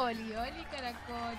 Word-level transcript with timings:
Oli, 0.00 0.34
oli, 0.34 0.64
caracoli. 0.70 1.36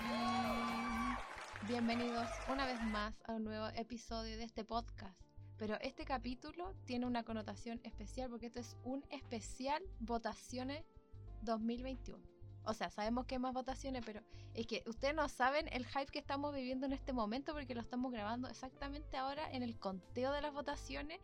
Bienvenidos 1.66 2.28
una 2.48 2.64
vez 2.64 2.80
más 2.92 3.12
a 3.26 3.32
un 3.32 3.42
nuevo 3.42 3.66
episodio 3.74 4.36
de 4.36 4.44
este 4.44 4.64
podcast. 4.64 5.20
Pero 5.58 5.76
este 5.80 6.04
capítulo 6.04 6.72
tiene 6.84 7.06
una 7.06 7.24
connotación 7.24 7.80
especial 7.82 8.30
porque 8.30 8.46
esto 8.46 8.60
es 8.60 8.76
un 8.84 9.04
especial 9.10 9.82
votaciones 9.98 10.84
2021. 11.42 12.22
O 12.64 12.72
sea, 12.72 12.88
sabemos 12.88 13.26
que 13.26 13.34
hay 13.34 13.40
más 13.40 13.52
votaciones, 13.52 14.04
pero 14.06 14.20
es 14.54 14.68
que 14.68 14.84
ustedes 14.86 15.16
no 15.16 15.28
saben 15.28 15.66
el 15.72 15.84
hype 15.84 16.12
que 16.12 16.20
estamos 16.20 16.54
viviendo 16.54 16.86
en 16.86 16.92
este 16.92 17.12
momento 17.12 17.54
porque 17.54 17.74
lo 17.74 17.80
estamos 17.80 18.12
grabando 18.12 18.46
exactamente 18.46 19.16
ahora 19.16 19.50
en 19.50 19.64
el 19.64 19.76
conteo 19.76 20.30
de 20.30 20.40
las 20.40 20.52
votaciones. 20.52 21.20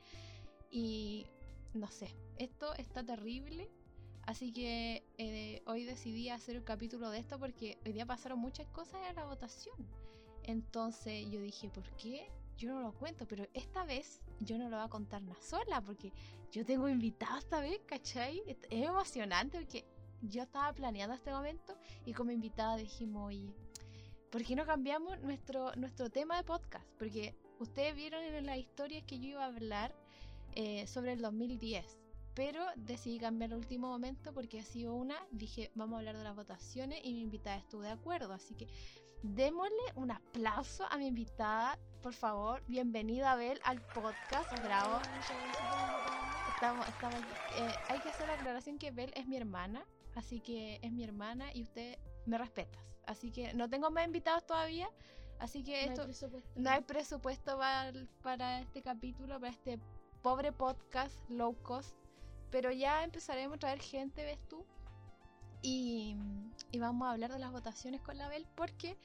Y 0.73 1.24
no 1.73 1.86
sé, 1.86 2.16
esto 2.36 2.74
está 2.74 3.05
terrible. 3.05 3.70
Así 4.28 4.52
que 4.52 5.02
eh, 5.16 5.62
hoy 5.64 5.84
decidí 5.84 6.28
hacer 6.28 6.59
un 6.59 6.62
capítulo 6.62 7.09
de 7.09 7.18
esto 7.18 7.38
porque 7.38 7.78
hoy 7.87 7.95
día 7.95 8.05
pasaron 8.05 8.38
muchas 8.38 8.66
cosas 8.66 9.01
en 9.09 9.16
la 9.16 9.24
votación. 9.24 9.74
Entonces 10.42 11.30
yo 11.30 11.41
dije, 11.41 11.70
¿por 11.70 11.84
qué? 11.96 12.30
Yo 12.59 12.74
no 12.74 12.80
lo 12.82 12.92
cuento, 12.92 13.27
pero 13.27 13.48
esta 13.54 13.87
vez 13.87 14.20
yo 14.41 14.59
no 14.59 14.68
lo 14.68 14.77
voy 14.77 14.84
a 14.84 14.91
contar 14.91 15.23
nada 15.23 15.41
sola 15.41 15.80
porque 15.80 16.12
yo 16.52 16.62
tengo 16.66 16.91
invitado 16.91 17.38
esta 17.38 17.60
vez, 17.60 17.80
¿cachai? 17.87 18.42
Es 18.46 18.59
emocionante 18.70 19.60
porque 19.60 19.87
yo 20.20 20.42
estaba 20.42 20.74
planeando 20.74 21.15
este 21.15 21.30
momento 21.30 21.79
y 22.04 22.12
como 22.12 22.30
invitada 22.30 22.76
dijimos, 22.76 23.29
oye, 23.29 23.51
¿por 24.30 24.45
qué 24.45 24.54
no 24.54 24.66
cambiamos 24.66 25.18
nuestro, 25.20 25.74
nuestro 25.76 26.10
tema 26.10 26.37
de 26.37 26.45
podcast? 26.45 26.87
Porque 26.98 27.34
ustedes 27.60 27.95
vieron 27.95 28.23
en 28.23 28.45
las 28.45 28.59
historias 28.59 29.04
que 29.04 29.20
yo 29.20 29.29
iba 29.29 29.45
a 29.45 29.46
hablar 29.46 29.95
eh, 30.54 30.87
sobre 30.87 31.15
el 31.15 31.23
2010 31.23 32.07
pero 32.34 32.65
decidí 32.76 33.18
cambiar 33.18 33.51
el 33.51 33.59
último 33.59 33.88
momento 33.88 34.32
porque 34.32 34.60
ha 34.60 34.65
sido 34.65 34.95
una, 34.95 35.16
dije, 35.30 35.71
vamos 35.74 35.96
a 35.96 35.98
hablar 35.98 36.16
de 36.16 36.24
las 36.24 36.37
votaciones 36.37 37.01
y 37.02 37.12
mi 37.15 37.23
invitada 37.23 37.57
estuvo 37.57 37.82
de 37.82 37.90
acuerdo, 37.90 38.32
así 38.32 38.54
que 38.54 38.68
démosle 39.23 39.74
un 39.96 40.12
aplauso 40.12 40.84
a 40.90 40.96
mi 40.96 41.09
invitada, 41.09 41.79
por 42.02 42.12
favor, 42.15 42.62
bienvenida 42.68 43.32
Abel 43.32 43.60
al 43.65 43.80
podcast, 43.80 44.52
bravo. 44.62 45.01
Estamos, 46.54 46.88
estamos, 46.88 47.21
eh, 47.56 47.73
hay 47.88 48.01
que 48.01 48.09
hacer 48.09 48.26
la 48.29 48.34
aclaración 48.34 48.79
que 48.79 48.90
Bel 48.90 49.12
es 49.15 49.26
mi 49.26 49.37
hermana, 49.37 49.84
así 50.15 50.40
que 50.40 50.79
es 50.82 50.93
mi 50.93 51.04
hermana 51.04 51.52
y 51.54 51.62
usted 51.62 51.99
me 52.26 52.38
respetas, 52.38 52.82
así 53.06 53.30
que 53.30 53.52
no 53.54 53.68
tengo 53.68 53.90
más 53.90 54.06
invitados 54.06 54.45
todavía, 54.46 54.88
así 55.38 55.62
que 55.65 55.73
No 55.73 55.79
hay 55.79 55.88
esto 55.88 56.04
presupuesto. 56.04 56.51
no 56.56 56.71
hay 56.71 56.80
presupuesto 56.82 57.59
para, 57.59 57.93
para 58.23 58.60
este 58.60 58.82
capítulo, 58.82 59.40
para 59.40 59.52
este 59.52 59.79
pobre 60.23 60.52
podcast 60.52 61.15
low 61.30 61.54
cost. 61.62 61.96
Pero 62.51 62.71
ya 62.73 63.04
empezaremos 63.04 63.57
a 63.57 63.60
traer 63.60 63.80
gente, 63.80 64.25
¿ves 64.25 64.38
tú? 64.49 64.65
Y, 65.62 66.16
vamos 66.78 67.09
a 67.09 67.12
hablar 67.12 67.32
de 67.32 67.38
las 67.38 67.53
votaciones 67.53 68.00
con 68.00 68.16
la 68.16 68.28
Bel 68.28 68.47
porque 68.55 68.97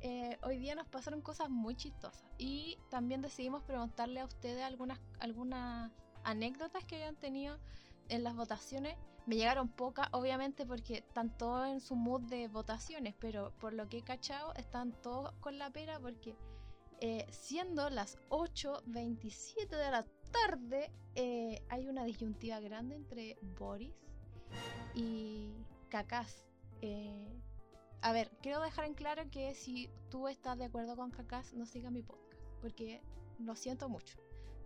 eh, 0.00 0.38
hoy 0.42 0.58
día 0.58 0.74
nos 0.74 0.88
pasaron 0.88 1.20
cosas 1.20 1.50
muy 1.50 1.76
chistosas. 1.76 2.24
Y 2.38 2.78
también 2.90 3.20
decidimos 3.22 3.62
preguntarle 3.62 4.20
a 4.20 4.24
ustedes 4.24 4.62
algunas, 4.62 4.98
algunas 5.20 5.90
anécdotas 6.24 6.84
que 6.84 6.96
hayan 6.96 7.16
tenido 7.16 7.58
en 8.08 8.22
las 8.24 8.34
votaciones. 8.34 8.96
Me 9.26 9.36
llegaron 9.36 9.68
pocas, 9.68 10.08
obviamente, 10.12 10.64
porque 10.64 10.98
están 10.98 11.36
todos 11.36 11.68
en 11.68 11.80
su 11.80 11.94
mood 11.94 12.22
de 12.22 12.48
votaciones, 12.48 13.14
pero 13.20 13.52
por 13.58 13.74
lo 13.74 13.88
que 13.88 13.98
he 13.98 14.02
cachado, 14.02 14.54
están 14.54 14.92
todos 15.02 15.34
con 15.40 15.58
la 15.58 15.70
pera 15.70 16.00
porque 16.00 16.34
eh, 17.00 17.26
siendo 17.30 17.90
las 17.90 18.18
8.27 18.30 19.68
de 19.68 19.90
la 19.90 20.04
tarde, 20.30 20.90
eh, 21.14 21.62
hay 21.68 21.88
una 21.88 22.04
disyuntiva 22.04 22.60
grande 22.60 22.96
entre 22.96 23.36
Boris 23.58 23.94
y 24.94 25.52
Cacás. 25.88 26.46
Eh, 26.80 27.40
a 28.00 28.12
ver, 28.12 28.30
quiero 28.42 28.60
dejar 28.60 28.84
en 28.84 28.94
claro 28.94 29.22
que 29.30 29.54
si 29.54 29.90
tú 30.10 30.28
estás 30.28 30.58
de 30.58 30.66
acuerdo 30.66 30.96
con 30.96 31.10
Cacás, 31.10 31.52
no 31.54 31.66
sigas 31.66 31.92
mi 31.92 32.02
podcast, 32.02 32.40
porque 32.60 33.02
lo 33.38 33.56
siento 33.56 33.88
mucho. 33.88 34.18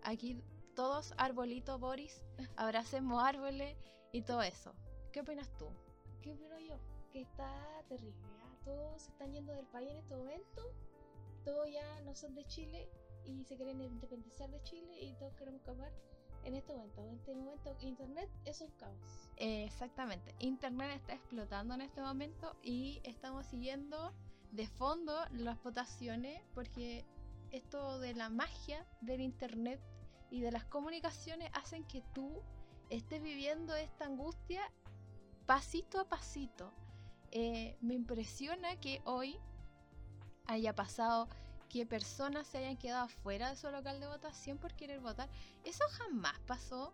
Aquí 0.03 0.43
todos 0.75 1.15
arbolitos, 1.17 1.79
Boris, 1.81 2.23
abracemos 2.56 3.23
árboles 3.23 3.77
y 4.12 4.23
todo 4.23 4.43
eso. 4.43 4.75
¿Qué 5.12 5.21
opinas 5.21 5.50
tú? 5.59 5.69
¿Qué 6.23 6.33
opino 6.33 6.59
yo? 6.59 6.77
Que 7.11 7.23
está 7.23 7.83
terrible. 7.89 8.21
¿ah? 8.25 8.56
Todos 8.65 9.03
se 9.03 9.11
están 9.11 9.33
yendo 9.33 9.53
del 9.55 9.67
país 9.67 9.91
en 9.91 9.97
este 9.97 10.17
momento. 10.17 10.62
Todos 11.44 11.71
ya 11.71 12.00
no 12.03 12.15
son 12.15 12.34
de 12.34 12.44
Chile 12.44 12.89
y 13.25 13.44
se 13.44 13.56
quieren 13.56 13.81
independizar 13.81 14.50
de 14.50 14.62
Chile 14.62 15.00
y 15.00 15.15
todos 15.15 15.34
queremos 15.34 15.60
escapar 15.60 15.93
en 16.44 16.55
este 16.55 16.72
momento. 16.75 17.03
En 17.03 17.15
este 17.15 17.34
momento, 17.34 17.77
Internet 17.81 18.31
es 18.44 18.60
un 18.60 18.71
caos. 18.72 19.28
Exactamente. 19.37 20.34
Internet 20.41 20.91
está 20.97 21.15
explotando 21.15 21.75
en 21.75 21.82
este 21.82 22.00
momento 22.00 22.56
y 22.62 23.00
estamos 23.05 23.47
siguiendo 23.47 24.12
de 24.50 24.66
fondo 24.66 25.15
las 25.32 25.62
votaciones 25.62 26.43
porque 26.55 27.05
esto 27.50 27.99
de 27.99 28.15
la 28.15 28.28
magia 28.28 28.87
del 29.00 29.21
Internet 29.21 29.81
y 30.31 30.41
de 30.41 30.50
las 30.50 30.65
comunicaciones 30.65 31.50
hacen 31.55 31.84
que 31.84 32.03
tú 32.15 32.43
estés 32.91 33.22
viviendo 33.22 33.75
esta 33.75 34.06
angustia 34.06 34.62
pasito 35.47 36.00
a 36.00 36.09
pasito. 36.09 36.72
Eh, 37.31 37.77
me 37.81 37.94
impresiona 37.94 38.78
que 38.81 39.00
hoy 39.05 39.38
haya 40.47 40.75
pasado 40.75 41.28
que 41.72 41.87
personas 41.87 42.47
se 42.47 42.59
hayan 42.59 42.77
quedado 42.77 43.09
fuera 43.09 43.49
de 43.49 43.56
su 43.56 43.71
local 43.71 43.99
de 43.99 44.06
votación 44.06 44.59
por 44.59 44.75
querer 44.75 45.00
votar. 45.00 45.28
Eso 45.65 45.83
jamás 45.93 46.38
pasó. 46.47 46.93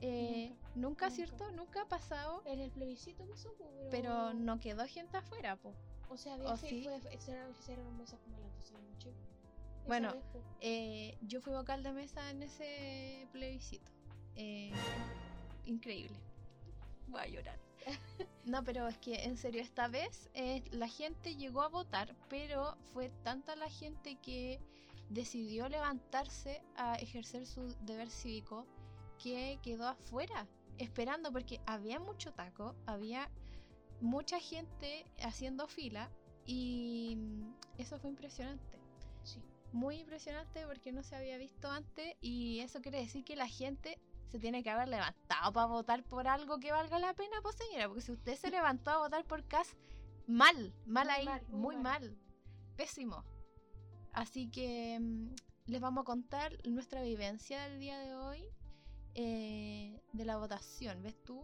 Eh, 0.00 0.48
Nunca, 0.50 0.58
nunca, 0.74 1.06
nunca. 1.06 1.10
¿cierto? 1.10 1.52
Nunca 1.52 1.82
ha 1.82 1.88
pasado. 1.88 2.42
En 2.44 2.60
el 2.60 2.70
plebiscito 2.70 3.26
pasó, 3.26 3.54
pero... 3.56 3.88
Pero 3.90 4.34
no 4.34 4.60
quedó 4.60 4.86
gente 4.86 5.16
afuera, 5.16 5.56
po. 5.56 5.72
O 6.10 6.18
sea, 6.18 6.34
había 6.34 6.50
como 8.18 8.36
a 8.36 8.40
las 8.40 8.52
12 8.58 8.74
de 8.74 8.80
la 8.82 8.88
noche. 8.90 9.08
Esa 9.08 9.88
Bueno. 9.88 10.14
Eh, 10.60 11.16
yo 11.22 11.40
fui 11.40 11.54
vocal 11.54 11.82
de 11.82 11.92
mesa 11.92 12.30
en 12.30 12.42
ese 12.42 13.26
plebiscito. 13.32 13.90
Eh, 14.36 14.70
increíble. 15.64 16.18
Voy 17.08 17.22
a 17.22 17.26
llorar. 17.26 17.58
No, 18.44 18.62
pero 18.62 18.86
es 18.88 18.98
que 18.98 19.24
en 19.24 19.38
serio, 19.38 19.62
esta 19.62 19.88
vez 19.88 20.28
eh, 20.34 20.62
la 20.70 20.86
gente 20.86 21.34
llegó 21.34 21.62
a 21.62 21.68
votar, 21.68 22.14
pero 22.28 22.76
fue 22.92 23.08
tanta 23.22 23.56
la 23.56 23.70
gente 23.70 24.16
que 24.16 24.60
decidió 25.08 25.68
levantarse 25.68 26.62
a 26.76 26.96
ejercer 26.96 27.46
su 27.46 27.74
deber 27.80 28.10
cívico 28.10 28.66
que 29.18 29.58
quedó 29.62 29.88
afuera, 29.88 30.46
esperando, 30.76 31.32
porque 31.32 31.60
había 31.66 32.00
mucho 32.00 32.32
taco, 32.34 32.74
había 32.84 33.30
mucha 34.00 34.38
gente 34.38 35.06
haciendo 35.22 35.66
fila 35.66 36.10
y 36.44 37.16
eso 37.78 37.98
fue 37.98 38.10
impresionante 38.10 38.78
Sí. 39.22 39.40
muy 39.72 39.96
impresionante 40.00 40.66
porque 40.66 40.92
no 40.92 41.02
se 41.02 41.16
había 41.16 41.38
visto 41.38 41.70
antes 41.70 42.14
y 42.20 42.60
eso 42.60 42.82
quiere 42.82 42.98
decir 42.98 43.24
que 43.24 43.36
la 43.36 43.48
gente 43.48 43.98
se 44.34 44.40
tiene 44.40 44.64
que 44.64 44.70
haber 44.70 44.88
levantado 44.88 45.52
para 45.52 45.66
votar 45.66 46.02
por 46.02 46.26
algo 46.26 46.58
que 46.58 46.72
valga 46.72 46.98
la 46.98 47.14
pena, 47.14 47.40
pues 47.40 47.54
señora, 47.54 47.86
porque 47.86 48.00
si 48.00 48.10
usted 48.10 48.34
se 48.34 48.50
levantó 48.50 48.90
a 48.90 48.98
votar 48.98 49.24
por 49.24 49.46
Cas, 49.46 49.76
mal, 50.26 50.74
mal 50.86 51.06
Muy 51.06 51.14
ahí, 51.14 51.24
mal, 51.24 51.46
muy 51.50 51.60
muy 51.60 51.76
mal. 51.76 52.00
mal, 52.00 52.18
pésimo. 52.76 53.24
Así 54.12 54.50
que 54.50 54.98
mm, 55.00 55.36
les 55.66 55.80
vamos 55.80 56.02
a 56.02 56.04
contar 56.04 56.50
nuestra 56.66 57.00
vivencia 57.02 57.62
del 57.62 57.78
día 57.78 57.96
de 58.00 58.16
hoy 58.16 58.44
eh, 59.14 60.00
de 60.12 60.24
la 60.24 60.36
votación, 60.36 61.00
¿ves 61.00 61.22
tú? 61.22 61.40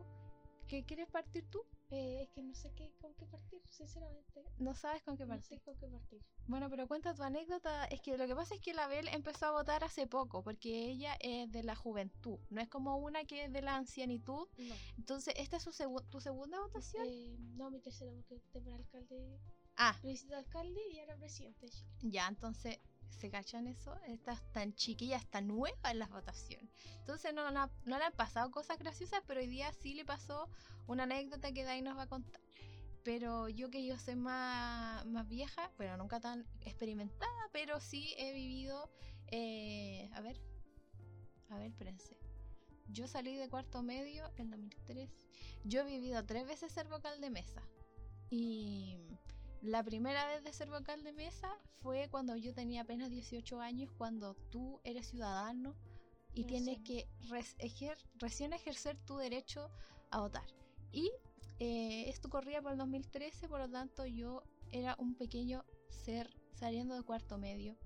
¿Qué 0.66 0.84
quieres 0.84 1.06
partir 1.06 1.48
tú? 1.48 1.62
Eh, 1.92 2.22
es 2.22 2.28
que 2.30 2.42
no 2.42 2.54
sé 2.54 2.72
qué, 2.76 2.92
con 3.00 3.12
qué 3.14 3.26
partir, 3.26 3.60
sinceramente. 3.68 4.44
No 4.58 4.74
sabes 4.74 5.02
con 5.02 5.16
qué 5.16 5.24
No 5.24 5.30
partir. 5.30 5.58
sé 5.58 5.64
con 5.64 5.76
qué 5.76 5.88
partir. 5.88 6.22
Bueno, 6.46 6.70
pero 6.70 6.86
cuenta 6.86 7.14
tu 7.14 7.22
anécdota. 7.22 7.84
Es 7.86 8.00
que 8.00 8.16
lo 8.16 8.26
que 8.28 8.34
pasa 8.36 8.54
es 8.54 8.60
que 8.60 8.74
la 8.74 8.86
Bel 8.86 9.08
empezó 9.08 9.46
a 9.46 9.50
votar 9.50 9.82
hace 9.82 10.06
poco, 10.06 10.42
porque 10.44 10.86
ella 10.90 11.16
es 11.20 11.50
de 11.50 11.62
la 11.64 11.74
juventud, 11.74 12.38
no 12.50 12.60
es 12.60 12.68
como 12.68 12.96
una 12.96 13.24
que 13.24 13.44
es 13.44 13.52
de 13.52 13.62
la 13.62 13.74
ancianitud. 13.76 14.46
No. 14.58 14.74
Entonces, 14.98 15.34
¿esta 15.36 15.56
es 15.56 15.62
su 15.64 15.70
segu- 15.70 16.08
tu 16.10 16.20
segunda 16.20 16.60
votación? 16.60 17.04
Eh, 17.08 17.36
no, 17.56 17.70
mi 17.70 17.80
tercera, 17.80 18.12
porque 18.28 18.60
por 18.60 18.72
alcalde, 18.72 19.40
Ah, 19.76 19.98
de 20.02 20.34
alcalde 20.36 20.80
y 20.92 20.98
ahora 21.00 21.16
presidente 21.16 21.66
de 21.66 21.72
Chile. 21.72 21.88
ya, 22.02 22.28
entonces, 22.28 22.78
¿se 23.10 23.30
cachan 23.30 23.66
eso? 23.66 23.94
Esta 24.06 24.32
es 24.32 24.52
tan 24.52 24.74
chiquilla, 24.74 25.16
está 25.16 25.40
nueva 25.40 25.90
en 25.90 25.98
las 25.98 26.10
votaciones. 26.10 26.70
Entonces, 26.98 27.34
no, 27.34 27.50
no, 27.50 27.70
no 27.84 27.98
le 27.98 28.04
han 28.04 28.12
pasado 28.12 28.50
cosas 28.50 28.78
graciosas, 28.78 29.22
pero 29.26 29.40
hoy 29.40 29.46
día 29.46 29.72
sí 29.72 29.94
le 29.94 30.04
pasó 30.04 30.48
una 30.86 31.04
anécdota 31.04 31.52
que 31.52 31.64
Dai 31.64 31.82
nos 31.82 31.96
va 31.96 32.02
a 32.02 32.08
contar. 32.08 32.40
Pero 33.02 33.48
yo 33.48 33.70
que 33.70 33.84
yo 33.84 33.98
soy 33.98 34.16
más, 34.16 35.04
más 35.06 35.28
vieja, 35.28 35.70
bueno, 35.76 35.96
nunca 35.96 36.20
tan 36.20 36.46
experimentada, 36.60 37.48
pero 37.52 37.80
sí 37.80 38.14
he 38.18 38.32
vivido, 38.32 38.90
eh, 39.28 40.10
a 40.12 40.20
ver, 40.20 40.40
a 41.48 41.56
ver, 41.56 41.68
espérense. 41.68 42.16
Yo 42.88 43.06
salí 43.06 43.36
de 43.36 43.48
cuarto 43.48 43.82
medio 43.82 44.30
en 44.36 44.50
2003. 44.50 45.10
Yo 45.64 45.80
he 45.80 45.84
vivido 45.84 46.24
tres 46.26 46.46
veces 46.46 46.72
ser 46.72 46.88
vocal 46.88 47.20
de 47.20 47.30
mesa. 47.30 47.62
Y 48.30 48.98
la 49.62 49.82
primera 49.84 50.26
vez 50.26 50.42
de 50.42 50.52
ser 50.52 50.70
vocal 50.70 51.02
de 51.02 51.12
mesa 51.12 51.50
fue 51.82 52.08
cuando 52.10 52.34
yo 52.36 52.54
tenía 52.54 52.82
apenas 52.82 53.10
18 53.10 53.60
años, 53.60 53.90
cuando 53.96 54.34
tú 54.50 54.80
eres 54.84 55.08
ciudadano 55.08 55.74
y 56.32 56.44
tienes 56.44 56.78
que 56.80 57.08
res- 57.28 57.56
ejer- 57.58 57.98
recién 58.14 58.52
ejercer 58.52 58.96
tu 59.04 59.16
derecho 59.16 59.70
a 60.10 60.20
votar. 60.20 60.46
Y 60.92 61.10
eh, 61.58 62.08
esto 62.08 62.30
corría 62.30 62.62
por 62.62 62.72
el 62.72 62.78
2013, 62.78 63.48
por 63.48 63.60
lo 63.60 63.68
tanto 63.68 64.06
yo 64.06 64.42
era 64.72 64.96
un 64.98 65.14
pequeño 65.14 65.64
ser 65.88 66.30
saliendo 66.52 66.94
de 66.94 67.02
cuarto 67.02 67.36
medio. 67.36 67.76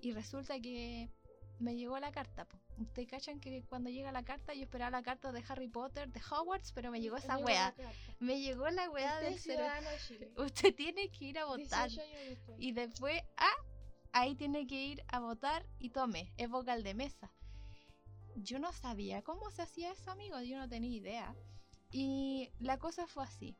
Y 0.00 0.12
resulta 0.12 0.60
que 0.60 1.10
me 1.58 1.74
llegó 1.76 1.98
la 1.98 2.12
carta. 2.12 2.44
po. 2.44 2.58
Ustedes 2.78 3.08
cachan 3.08 3.40
que 3.40 3.64
cuando 3.64 3.90
llega 3.90 4.12
la 4.12 4.24
carta, 4.24 4.54
yo 4.54 4.62
esperaba 4.62 4.90
la 4.90 5.02
carta 5.02 5.32
de 5.32 5.42
Harry 5.48 5.68
Potter, 5.68 6.10
de 6.10 6.20
Hogwarts, 6.20 6.72
pero 6.72 6.90
me 6.90 7.00
llegó 7.00 7.16
esa 7.16 7.36
Llegó 7.36 7.46
weá. 7.46 7.74
Me 8.20 8.40
llegó 8.40 8.68
la 8.70 8.88
weá 8.90 9.18
del 9.20 9.38
ciudadano 9.38 9.90
de 9.90 9.98
Chile. 9.98 10.32
Usted 10.36 10.74
tiene 10.74 11.10
que 11.10 11.24
ir 11.26 11.38
a 11.38 11.46
votar. 11.46 11.88
18 11.88 12.02
años 12.02 12.28
después. 12.28 12.56
Y 12.60 12.72
después, 12.72 13.22
ah, 13.36 13.56
ahí 14.12 14.34
tiene 14.34 14.66
que 14.66 14.76
ir 14.76 15.04
a 15.08 15.20
votar 15.20 15.66
y 15.78 15.90
tome, 15.90 16.32
es 16.36 16.48
vocal 16.48 16.82
de 16.82 16.94
mesa. 16.94 17.32
Yo 18.36 18.58
no 18.60 18.72
sabía 18.72 19.22
cómo 19.22 19.50
se 19.50 19.62
hacía 19.62 19.90
eso, 19.90 20.10
amigo, 20.10 20.40
yo 20.40 20.58
no 20.58 20.68
tenía 20.68 20.96
idea. 20.96 21.34
Y 21.90 22.50
la 22.60 22.78
cosa 22.78 23.06
fue 23.06 23.24
así. 23.24 23.56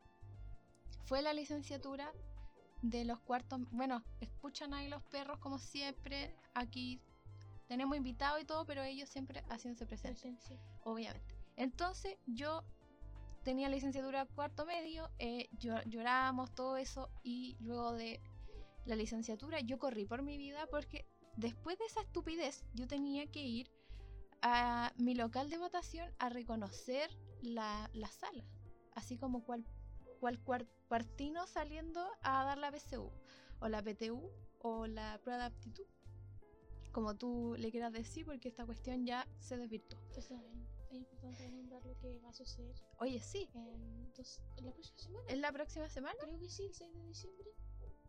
Fue 1.05 1.23
la 1.23 1.33
licenciatura 1.33 2.13
de 2.83 3.05
los 3.05 3.19
cuartos, 3.21 3.61
bueno, 3.73 4.05
escuchan 4.21 4.73
ahí 4.73 4.89
los 4.89 5.03
perros 5.05 5.39
como 5.39 5.59
siempre, 5.59 6.37
aquí 6.55 7.01
tenemos 7.69 7.97
invitados 7.97 8.41
y 8.41 8.45
todo, 8.45 8.65
pero 8.67 8.83
ellos 8.83 9.09
siempre 9.09 9.45
haciéndose 9.49 9.87
presentes 9.87 10.23
Presencia. 10.23 10.59
obviamente. 10.85 11.37
Entonces 11.57 12.17
yo 12.27 12.65
tenía 13.45 13.69
licenciatura 13.69 14.27
cuarto 14.27 14.65
medio, 14.67 15.11
eh, 15.19 15.49
llo- 15.59 15.83
llorábamos 15.87 16.55
todo 16.55 16.77
eso 16.77 17.11
y 17.23 17.57
luego 17.61 17.93
de 17.93 18.21
la 18.85 18.97
licenciatura 18.97 19.61
yo 19.61 19.79
corrí 19.79 20.05
por 20.07 20.23
mi 20.23 20.37
vida 20.39 20.67
porque 20.71 21.07
después 21.37 21.79
de 21.79 21.85
esa 21.87 22.01
estupidez 22.01 22.65
yo 22.75 22.87
tenía 22.87 23.27
que 23.31 23.43
ir 23.43 23.71
a 24.43 24.93
mi 24.97 25.15
local 25.15 25.51
de 25.51 25.59
votación 25.59 26.13
a 26.19 26.29
reconocer 26.29 27.11
la, 27.43 27.91
la 27.93 28.09
sala, 28.09 28.45
así 28.95 29.17
como 29.19 29.45
cual, 29.45 29.65
cual 30.21 30.43
cuar- 30.45 30.69
cuartino 30.89 31.47
saliendo 31.47 32.07
a 32.23 32.45
dar 32.45 32.59
la 32.59 32.71
PSU 32.73 33.11
o 33.61 33.69
la 33.69 33.83
PTU 33.83 34.31
o 34.61 34.87
la 34.87 35.19
prueba 35.23 35.41
de 35.41 35.47
aptitud, 35.47 35.85
como 36.93 37.15
tú 37.17 37.55
le 37.59 37.71
quieras 37.71 37.93
decir, 37.93 38.25
porque 38.27 38.49
esta 38.49 38.65
cuestión 38.67 39.05
ya 39.07 39.27
se 39.41 39.57
desvirtuó. 39.57 39.99
Ustedes 40.07 40.27
saben, 40.27 40.67
es 40.91 40.93
importante 40.95 41.49
nombrar 41.51 41.85
lo 41.85 41.97
que 41.99 42.19
va 42.21 42.31
a 42.31 42.33
suceder 42.35 42.75
Oye, 42.99 43.21
sí, 43.21 43.49
en, 43.55 44.13
dos- 44.15 44.41
en 44.57 44.65
la 44.67 44.73
próxima 44.73 44.99
semana. 44.99 45.25
¿es 45.29 45.39
la 45.39 45.53
próxima 45.53 45.89
semana? 45.89 46.15
Creo 46.21 46.39
que 46.39 46.49
sí, 46.51 46.65
el 46.65 46.75
6 46.75 46.93
de 46.95 47.03
diciembre. 47.07 47.51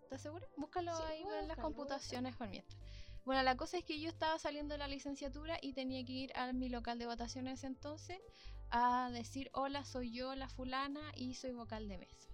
¿Estás 0.01 0.21
segura? 0.21 0.47
Búscalo 0.57 0.95
Sí, 0.95 1.03
ahí 1.03 1.21
en 1.21 1.27
las 1.27 1.39
buscarlo, 1.41 1.53
a 1.53 1.63
computaciones 1.63 2.35
por 2.35 2.49
mientras. 2.49 2.79
Bueno, 3.25 3.43
la 3.43 3.55
cosa 3.57 3.77
es 3.77 3.83
que 3.83 3.99
yo 3.99 4.09
estaba 4.09 4.39
saliendo 4.39 4.73
de 4.73 4.79
la 4.79 4.87
licenciatura 4.87 5.59
y 5.61 5.73
tenía 5.73 6.03
que 6.03 6.13
ir 6.13 6.31
a 6.35 6.51
mi 6.53 6.67
local 6.69 6.97
de 6.97 7.05
votación 7.05 7.45
en 7.47 7.53
ese 7.53 7.67
entonces 7.67 8.17
a 8.71 9.11
decir, 9.11 9.51
hola, 9.53 9.83
soy 9.85 10.11
yo, 10.11 10.33
la 10.35 10.49
fulana, 10.49 11.01
y 11.15 11.35
soy 11.35 11.51
vocal 11.51 11.87
de 11.87 11.97
mesa. 11.99 12.27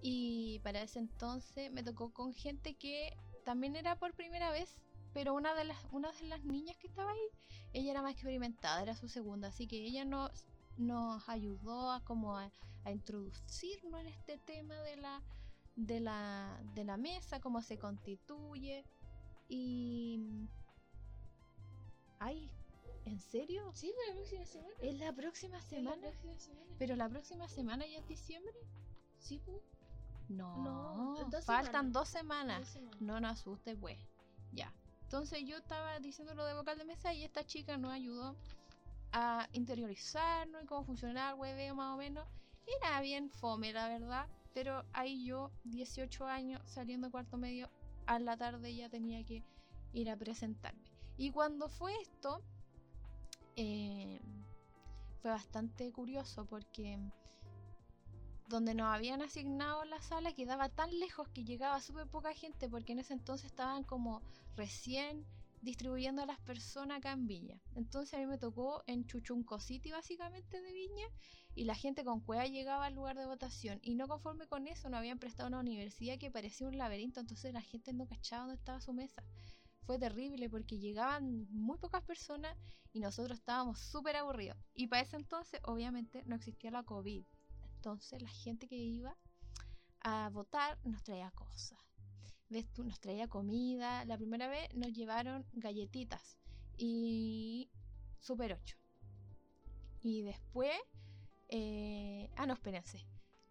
Y 0.00 0.60
para 0.60 0.82
ese 0.82 0.98
entonces 0.98 1.70
me 1.72 1.82
tocó 1.82 2.12
con 2.12 2.32
gente 2.32 2.74
que 2.74 3.16
también 3.44 3.76
era 3.76 3.96
por 3.96 4.14
primera 4.14 4.50
vez, 4.50 4.74
pero 5.12 5.34
una 5.34 5.54
de 5.54 5.64
las, 5.64 5.78
una 5.92 6.10
de 6.12 6.26
las 6.28 6.44
niñas 6.44 6.76
que 6.78 6.86
estaba 6.86 7.10
ahí, 7.10 7.28
ella 7.72 7.90
era 7.92 8.02
más 8.02 8.12
experimentada, 8.12 8.82
era 8.82 8.94
su 8.94 9.08
segunda, 9.08 9.48
así 9.48 9.66
que 9.66 9.76
ella 9.84 10.04
nos, 10.04 10.46
nos 10.76 11.28
ayudó 11.28 11.90
a 11.90 12.04
como 12.04 12.36
a, 12.36 12.50
a 12.84 12.90
introducirnos 12.90 14.00
en 14.00 14.06
este 14.06 14.38
tema 14.38 14.74
de 14.82 14.96
la, 14.96 15.22
de 15.76 16.00
la, 16.00 16.60
de 16.74 16.84
la 16.84 16.96
mesa, 16.96 17.40
cómo 17.40 17.62
se 17.62 17.78
constituye. 17.78 18.84
Y... 19.48 20.20
Ay, 22.20 22.50
¿en 23.04 23.20
serio? 23.20 23.70
Sí, 23.74 23.92
para 23.94 24.08
la 24.08 24.14
próxima 24.14 24.44
semana. 24.46 24.74
¿Es 24.80 24.98
la 24.98 25.12
próxima 25.12 25.56
la 25.56 25.62
semana? 25.62 25.96
próxima 26.00 26.38
semana. 26.38 26.74
¿Pero 26.78 26.96
la 26.96 27.08
próxima 27.08 27.48
semana 27.48 27.86
ya 27.86 27.98
es 27.98 28.06
diciembre? 28.08 28.54
Sí, 29.18 29.40
pues. 29.44 29.62
No, 30.28 30.62
No, 30.62 31.30
dos 31.30 31.44
faltan 31.44 31.72
semanas. 31.72 31.92
dos 31.92 32.08
semanas. 32.08 32.58
dos 32.60 32.68
semanas. 32.68 33.00
No 33.00 33.20
nos 33.20 33.32
asuste, 33.32 33.76
pues. 33.76 33.98
Ya. 34.52 34.72
Entonces 35.08 35.42
yo 35.46 35.56
estaba 35.56 35.98
diciendo 36.00 36.34
lo 36.34 36.44
de 36.44 36.52
vocal 36.52 36.76
de 36.76 36.84
mesa 36.84 37.14
y 37.14 37.24
esta 37.24 37.42
chica 37.42 37.78
nos 37.78 37.92
ayudó 37.92 38.36
a 39.12 39.48
interiorizarnos 39.54 40.62
y 40.62 40.66
cómo 40.66 40.84
funcionaba 40.84 41.30
el 41.30 41.40
hueveo 41.40 41.74
más 41.74 41.94
o 41.94 41.96
menos. 41.96 42.28
Era 42.66 43.00
bien 43.00 43.30
fome, 43.30 43.72
la 43.72 43.88
verdad. 43.88 44.26
Pero 44.52 44.84
ahí 44.92 45.24
yo, 45.24 45.50
18 45.64 46.26
años, 46.26 46.60
saliendo 46.66 47.06
de 47.06 47.10
cuarto 47.10 47.38
medio, 47.38 47.70
a 48.04 48.18
la 48.18 48.36
tarde 48.36 48.74
ya 48.74 48.90
tenía 48.90 49.24
que 49.24 49.42
ir 49.94 50.10
a 50.10 50.16
presentarme. 50.18 50.84
Y 51.16 51.30
cuando 51.30 51.70
fue 51.70 51.94
esto, 52.02 52.42
eh, 53.56 54.20
fue 55.22 55.30
bastante 55.30 55.90
curioso 55.90 56.44
porque 56.44 56.98
donde 58.48 58.74
nos 58.74 58.86
habían 58.86 59.20
asignado 59.20 59.84
la 59.84 60.00
sala 60.00 60.32
quedaba 60.32 60.70
tan 60.70 60.98
lejos 60.98 61.28
que 61.28 61.44
llegaba 61.44 61.80
súper 61.80 62.06
poca 62.06 62.32
gente 62.32 62.68
porque 62.68 62.92
en 62.92 63.00
ese 63.00 63.12
entonces 63.12 63.50
estaban 63.50 63.84
como 63.84 64.22
recién 64.56 65.26
distribuyendo 65.60 66.22
a 66.22 66.26
las 66.26 66.40
personas 66.40 66.98
acá 66.98 67.12
en 67.12 67.26
Viña. 67.26 67.60
Entonces 67.74 68.14
a 68.14 68.18
mí 68.18 68.26
me 68.26 68.38
tocó 68.38 68.82
en 68.86 69.06
Chuchunco 69.06 69.60
City 69.60 69.90
básicamente 69.90 70.62
de 70.62 70.72
Viña 70.72 71.06
y 71.54 71.64
la 71.64 71.74
gente 71.74 72.04
con 72.04 72.20
cueva 72.20 72.46
llegaba 72.46 72.86
al 72.86 72.94
lugar 72.94 73.18
de 73.18 73.26
votación 73.26 73.80
y 73.82 73.94
no 73.94 74.08
conforme 74.08 74.46
con 74.46 74.66
eso 74.66 74.88
nos 74.88 74.98
habían 74.98 75.18
prestado 75.18 75.48
una 75.48 75.60
universidad 75.60 76.18
que 76.18 76.30
parecía 76.30 76.68
un 76.68 76.78
laberinto, 76.78 77.20
entonces 77.20 77.52
la 77.52 77.60
gente 77.62 77.92
no 77.92 78.06
cachaba 78.06 78.42
dónde 78.42 78.54
estaba 78.54 78.80
su 78.80 78.94
mesa. 78.94 79.22
Fue 79.84 79.98
terrible 79.98 80.48
porque 80.48 80.78
llegaban 80.78 81.48
muy 81.50 81.78
pocas 81.78 82.02
personas 82.02 82.56
y 82.92 83.00
nosotros 83.00 83.38
estábamos 83.38 83.80
súper 83.80 84.16
aburridos. 84.16 84.56
Y 84.74 84.86
para 84.86 85.02
ese 85.02 85.16
entonces 85.16 85.60
obviamente 85.64 86.22
no 86.26 86.36
existía 86.36 86.70
la 86.70 86.82
COVID. 86.82 87.24
Entonces 87.78 88.20
la 88.20 88.28
gente 88.28 88.66
que 88.66 88.74
iba 88.74 89.16
a 90.00 90.30
votar 90.30 90.78
nos 90.84 91.04
traía 91.04 91.30
cosas. 91.30 91.78
¿Ves 92.48 92.66
tú? 92.72 92.82
Nos 92.82 92.98
traía 92.98 93.28
comida. 93.28 94.04
La 94.04 94.16
primera 94.16 94.48
vez 94.48 94.74
nos 94.74 94.92
llevaron 94.92 95.46
galletitas 95.52 96.36
y 96.76 97.70
Super 98.18 98.54
8. 98.54 98.76
Y 100.00 100.22
después... 100.22 100.72
eh, 101.50 102.28
Ah, 102.36 102.46
no, 102.46 102.54
espérense. 102.54 103.06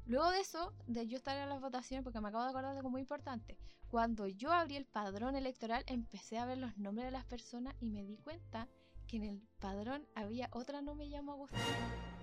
Luego 0.05 0.29
de 0.31 0.41
eso, 0.41 0.73
de 0.87 1.07
yo 1.07 1.17
estar 1.17 1.37
en 1.37 1.47
las 1.47 1.61
votaciones, 1.61 2.03
porque 2.03 2.19
me 2.19 2.27
acabo 2.27 2.43
de 2.43 2.49
acordar 2.49 2.71
de 2.73 2.79
algo 2.79 2.89
muy 2.89 3.01
importante, 3.01 3.57
cuando 3.87 4.27
yo 4.27 4.51
abrí 4.51 4.75
el 4.75 4.85
padrón 4.85 5.37
electoral, 5.37 5.85
empecé 5.87 6.37
a 6.37 6.45
ver 6.45 6.57
los 6.57 6.77
nombres 6.77 7.05
de 7.05 7.11
las 7.11 7.25
personas 7.25 7.75
y 7.79 7.89
me 7.91 8.03
di 8.03 8.17
cuenta 8.17 8.67
que 9.07 9.17
en 9.17 9.23
el 9.23 9.41
padrón 9.59 10.05
había 10.15 10.49
otra 10.51 10.81
no 10.81 10.95
me 10.95 11.05
llamo 11.05 11.31
Agustina. 11.31 12.16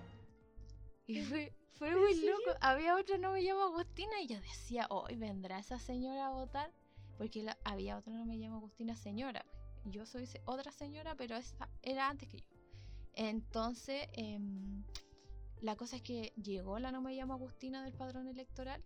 Y 1.07 1.21
fue, 1.23 1.53
fue 1.73 1.89
¿En 1.89 1.99
muy 1.99 2.15
loco. 2.21 2.51
Había 2.61 2.95
otra 2.95 3.17
no 3.17 3.31
me 3.31 3.41
llamo 3.41 3.61
Agustina 3.63 4.21
y 4.21 4.27
yo 4.27 4.39
decía, 4.41 4.87
hoy 4.89 5.15
vendrá 5.15 5.59
esa 5.59 5.79
señora 5.79 6.27
a 6.27 6.31
votar. 6.31 6.71
Porque 7.17 7.43
la- 7.43 7.57
había 7.63 7.97
otra 7.97 8.13
no 8.13 8.25
me 8.25 8.37
llamo 8.37 8.57
Agustina 8.57 8.95
señora. 8.95 9.45
Yo 9.85 10.05
soy 10.05 10.27
otra 10.45 10.71
señora, 10.71 11.15
pero 11.15 11.37
esa 11.37 11.69
era 11.81 12.09
antes 12.09 12.27
que 12.27 12.39
yo. 12.39 12.47
Entonces, 13.13 14.07
em, 14.13 14.83
la 15.61 15.75
cosa 15.75 15.97
es 15.97 16.01
que 16.01 16.33
llegó 16.35 16.79
la 16.79 16.91
no 16.91 17.01
me 17.01 17.15
llamo 17.15 17.33
Agustina 17.33 17.83
del 17.83 17.93
padrón 17.93 18.27
electoral 18.27 18.83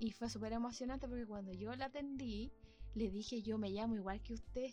y 0.00 0.10
fue 0.10 0.28
súper 0.28 0.52
emocionante 0.52 1.06
porque 1.06 1.26
cuando 1.26 1.52
yo 1.52 1.74
la 1.76 1.86
atendí, 1.86 2.50
le 2.94 3.10
dije 3.10 3.42
yo 3.42 3.58
me 3.58 3.70
llamo 3.70 3.94
igual 3.94 4.20
que 4.22 4.34
usted. 4.34 4.70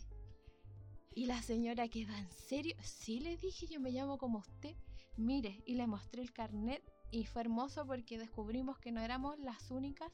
Y 1.14 1.26
la 1.26 1.42
señora 1.42 1.88
quedó 1.88 2.14
en 2.14 2.30
serio. 2.32 2.74
Sí, 2.82 3.20
le 3.20 3.36
dije 3.36 3.66
yo 3.66 3.80
me 3.80 3.90
llamo 3.92 4.18
como 4.18 4.38
usted. 4.38 4.74
Mire, 5.16 5.62
y 5.66 5.74
le 5.74 5.86
mostré 5.86 6.22
el 6.22 6.32
carnet 6.32 6.82
y 7.10 7.26
fue 7.26 7.42
hermoso 7.42 7.86
porque 7.86 8.18
descubrimos 8.18 8.78
que 8.78 8.92
no 8.92 9.00
éramos 9.00 9.38
las 9.38 9.70
únicas. 9.70 10.10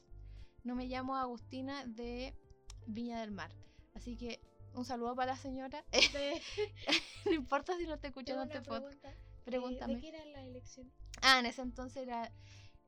No 0.63 0.75
me 0.75 0.87
llamo 0.87 1.15
Agustina 1.15 1.85
de 1.85 2.35
Viña 2.87 3.21
del 3.21 3.31
Mar. 3.31 3.51
Así 3.95 4.15
que 4.17 4.41
un 4.73 4.85
saludo 4.85 5.15
para 5.15 5.33
la 5.33 5.37
señora. 5.37 5.83
No 7.25 7.33
importa 7.33 7.75
si 7.77 7.85
no 7.85 7.97
tengo 7.99 8.19
escuchando 8.19 8.43
este 8.43 8.61
podcast. 8.61 9.17
Pregúntame. 9.43 9.95
¿De 9.95 10.01
qué 10.01 10.09
era 10.09 10.25
la 10.25 10.43
elección? 10.43 10.91
Ah, 11.21 11.39
en 11.39 11.45
ese 11.45 11.61
entonces 11.61 12.03
era. 12.03 12.31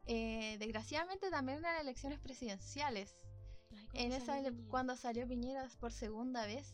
eh, 0.06 0.58
desgraciadamente 0.60 1.30
también 1.30 1.60
eran 1.60 1.80
elecciones 1.82 2.20
presidenciales. 2.20 3.16
Ay, 3.72 3.88
¿cómo 3.88 4.04
En 4.04 4.12
esa, 4.14 4.26
salió 4.26 4.68
cuando 4.70 4.96
salió 4.96 5.28
Piñera 5.28 5.68
por 5.80 5.92
segunda 5.92 6.46
vez. 6.46 6.74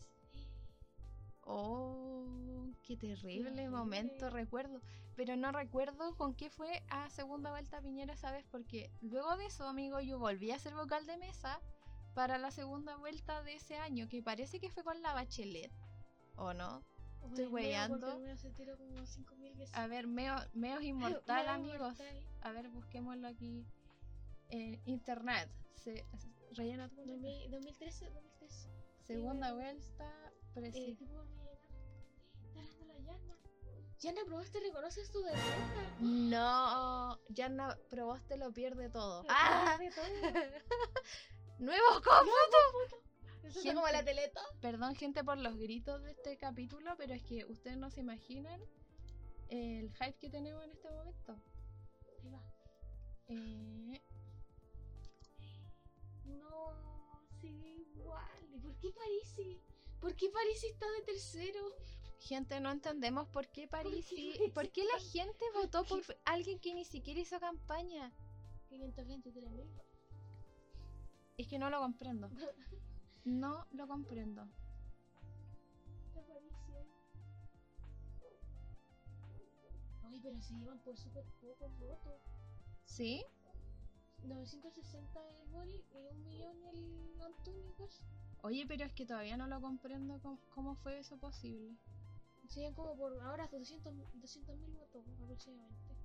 Oh, 1.46 2.66
qué 2.82 2.96
terrible 2.96 3.68
momento, 3.70 4.30
recuerdo. 4.30 4.80
Pero 5.14 5.36
no 5.36 5.50
recuerdo 5.52 6.14
con 6.16 6.34
qué 6.34 6.50
fue 6.50 6.82
a 6.90 7.08
segunda 7.08 7.50
vuelta 7.50 7.80
Piñera 7.80 8.14
esa 8.14 8.30
vez, 8.32 8.44
porque 8.50 8.90
luego 9.00 9.36
de 9.36 9.46
eso, 9.46 9.66
amigo, 9.66 10.00
yo 10.00 10.18
volví 10.18 10.50
a 10.50 10.58
ser 10.58 10.74
vocal 10.74 11.06
de 11.06 11.16
mesa 11.16 11.60
para 12.14 12.36
la 12.38 12.50
segunda 12.50 12.96
vuelta 12.96 13.42
de 13.42 13.54
ese 13.54 13.76
año, 13.76 14.08
que 14.08 14.22
parece 14.22 14.58
que 14.60 14.70
fue 14.70 14.82
con 14.84 15.00
la 15.02 15.14
Bachelet, 15.14 15.70
¿o 16.36 16.52
no? 16.52 16.82
estoy 17.28 17.44
meo, 17.46 17.54
weyando. 17.54 17.98
porque 18.00 18.16
el 18.16 18.22
mío 18.24 18.36
se 18.36 18.50
tiró 18.50 18.76
como 18.76 19.06
5000 19.06 19.54
veces. 19.54 19.74
A 19.74 19.86
ver, 19.86 20.06
meo, 20.06 20.34
meos 20.52 20.82
inmortal, 20.82 21.44
Meo 21.44 21.54
amigos. 21.54 21.98
inmortal. 22.00 22.24
A 22.42 22.52
ver, 22.52 22.68
busquémoslo 22.68 23.28
aquí 23.28 23.64
en 24.50 24.80
internet. 24.84 25.48
Se, 25.74 26.04
rellena 26.52 26.88
tu 26.88 27.04
2000 27.04 27.50
2013, 27.50 28.10
2013. 28.10 28.70
Segunda 29.02 29.54
vuelta, 29.54 30.10
Eh, 30.56 30.96
Yana 34.00 34.20
Proboste 34.26 34.60
reconoce 34.60 35.04
su 35.06 35.22
derrota. 35.22 35.96
No, 36.00 37.18
Yana 37.30 37.76
Proboste 37.88 38.36
lo 38.36 38.52
pierde 38.52 38.90
todo. 38.90 39.22
Lo 39.22 39.28
¡Ah! 39.30 39.76
pierde 39.78 39.94
todo. 39.94 40.04
¡Nuevo 41.58 41.86
cómputo! 42.04 43.00
Eso 43.44 43.60
Gente. 43.62 43.74
como 43.74 43.88
la 43.88 44.04
teleta. 44.04 44.40
Perdón, 44.60 44.94
gente, 44.96 45.24
por 45.24 45.38
los 45.38 45.56
gritos 45.56 46.02
de 46.02 46.10
este 46.10 46.36
capítulo, 46.36 46.94
pero 46.98 47.14
es 47.14 47.22
que 47.22 47.44
ustedes 47.46 47.76
no 47.78 47.90
se 47.90 48.00
imaginan 48.00 48.60
el 49.48 49.90
hype 49.94 50.18
que 50.18 50.28
tenemos 50.28 50.62
en 50.64 50.70
este 50.72 50.90
momento. 50.90 51.40
Ahí 52.22 52.28
va. 52.30 52.42
Eh, 53.28 54.02
No, 56.24 57.22
sigue 57.40 57.68
igual. 57.96 58.48
¿Y 58.52 58.58
por 58.58 58.76
qué 58.78 58.90
Parisi? 58.90 59.60
¿Por 60.00 60.14
qué 60.16 60.28
Parisi 60.28 60.66
está 60.66 60.86
de 60.90 61.02
tercero? 61.02 61.60
Gente, 62.20 62.60
no 62.60 62.70
entendemos 62.70 63.28
por 63.28 63.48
qué 63.48 63.68
París 63.68 64.06
y- 64.12 64.50
¿Por 64.54 64.70
qué 64.70 64.82
la 64.84 64.98
gente 65.12 65.44
votó 65.54 65.84
por 65.84 66.02
alguien 66.24 66.58
que 66.60 66.74
ni 66.74 66.84
siquiera 66.84 67.20
hizo 67.20 67.38
campaña? 67.40 68.12
523 68.68 69.50
mil. 69.50 69.66
Es 71.38 71.46
que 71.48 71.58
no 71.58 71.70
lo 71.70 71.80
comprendo. 71.80 72.30
No 73.24 73.66
lo 73.72 73.88
comprendo. 73.88 74.46
Ay, 80.04 80.20
pero 80.22 80.40
se 80.40 80.54
llevan 80.54 80.78
por 80.80 80.96
súper 80.96 81.24
pocos 81.40 81.78
votos. 81.78 82.20
¿Sí? 82.84 83.24
960 84.24 85.20
el 85.28 85.48
Bori 85.50 85.84
y 85.92 86.06
un 86.08 86.24
millón 86.24 86.64
el 86.64 87.20
Antonio. 87.20 87.88
Oye, 88.42 88.64
pero 88.66 88.84
es 88.84 88.92
que 88.92 89.06
todavía 89.06 89.36
no 89.36 89.46
lo 89.46 89.60
comprendo 89.60 90.20
cómo, 90.22 90.38
cómo 90.54 90.74
fue 90.76 90.98
eso 90.98 91.16
posible. 91.18 91.76
Serían 92.48 92.74
como 92.74 92.96
por 92.96 93.20
ahora 93.22 93.48
200 93.52 93.92
mil 93.94 94.72
votos 94.74 95.04
aproximadamente. 95.22 95.96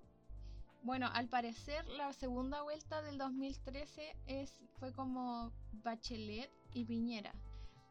Bueno, 0.83 1.07
al 1.13 1.27
parecer 1.27 1.85
la 1.89 2.11
segunda 2.13 2.63
vuelta 2.63 3.01
del 3.03 3.17
2013 3.19 4.15
es, 4.25 4.59
fue 4.79 4.91
como 4.93 5.51
Bachelet 5.73 6.51
y 6.73 6.85
Piñera. 6.85 7.33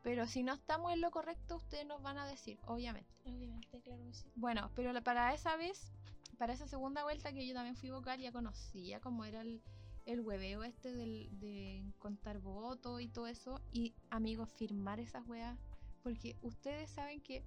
Pero 0.02 0.26
si 0.26 0.42
no 0.42 0.54
estamos 0.54 0.92
en 0.92 1.00
lo 1.00 1.10
correcto, 1.10 1.56
ustedes 1.56 1.86
nos 1.86 2.02
van 2.02 2.18
a 2.18 2.26
decir, 2.26 2.58
obviamente. 2.66 3.10
Obviamente, 3.24 3.80
claro 3.82 4.02
que 4.06 4.14
sí. 4.14 4.26
Bueno, 4.34 4.70
pero 4.74 4.92
para 5.04 5.32
esa 5.34 5.56
vez, 5.56 5.92
para 6.38 6.52
esa 6.54 6.66
segunda 6.66 7.02
vuelta 7.04 7.32
que 7.32 7.46
yo 7.46 7.54
también 7.54 7.76
fui 7.76 7.90
vocal, 7.90 8.18
ya 8.18 8.32
conocía 8.32 8.98
cómo 9.00 9.24
era 9.24 9.42
el, 9.42 9.62
el 10.06 10.20
hueveo 10.22 10.64
este 10.64 10.92
del- 10.94 11.28
de 11.38 11.84
contar 11.98 12.40
votos 12.40 13.00
y 13.02 13.08
todo 13.08 13.26
eso. 13.28 13.60
Y 13.70 13.94
amigos, 14.08 14.50
firmar 14.50 14.98
esas 15.00 15.24
weas. 15.28 15.58
Porque 16.02 16.34
ustedes 16.42 16.90
saben 16.90 17.20
que 17.20 17.44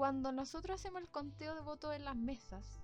cuando 0.00 0.32
nosotros 0.32 0.80
hacemos 0.80 1.02
el 1.02 1.10
conteo 1.10 1.54
de 1.54 1.60
votos 1.60 1.94
en 1.94 2.06
las 2.06 2.16
mesas, 2.16 2.80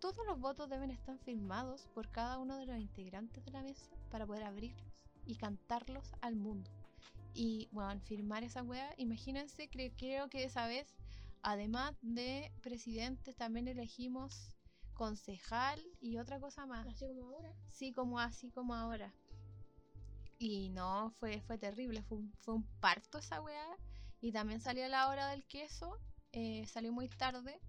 todos 0.00 0.26
los 0.26 0.40
votos 0.40 0.68
deben 0.68 0.90
estar 0.90 1.16
firmados 1.20 1.86
por 1.94 2.10
cada 2.10 2.38
uno 2.38 2.56
de 2.56 2.66
los 2.66 2.76
integrantes 2.76 3.44
de 3.44 3.52
la 3.52 3.62
mesa 3.62 3.94
para 4.10 4.26
poder 4.26 4.42
abrirlos 4.42 4.84
y 5.26 5.36
cantarlos 5.36 6.10
al 6.22 6.34
mundo. 6.34 6.68
Y 7.34 7.68
bueno, 7.70 8.00
firmar 8.00 8.42
esa 8.42 8.64
wea, 8.64 8.92
imagínense, 8.96 9.70
cre- 9.70 9.94
creo 9.96 10.28
que 10.28 10.42
esa 10.42 10.66
vez 10.66 10.92
Además 11.42 11.94
de 12.02 12.50
presidentes, 12.62 13.36
también 13.36 13.68
elegimos 13.68 14.56
concejal 14.94 15.80
y 16.00 16.16
otra 16.18 16.40
cosa 16.40 16.66
más. 16.66 16.84
Así 16.88 17.06
como 17.06 17.28
ahora. 17.28 17.54
Sí, 17.68 17.92
como 17.92 18.18
así 18.18 18.50
como 18.50 18.74
ahora. 18.74 19.14
Y 20.40 20.70
no, 20.70 21.12
fue, 21.12 21.42
fue 21.42 21.58
terrible, 21.58 22.02
fue 22.02 22.18
un, 22.18 22.32
fue 22.40 22.54
un 22.54 22.64
parto 22.80 23.18
esa 23.18 23.40
weá. 23.40 23.76
Y 24.20 24.32
también 24.32 24.60
salió 24.60 24.88
la 24.88 25.08
hora 25.08 25.28
del 25.28 25.44
queso, 25.44 26.00
eh, 26.34 26.66
salió 26.66 26.92
muy 26.92 27.08
tarde, 27.08 27.60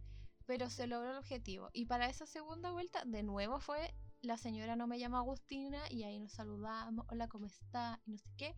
pero 0.45 0.69
se 0.69 0.87
logró 0.87 1.11
el 1.11 1.17
objetivo. 1.17 1.69
Y 1.71 1.85
para 1.85 2.09
esa 2.09 2.25
segunda 2.25 2.71
vuelta, 2.71 3.03
de 3.05 3.23
nuevo 3.23 3.59
fue 3.59 3.93
la 4.21 4.37
señora 4.37 4.75
no 4.75 4.87
me 4.87 4.97
llama 4.97 5.19
Agustina 5.19 5.83
y 5.91 6.03
ahí 6.03 6.19
nos 6.19 6.31
saludamos, 6.31 7.05
hola, 7.09 7.27
¿cómo 7.27 7.45
está? 7.45 8.01
Y 8.05 8.11
no 8.11 8.17
sé 8.17 8.29
qué. 8.37 8.55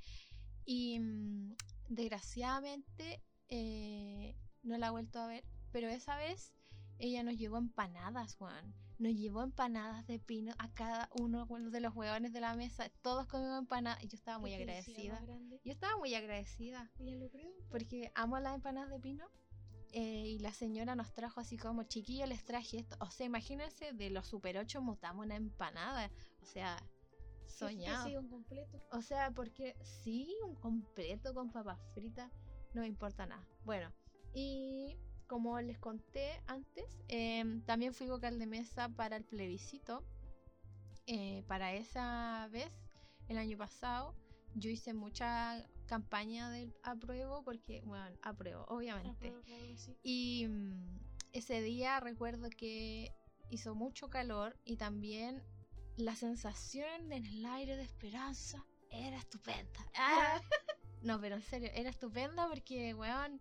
Y 0.65 0.99
mm, 0.99 1.55
desgraciadamente 1.89 3.21
eh, 3.49 4.35
no 4.63 4.77
la 4.77 4.87
he 4.87 4.91
vuelto 4.91 5.19
a 5.19 5.27
ver, 5.27 5.43
pero 5.71 5.89
esa 5.89 6.15
vez 6.17 6.53
ella 6.99 7.23
nos 7.23 7.37
llevó 7.37 7.57
empanadas, 7.57 8.35
Juan. 8.35 8.73
Nos 8.97 9.13
llevó 9.13 9.43
empanadas 9.43 10.07
de 10.07 10.19
pino 10.19 10.53
a 10.57 10.73
cada 10.73 11.09
uno 11.19 11.45
de 11.45 11.81
los 11.81 11.95
huevones 11.95 12.33
de 12.33 12.39
la 12.41 12.55
mesa. 12.55 12.89
Todos 13.01 13.27
comimos 13.27 13.59
empanadas 13.59 14.03
y 14.03 14.07
yo 14.07 14.15
estaba 14.15 14.39
muy 14.39 14.53
agradecida. 14.53 15.21
Yo 15.63 15.71
estaba 15.71 15.97
muy 15.97 16.15
agradecida 16.15 16.89
Ya 16.97 17.15
lo 17.15 17.29
creo. 17.29 17.51
porque 17.69 18.11
amo 18.15 18.39
las 18.39 18.55
empanadas 18.55 18.89
de 18.89 18.99
pino. 18.99 19.27
Eh, 19.99 20.27
y 20.27 20.37
la 20.37 20.53
señora 20.53 20.95
nos 20.95 21.11
trajo 21.11 21.39
así 21.39 21.57
como 21.57 21.81
chiquillo 21.81 22.27
les 22.27 22.45
traje 22.45 22.77
esto. 22.77 22.95
O 22.99 23.09
sea, 23.09 23.25
imagínense, 23.25 23.93
de 23.93 24.11
los 24.11 24.27
Super 24.27 24.59
8 24.59 24.79
mutamos 24.79 25.25
una 25.25 25.35
empanada. 25.35 26.11
O 26.43 26.45
sea, 26.45 26.77
soñado. 27.47 28.05
Sí, 28.05 28.15
un 28.15 28.29
completo. 28.29 28.79
O 28.91 29.01
sea, 29.01 29.31
porque 29.31 29.75
sí, 29.81 30.35
un 30.45 30.53
completo 30.53 31.33
con 31.33 31.51
papas 31.51 31.79
fritas, 31.95 32.31
no 32.75 32.81
me 32.81 32.87
importa 32.87 33.25
nada. 33.25 33.43
Bueno, 33.65 33.91
y 34.35 34.99
como 35.25 35.59
les 35.61 35.79
conté 35.79 36.43
antes, 36.45 36.85
em, 37.07 37.63
también 37.63 37.91
fui 37.91 38.07
vocal 38.07 38.37
de 38.37 38.45
mesa 38.45 38.89
para 38.89 39.15
el 39.15 39.23
plebiscito. 39.23 40.03
Eh, 41.07 41.43
para 41.47 41.73
esa 41.73 42.47
vez, 42.51 42.71
el 43.29 43.39
año 43.39 43.57
pasado, 43.57 44.13
yo 44.53 44.69
hice 44.69 44.93
mucha 44.93 45.67
campaña 45.87 46.51
del 46.51 46.75
apruebo, 46.83 47.43
porque, 47.43 47.81
bueno, 47.85 48.15
apruebo, 48.21 48.65
obviamente. 48.67 49.29
Apruebo, 49.29 49.77
sí. 49.77 49.97
Y 50.03 50.47
mm, 50.47 50.99
ese 51.33 51.61
día 51.61 51.99
recuerdo 51.99 52.49
que 52.49 53.13
hizo 53.49 53.73
mucho 53.75 54.09
calor 54.09 54.57
y 54.65 54.77
también 54.77 55.43
la 55.95 56.15
sensación 56.15 57.11
en 57.11 57.25
el 57.25 57.45
aire 57.45 57.75
de 57.75 57.83
esperanza 57.83 58.63
era 58.91 59.17
estupenda. 59.17 59.79
Ah. 59.95 60.41
No, 61.01 61.21
pero 61.21 61.35
en 61.35 61.43
serio, 61.43 61.69
era 61.73 61.89
estupenda 61.89 62.47
porque, 62.49 62.93
weón, 62.93 63.39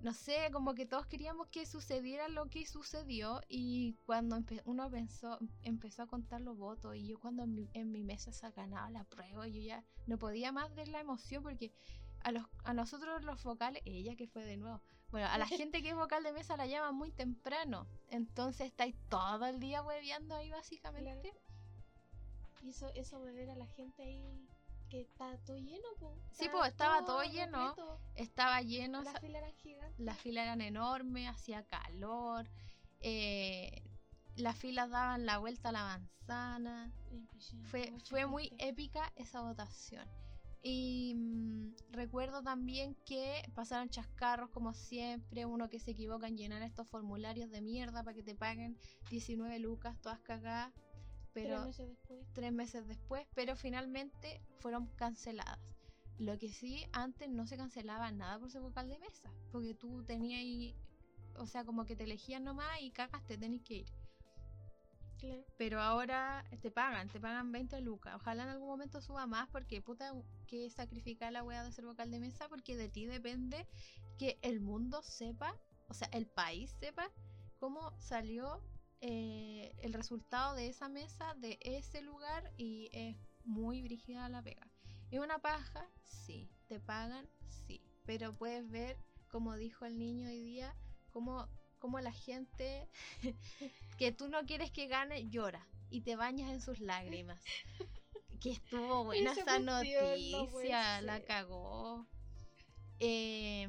no 0.00 0.12
sé, 0.12 0.50
como 0.52 0.74
que 0.74 0.86
todos 0.86 1.06
queríamos 1.06 1.48
que 1.48 1.66
sucediera 1.66 2.28
lo 2.28 2.46
que 2.46 2.66
sucedió 2.66 3.40
y 3.48 3.94
cuando 4.04 4.38
uno 4.64 4.90
pensó, 4.90 5.38
empezó 5.62 6.02
a 6.02 6.06
contar 6.06 6.40
los 6.40 6.56
votos 6.56 6.94
y 6.96 7.06
yo 7.06 7.18
cuando 7.18 7.44
en 7.44 7.54
mi, 7.54 7.70
en 7.72 7.90
mi 7.90 8.04
mesa 8.04 8.32
se 8.32 8.50
ganaba 8.50 8.90
la 8.90 9.04
prueba, 9.04 9.48
yo 9.48 9.60
ya 9.60 9.84
no 10.06 10.18
podía 10.18 10.52
más 10.52 10.74
de 10.74 10.86
la 10.86 11.00
emoción 11.00 11.42
porque 11.42 11.72
a, 12.20 12.32
los, 12.32 12.44
a 12.64 12.74
nosotros 12.74 13.24
los 13.24 13.42
vocales, 13.42 13.82
ella 13.84 14.16
que 14.16 14.28
fue 14.28 14.44
de 14.44 14.56
nuevo, 14.56 14.82
bueno, 15.10 15.28
a 15.28 15.38
la 15.38 15.46
gente 15.46 15.82
que 15.82 15.90
es 15.90 15.96
vocal 15.96 16.22
de 16.22 16.32
mesa 16.32 16.56
la 16.56 16.66
llaman 16.66 16.94
muy 16.94 17.10
temprano, 17.10 17.86
entonces 18.08 18.68
estáis 18.68 18.94
todo 19.08 19.46
el 19.46 19.60
día 19.60 19.82
hueveando 19.82 20.34
ahí 20.34 20.50
básicamente. 20.50 21.32
Y 22.62 22.70
eso, 22.70 22.90
eso 22.94 23.18
a 23.18 23.56
la 23.56 23.66
gente 23.68 24.02
ahí 24.02 24.20
que 24.88 25.00
está 25.00 25.36
todo 25.44 25.56
lleno, 25.58 25.88
po. 25.98 26.16
Sí, 26.32 26.48
po, 26.48 26.64
estaba 26.64 27.04
todo 27.04 27.22
lleno. 27.22 27.74
Estaba 28.14 28.62
lleno, 28.62 29.02
Las 29.02 29.20
filas 29.20 29.42
eran 29.42 29.54
gigantes. 29.54 29.98
las 29.98 30.18
filas 30.18 30.44
eran 30.44 30.60
enormes, 30.60 31.28
hacía 31.28 31.64
calor, 31.66 32.48
eh, 33.00 33.82
las 34.36 34.56
filas 34.56 34.90
daban 34.90 35.26
la 35.26 35.38
vuelta 35.38 35.70
a 35.70 35.72
la 35.72 35.82
manzana. 35.84 36.92
Fue, 37.70 37.92
fue 38.04 38.26
muy 38.26 38.52
épica 38.58 39.12
esa 39.16 39.40
votación. 39.42 40.06
Y 40.62 41.14
mm, 41.14 41.74
recuerdo 41.92 42.42
también 42.42 42.96
que 43.06 43.42
pasaron 43.54 43.88
chascarros 43.88 44.50
como 44.50 44.74
siempre, 44.74 45.46
uno 45.46 45.68
que 45.68 45.78
se 45.78 45.92
equivoca 45.92 46.26
en 46.26 46.36
llenar 46.36 46.62
estos 46.62 46.88
formularios 46.88 47.50
de 47.50 47.60
mierda 47.60 48.02
para 48.02 48.14
que 48.14 48.22
te 48.22 48.34
paguen 48.34 48.76
19 49.08 49.58
lucas, 49.60 49.96
todas 50.00 50.20
cagadas, 50.20 50.72
pero 51.36 51.56
Tres 51.56 51.66
meses 51.66 51.88
después. 51.88 52.26
tres 52.32 52.52
meses 52.52 52.88
después, 52.88 53.26
pero 53.34 53.56
finalmente 53.56 54.40
fueron 54.58 54.86
canceladas. 54.96 55.58
Lo 56.18 56.38
que 56.38 56.48
sí, 56.48 56.86
antes 56.92 57.28
no 57.28 57.46
se 57.46 57.58
cancelaba 57.58 58.10
nada 58.10 58.38
por 58.38 58.50
ser 58.50 58.62
vocal 58.62 58.88
de 58.88 58.98
mesa, 58.98 59.30
porque 59.52 59.74
tú 59.74 60.02
tenías 60.02 60.40
ahí, 60.40 60.74
o 61.36 61.46
sea, 61.46 61.66
como 61.66 61.84
que 61.84 61.94
te 61.94 62.04
elegían 62.04 62.42
nomás 62.42 62.80
y 62.80 62.90
cagaste, 62.90 63.36
tenés 63.36 63.60
que 63.60 63.74
ir. 63.74 63.92
Claro. 65.18 65.44
Pero 65.58 65.82
ahora 65.82 66.42
te 66.62 66.70
pagan, 66.70 67.08
te 67.10 67.20
pagan 67.20 67.52
20 67.52 67.82
lucas. 67.82 68.14
Ojalá 68.14 68.44
en 68.44 68.48
algún 68.50 68.68
momento 68.68 69.02
suba 69.02 69.26
más 69.26 69.46
porque 69.50 69.82
puta 69.82 70.12
que 70.46 70.70
sacrificar 70.70 71.32
la 71.32 71.42
wea 71.42 71.64
de 71.64 71.72
ser 71.72 71.84
vocal 71.84 72.10
de 72.10 72.18
mesa 72.18 72.48
porque 72.48 72.78
de 72.78 72.88
ti 72.88 73.04
depende 73.04 73.66
que 74.18 74.38
el 74.40 74.60
mundo 74.60 75.02
sepa, 75.02 75.54
o 75.88 75.94
sea, 75.94 76.08
el 76.12 76.26
país 76.26 76.74
sepa 76.80 77.10
cómo 77.58 77.92
salió 77.98 78.62
eh, 79.00 79.74
el 79.82 79.92
resultado 79.92 80.54
de 80.54 80.68
esa 80.68 80.88
mesa, 80.88 81.34
de 81.34 81.58
ese 81.60 82.02
lugar 82.02 82.52
y 82.56 82.88
es 82.92 83.16
muy 83.44 83.82
brígida 83.82 84.28
la 84.28 84.42
pega. 84.42 84.66
¿Es 85.10 85.20
una 85.20 85.38
paja? 85.38 85.88
Sí. 86.04 86.48
¿Te 86.68 86.80
pagan? 86.80 87.28
Sí. 87.48 87.80
Pero 88.04 88.32
puedes 88.32 88.68
ver, 88.70 88.96
como 89.28 89.56
dijo 89.56 89.84
el 89.84 89.98
niño 89.98 90.28
hoy 90.28 90.42
día, 90.42 90.74
cómo, 91.10 91.48
cómo 91.78 92.00
la 92.00 92.12
gente 92.12 92.88
que 93.98 94.12
tú 94.12 94.28
no 94.28 94.44
quieres 94.46 94.70
que 94.70 94.86
gane 94.86 95.28
llora 95.28 95.66
y 95.90 96.00
te 96.00 96.16
bañas 96.16 96.50
en 96.50 96.60
sus 96.60 96.80
lágrimas. 96.80 97.42
que 98.40 98.52
estuvo 98.52 99.04
buena 99.04 99.32
Esa 99.32 99.42
esa 99.42 99.44
cuestión 99.44 99.64
no 99.64 99.72
noticia, 99.78 101.00
la 101.02 101.24
cagó. 101.24 102.06
Eh, 102.98 103.68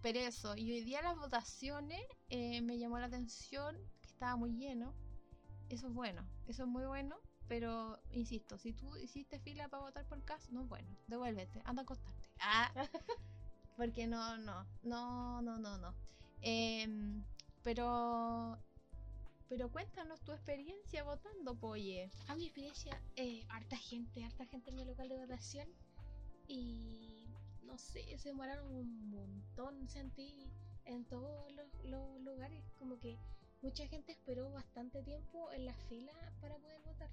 Pero 0.00 0.18
eso, 0.20 0.56
y 0.56 0.72
hoy 0.72 0.80
día 0.82 1.02
las 1.02 1.16
votaciones 1.16 2.02
eh, 2.28 2.60
me 2.62 2.78
llamó 2.78 2.98
la 2.98 3.06
atención 3.06 3.76
estaba 4.14 4.36
muy 4.36 4.52
lleno. 4.52 4.94
Eso 5.68 5.88
es 5.88 5.94
bueno, 5.94 6.24
eso 6.46 6.62
es 6.62 6.68
muy 6.68 6.84
bueno. 6.84 7.16
Pero, 7.48 8.00
insisto, 8.10 8.56
si 8.58 8.72
tú 8.72 8.96
hiciste 8.96 9.38
fila 9.38 9.68
para 9.68 9.82
votar 9.82 10.06
por 10.06 10.22
caso, 10.24 10.50
no 10.52 10.62
es 10.62 10.68
bueno. 10.68 10.96
Devuélvete, 11.08 11.60
anda 11.64 11.82
a 11.82 11.84
acostarte. 11.84 12.28
Ah, 12.40 12.72
porque 13.76 14.06
no, 14.06 14.38
no, 14.38 14.66
no, 14.82 15.42
no, 15.42 15.58
no, 15.58 15.76
no. 15.76 15.94
Em, 16.40 17.22
pero, 17.62 18.58
pero 19.48 19.70
cuéntanos 19.70 20.22
tu 20.22 20.32
experiencia 20.32 21.04
votando, 21.04 21.54
Poye. 21.54 22.10
A 22.28 22.34
mi 22.34 22.46
experiencia, 22.46 22.98
eh, 23.16 23.44
harta 23.50 23.76
gente, 23.76 24.24
harta 24.24 24.46
gente 24.46 24.70
en 24.70 24.76
mi 24.76 24.84
local 24.86 25.08
de 25.08 25.18
votación. 25.18 25.68
Y 26.48 27.26
no 27.62 27.76
sé, 27.76 28.16
se 28.18 28.30
demoraron 28.30 28.74
un 28.74 29.10
montón, 29.10 29.86
sentí 29.88 30.50
en 30.86 31.04
todos 31.04 31.52
los, 31.52 31.66
los 31.84 32.20
lugares. 32.22 32.64
Como 32.78 32.98
que 32.98 33.18
mucha 33.64 33.86
gente 33.88 34.12
esperó 34.12 34.50
bastante 34.52 35.02
tiempo 35.02 35.50
en 35.52 35.64
la 35.64 35.74
fila 35.88 36.12
para 36.40 36.56
poder 36.58 36.80
votar. 36.82 37.10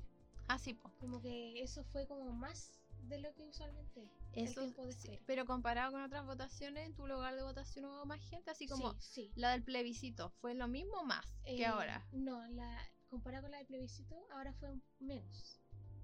Ah, 0.47 0.59
sí, 0.59 0.73
po. 0.73 0.91
Como 0.99 1.21
que 1.21 1.61
eso 1.63 1.83
fue 1.85 2.05
como 2.07 2.31
más 2.33 2.77
de 3.07 3.19
lo 3.19 3.33
que 3.33 3.47
usualmente 3.47 4.01
el 4.33 4.45
Eso, 4.45 4.61
tiempo 4.61 4.85
de 4.85 4.93
sí, 4.93 5.19
pero 5.25 5.45
comparado 5.45 5.91
con 5.91 6.03
otras 6.03 6.25
votaciones, 6.25 6.85
en 6.87 6.93
tu 6.95 7.07
lugar 7.07 7.35
de 7.35 7.43
votación 7.43 7.85
hubo 7.85 8.05
más 8.05 8.21
gente, 8.29 8.51
así 8.51 8.67
como 8.67 8.93
sí, 8.99 9.27
sí. 9.27 9.31
la 9.35 9.51
del 9.51 9.63
plebiscito. 9.63 10.29
¿Fue 10.41 10.53
lo 10.53 10.67
mismo 10.67 10.97
o 10.99 11.03
más 11.05 11.25
que 11.45 11.63
Eh, 11.63 11.65
ahora? 11.65 12.05
No, 12.11 12.45
la 12.49 12.77
comparado 13.09 13.43
con 13.43 13.51
la 13.51 13.57
del 13.57 13.67
plebiscito, 13.67 14.15
ahora 14.31 14.53
fue 14.53 14.69
menos. 14.99 15.59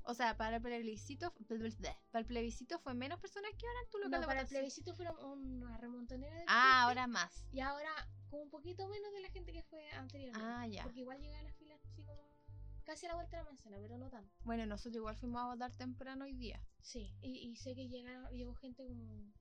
O 0.10 0.14
sea, 0.14 0.38
para 0.38 0.56
el 0.56 0.62
plebiscito, 0.62 1.34
para 2.12 2.20
el 2.22 2.26
plebiscito 2.26 2.80
fue 2.80 2.94
menos 2.94 3.20
personas 3.20 3.52
que 3.58 3.68
ahora 3.68 3.80
en 3.84 3.90
tu 3.90 3.98
local 3.98 4.12
No, 4.12 4.20
de 4.22 4.26
para 4.26 4.42
el 4.42 4.48
plebiscito 4.48 4.94
fueron 4.96 5.18
una 5.22 5.76
remontonera 5.78 6.34
de 6.34 6.46
Ah, 6.48 6.62
gente, 6.64 6.78
ahora 6.84 7.08
más. 7.08 7.46
Y 7.52 7.60
ahora 7.60 7.90
como 8.30 8.44
un 8.44 8.50
poquito 8.50 8.88
menos 8.88 9.12
de 9.12 9.20
la 9.20 9.30
gente 9.30 9.52
que 9.52 9.64
fue 9.64 9.90
anteriormente. 9.92 10.48
Ah, 10.50 10.66
ya. 10.66 10.84
Porque 10.84 11.02
igual 11.02 11.20
llegaba 11.20 11.40
a 11.42 11.44
la 11.44 11.52
fila 11.54 11.76
así 11.76 11.92
como 11.92 12.14
casi 12.86 13.06
a 13.06 13.10
la 13.10 13.16
vuelta 13.16 13.36
de 13.36 13.44
la 13.44 13.50
manzana, 13.50 13.78
pero 13.82 13.98
no 13.98 14.10
tanto. 14.10 14.34
Bueno, 14.46 14.66
nosotros 14.66 14.96
igual 14.96 15.18
fuimos 15.18 15.42
a 15.42 15.48
votar 15.48 15.74
temprano 15.76 16.24
hoy 16.24 16.34
día. 16.34 16.62
Sí, 16.82 17.14
y, 17.22 17.50
y 17.50 17.58
sé 17.58 17.76
que 17.76 17.90
llegaron, 17.90 18.30
llegó 18.34 18.56
gente 18.56 18.86
como 18.88 19.34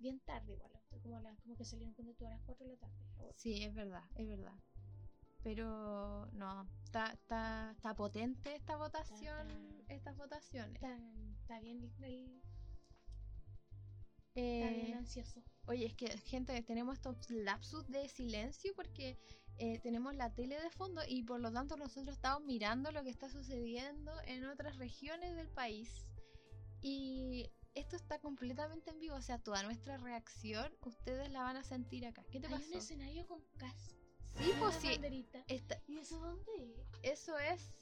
bien 0.00 0.18
tarde 0.20 0.52
igual, 0.54 0.72
como, 1.00 1.16
a 1.16 1.22
la- 1.22 1.36
como 1.36 1.54
que 1.56 1.64
salieron 1.64 1.94
con 1.94 2.12
tú 2.16 2.26
a 2.26 2.30
las 2.30 2.42
4 2.42 2.66
de 2.66 2.72
la 2.72 2.78
tarde. 2.80 2.94
Sí, 3.36 3.62
es 3.62 3.72
verdad, 3.72 4.02
es 4.16 4.26
verdad. 4.26 4.54
Pero 5.48 6.26
no, 6.34 6.68
está, 6.84 7.06
está, 7.06 7.72
está 7.74 7.94
potente 7.94 8.54
esta 8.54 8.76
votación, 8.76 9.48
estas 9.88 10.14
votaciones. 10.14 10.74
Está, 10.74 11.58
bien 11.60 11.90
el, 12.02 12.42
Eh, 14.34 14.60
está 14.60 14.74
bien 14.74 14.98
ansioso. 14.98 15.42
Oye, 15.64 15.86
es 15.86 15.94
que, 15.94 16.06
gente, 16.18 16.62
tenemos 16.64 16.98
estos 16.98 17.30
lapsus 17.30 17.88
de 17.88 18.10
silencio 18.10 18.74
porque 18.76 19.16
eh, 19.56 19.78
tenemos 19.78 20.14
la 20.14 20.34
tele 20.34 20.60
de 20.60 20.68
fondo 20.68 21.00
y 21.08 21.22
por 21.22 21.40
lo 21.40 21.50
tanto 21.50 21.78
nosotros 21.78 22.16
estamos 22.16 22.44
mirando 22.44 22.92
lo 22.92 23.02
que 23.02 23.08
está 23.08 23.30
sucediendo 23.30 24.12
en 24.26 24.44
otras 24.44 24.76
regiones 24.76 25.34
del 25.34 25.48
país. 25.48 26.06
Y 26.82 27.50
esto 27.74 27.96
está 27.96 28.18
completamente 28.18 28.90
en 28.90 28.98
vivo, 28.98 29.16
o 29.16 29.22
sea, 29.22 29.38
toda 29.38 29.62
nuestra 29.62 29.96
reacción 29.96 30.70
ustedes 30.82 31.30
la 31.30 31.40
van 31.40 31.56
a 31.56 31.64
sentir 31.64 32.04
acá. 32.04 32.22
¿Qué 32.30 32.38
te 32.38 32.48
Hay 32.48 32.52
pasó? 32.52 32.66
un 32.68 32.74
escenario 32.74 33.26
con 33.26 33.40
cast. 33.56 33.97
Sí, 34.38 34.52
pues 34.58 34.74
sí. 34.76 35.00
Esta- 35.48 35.80
¿Y 35.86 35.98
eso 35.98 36.18
dónde? 36.20 36.74
eso 37.02 37.38
es, 37.38 37.72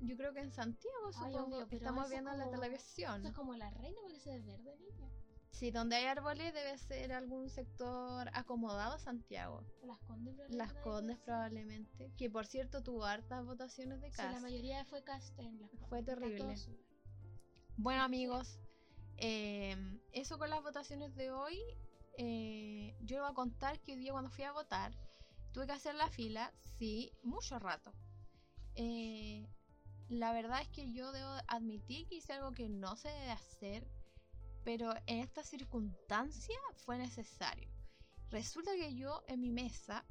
yo 0.00 0.16
creo 0.16 0.32
que 0.32 0.40
en 0.40 0.52
Santiago, 0.52 0.96
Ay, 1.06 1.12
supongo, 1.32 1.56
obvio, 1.56 1.66
pero 1.68 1.76
estamos 1.78 2.04
eso 2.04 2.10
viendo 2.10 2.30
en 2.32 2.38
la 2.38 2.44
como- 2.46 2.60
televisión. 2.60 3.16
Esto 3.16 3.28
es 3.28 3.34
como 3.34 3.54
la 3.54 3.70
reina 3.70 3.98
porque 4.02 4.20
se 4.20 4.30
ve 4.30 4.40
verde, 4.40 4.76
niña. 4.80 5.08
Sí, 5.50 5.70
donde 5.70 5.96
hay 5.96 6.06
árboles 6.06 6.52
debe 6.54 6.76
ser 6.78 7.12
algún 7.12 7.48
sector 7.50 8.28
acomodado 8.32 8.98
Santiago. 8.98 9.62
Las 9.84 9.98
Condes, 10.00 10.36
Las 10.50 10.72
probablemente 10.72 10.82
Condes 10.82 11.02
puede 11.02 11.16
ser. 11.16 11.24
probablemente. 11.24 12.12
Que 12.16 12.30
por 12.30 12.46
cierto 12.46 12.82
tuvo 12.82 13.04
hartas 13.04 13.44
votaciones 13.44 14.00
de 14.00 14.10
Sí, 14.10 14.16
casa. 14.16 14.32
la 14.32 14.40
mayoría 14.40 14.84
fue 14.86 15.04
cast 15.04 15.38
en 15.38 15.60
Las 15.60 15.70
Condes. 15.70 15.88
Fue 15.88 16.02
terrible. 16.02 16.54
Bueno 17.76 18.02
amigos, 18.02 18.58
eh, 19.18 19.76
eso 20.12 20.38
con 20.38 20.50
las 20.50 20.62
votaciones 20.62 21.14
de 21.14 21.30
hoy. 21.30 21.58
eh, 22.18 22.94
yo 23.00 23.16
les 23.16 23.20
voy 23.22 23.30
a 23.30 23.34
contar 23.34 23.80
que 23.80 23.92
hoy 23.92 23.98
día 23.98 24.12
cuando 24.12 24.28
fui 24.30 24.44
a 24.44 24.52
votar 24.52 24.92
tuve 25.52 25.66
que 25.66 25.72
hacer 25.72 25.94
la 25.94 26.08
fila, 26.08 26.52
sí, 26.78 27.12
mucho 27.22 27.58
rato. 27.58 27.92
Eh, 28.74 29.46
la 30.08 30.32
verdad 30.32 30.62
es 30.62 30.68
que 30.68 30.92
yo 30.92 31.12
debo 31.12 31.30
admitir 31.46 32.06
que 32.06 32.16
hice 32.16 32.32
algo 32.32 32.52
que 32.52 32.68
no 32.68 32.96
se 32.96 33.08
debe 33.08 33.30
hacer, 33.30 33.86
pero 34.64 34.92
en 35.06 35.20
esta 35.20 35.42
circunstancia 35.42 36.58
fue 36.84 36.98
necesario. 36.98 37.68
Resulta 38.30 38.72
que 38.72 38.94
yo 38.94 39.22
en 39.28 39.40
mi 39.40 39.50
mesa, 39.50 40.04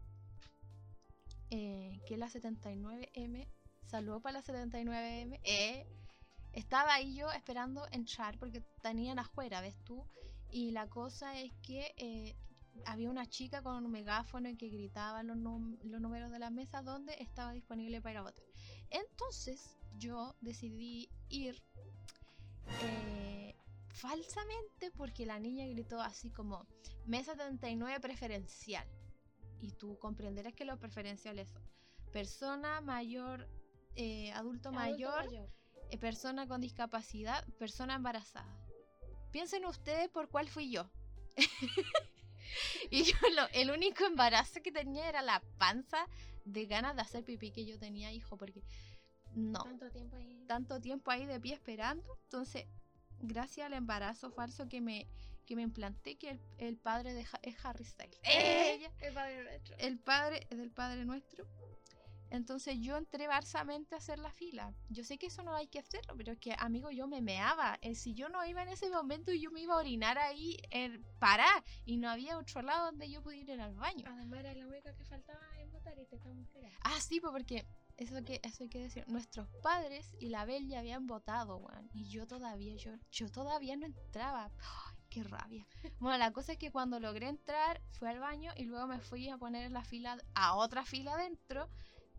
eh, 1.50 2.00
que 2.06 2.14
es 2.14 2.20
la 2.20 2.30
79M, 2.30 3.48
saludo 3.86 4.22
para 4.22 4.40
la 4.40 4.44
79M, 4.44 5.40
eh, 5.44 5.88
estaba 6.54 6.94
ahí 6.94 7.16
yo 7.16 7.32
esperando 7.32 7.88
entrar 7.92 8.38
porque 8.38 8.62
tenían 8.82 9.20
afuera, 9.20 9.62
¿ves 9.62 9.76
tú? 9.84 10.06
Y 10.52 10.72
la 10.72 10.88
cosa 10.88 11.40
es 11.40 11.52
que 11.64 12.36
había 12.86 13.10
una 13.10 13.28
chica 13.28 13.62
con 13.62 13.86
un 13.86 13.92
megáfono 13.92 14.50
que 14.58 14.70
gritaba 14.70 15.24
los, 15.24 15.38
números 15.38 16.32
de 16.32 16.40
la 16.40 16.50
mesa 16.50 16.82
donde 16.82 17.16
estaba 17.20 17.52
disponible 17.54 18.02
para 18.02 18.14
ir 18.14 18.18
a 18.18 18.22
votar. 18.24 18.46
Entonces 18.90 19.78
yo 19.98 20.36
decidí 20.42 21.10
ir 21.30 21.62
eh, 22.84 23.56
falsamente 23.90 24.92
porque 24.92 25.26
la 25.26 25.40
niña 25.40 25.68
gritó 25.68 26.02
así 26.02 26.30
como 26.30 26.66
mesa 27.06 27.36
79 27.36 28.00
preferencial. 28.00 28.88
Y 29.62 29.72
tú 29.74 29.98
comprenderás 30.00 30.54
que 30.54 30.66
los 30.66 30.80
preferenciales 30.80 31.50
son 31.50 31.62
persona 32.12 32.82
mayor, 32.82 33.48
eh, 33.96 34.32
adulto, 34.32 34.70
Adulto 34.70 34.72
mayor, 34.72 35.26
eh, 35.92 35.98
persona 35.98 36.48
con 36.48 36.62
discapacidad, 36.62 37.46
persona 37.60 37.96
embarazada. 37.96 38.58
Piensen 39.32 39.66
ustedes 39.66 40.10
por 40.10 40.30
cuál 40.30 40.50
fui 40.50 40.72
yo. 40.72 40.90
y 42.92 43.04
yo 43.04 43.16
lo- 43.36 43.48
el 43.54 43.72
único 43.72 44.06
embarazo 44.06 44.62
que 44.62 44.72
tenía 44.72 45.08
era 45.10 45.22
la 45.22 45.42
panza 45.58 46.06
de 46.46 46.66
ganas 46.66 46.96
de 46.96 47.02
hacer 47.04 47.24
pipí 47.24 47.52
que 47.52 47.66
yo 47.66 47.78
tenía, 47.80 48.12
hijo, 48.12 48.38
porque 48.38 48.64
no, 49.34 49.64
Tanto 49.64 49.90
tiempo 49.92 50.16
ahí. 50.18 50.44
tanto 50.48 50.82
tiempo 50.82 51.12
ahí 51.12 51.26
de 51.26 51.40
pie 51.40 51.54
esperando. 51.54 52.18
Entonces, 52.24 52.66
gracias 53.20 53.66
al 53.68 53.74
embarazo 53.74 54.32
falso 54.32 54.68
que 54.68 54.82
me, 54.82 55.08
que 55.46 55.56
me 55.56 55.62
implanté, 55.62 56.18
que 56.18 56.32
el, 56.32 56.40
el 56.58 56.78
padre 56.78 57.14
de 57.14 57.22
Ha- 57.24 57.40
es 57.44 57.56
Harry 57.64 57.86
Styles. 57.86 58.20
Ella- 58.24 58.92
El 59.00 59.14
padre 59.14 59.44
nuestro. 59.44 59.78
el 59.78 60.00
padre 60.00 60.48
del 60.50 60.72
padre 60.72 61.06
nuestro. 61.06 61.48
Entonces 62.32 62.78
yo 62.80 62.96
entré 62.96 63.28
barsamente 63.28 63.94
a 63.94 63.98
hacer 63.98 64.18
la 64.18 64.32
fila. 64.32 64.74
Yo 64.90 65.04
sé 65.04 65.18
que 65.18 65.28
eso 65.28 65.44
no 65.44 65.54
hay 65.54 65.68
que 65.68 65.80
hacerlo, 65.80 66.16
pero 66.16 66.32
es 66.32 66.40
que, 66.40 66.56
amigo, 66.58 66.90
yo 66.90 67.06
me 67.06 67.22
meaba. 67.22 67.78
Eh, 67.82 67.94
si 67.94 68.14
yo 68.14 68.30
no 68.30 68.44
iba 68.46 68.64
en 68.64 68.70
ese 68.70 68.90
momento, 68.90 69.34
yo 69.34 69.52
me 69.52 69.62
iba 69.62 69.74
a 69.74 69.78
orinar 69.78 70.18
ahí, 70.18 70.58
en 70.70 71.06
parar, 71.20 71.64
y 71.86 71.98
no 71.98 72.10
había 72.10 72.38
otro 72.38 72.62
lado 72.62 72.86
donde 72.86 73.12
yo 73.12 73.22
pudiera 73.22 73.54
ir 73.54 73.62
al 73.62 73.76
baño. 73.76 74.06
Además 74.08 74.40
era 74.40 74.54
la 74.54 74.66
única 74.66 74.96
que 74.96 75.04
faltaba 75.04 75.42
en 75.60 75.72
votar 75.72 76.00
y 76.00 76.06
te 76.06 76.16
estamos 76.16 76.40
esperando. 76.40 76.80
Ah, 76.84 77.00
sí, 77.02 77.20
pues 77.20 77.34
porque 77.34 77.66
eso 77.98 78.24
que 78.24 78.40
eso 78.44 78.64
hay 78.64 78.70
que 78.70 78.80
decir. 78.80 79.04
Nuestros 79.08 79.50
padres 79.62 80.16
y 80.18 80.30
la 80.30 80.46
Bel 80.46 80.68
ya 80.68 80.80
habían 80.80 81.08
votado, 81.08 81.58
weón. 81.58 81.90
Y 81.94 82.10
yo 82.10 82.28
todavía, 82.28 82.76
yo, 82.78 82.94
yo 83.12 83.30
todavía 83.30 83.76
no 83.76 83.86
entraba. 83.86 84.52
Ay, 84.58 84.96
qué 85.10 85.24
rabia. 85.24 85.68
Bueno, 86.00 86.18
la 86.18 86.32
cosa 86.32 86.54
es 86.54 86.58
que 86.58 86.72
cuando 86.72 87.00
logré 87.00 87.28
entrar, 87.28 87.82
fui 87.92 88.08
al 88.08 88.20
baño 88.20 88.54
y 88.56 88.64
luego 88.64 88.88
me 88.88 89.00
fui 89.00 89.30
a 89.30 89.38
poner 89.38 89.66
en 89.66 89.74
la 89.74 89.84
fila, 89.84 90.18
a 90.34 90.56
otra 90.56 90.86
fila 90.86 91.14
adentro, 91.14 91.70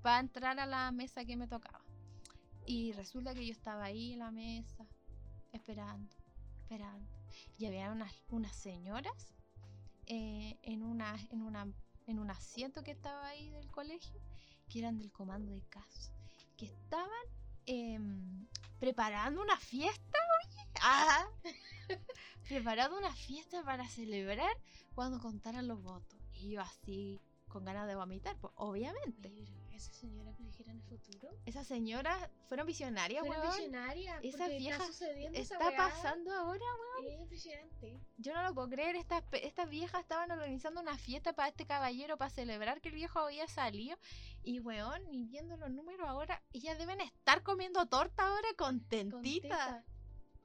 para 0.03 0.21
entrar 0.21 0.59
a 0.59 0.67
la 0.67 0.91
mesa 0.93 1.25
que 1.25 1.37
me 1.37 1.47
tocaba. 1.47 1.81
Y 2.67 2.93
resulta 2.93 3.35
que 3.35 3.47
yo 3.47 3.53
estaba 3.53 3.85
ahí 3.85 4.12
en 4.12 4.19
la 4.21 4.31
mesa, 4.31 4.87
esperando, 5.53 6.15
esperando. 6.61 7.09
Y 7.59 7.67
había 7.67 7.91
unas, 7.91 8.12
unas 8.29 8.55
señoras 8.55 9.33
eh, 10.07 10.59
en, 10.62 10.83
una, 10.83 11.17
en, 11.31 11.43
una, 11.43 11.67
en 12.07 12.19
un 12.19 12.31
asiento 12.31 12.83
que 12.83 12.91
estaba 12.91 13.27
ahí 13.29 13.51
del 13.51 13.71
colegio, 13.71 14.21
que 14.69 14.81
eran 14.81 14.99
del 14.99 15.12
comando 15.12 15.53
de 15.53 15.62
casos, 15.62 16.12
que 16.57 16.67
estaban 16.67 17.09
em, 17.67 18.47
preparando 18.79 19.41
una 19.41 19.57
fiesta, 19.57 20.19
oye, 20.45 20.69
ah, 20.83 21.27
preparando 22.49 22.99
una 22.99 23.12
fiesta 23.12 23.62
para 23.65 23.88
celebrar 23.88 24.57
cuando 24.95 25.19
contaran 25.21 25.69
los 25.69 25.83
votos. 25.83 26.19
Y 26.35 26.51
yo 26.51 26.61
así, 26.61 27.21
con 27.49 27.65
ganas 27.65 27.87
de 27.87 27.95
vomitar, 27.95 28.37
pues 28.38 28.53
obviamente. 28.57 29.33
Esa 29.83 29.95
señora 29.95 30.33
predijeron 30.33 30.77
el 30.77 30.83
futuro. 30.83 31.29
Esas 31.45 31.66
señoras 31.66 32.31
fueron 32.47 32.66
visionarias, 32.68 33.27
Fue 33.27 33.37
weón. 33.37 33.49
visionaria. 33.49 34.18
Esa 34.23 34.47
vieja 34.47 34.85
está 34.87 35.59
Está 35.59 35.77
pasando 35.77 36.33
ahora, 36.33 36.64
Es 37.05 37.18
impresionante. 37.18 38.01
Yo 38.16 38.33
no 38.33 38.42
lo 38.45 38.55
puedo 38.55 38.68
creer, 38.68 38.95
estas, 38.95 39.25
estas 39.33 39.68
viejas 39.68 40.03
estaban 40.03 40.31
organizando 40.31 40.81
una 40.81 40.97
fiesta 40.97 41.33
para 41.33 41.49
este 41.49 41.66
caballero, 41.66 42.16
para 42.16 42.31
celebrar 42.31 42.81
que 42.81 42.90
el 42.90 42.95
viejo 42.95 43.18
había 43.18 43.49
salido. 43.49 43.99
Y 44.45 44.61
weón, 44.61 45.03
y 45.12 45.25
viendo 45.25 45.57
los 45.57 45.71
números 45.71 46.09
ahora, 46.09 46.42
ellas 46.53 46.79
deben 46.79 47.01
estar 47.01 47.42
comiendo 47.42 47.87
torta 47.87 48.29
ahora 48.29 48.49
contentitas. 48.57 49.59
Contenta. 49.59 49.85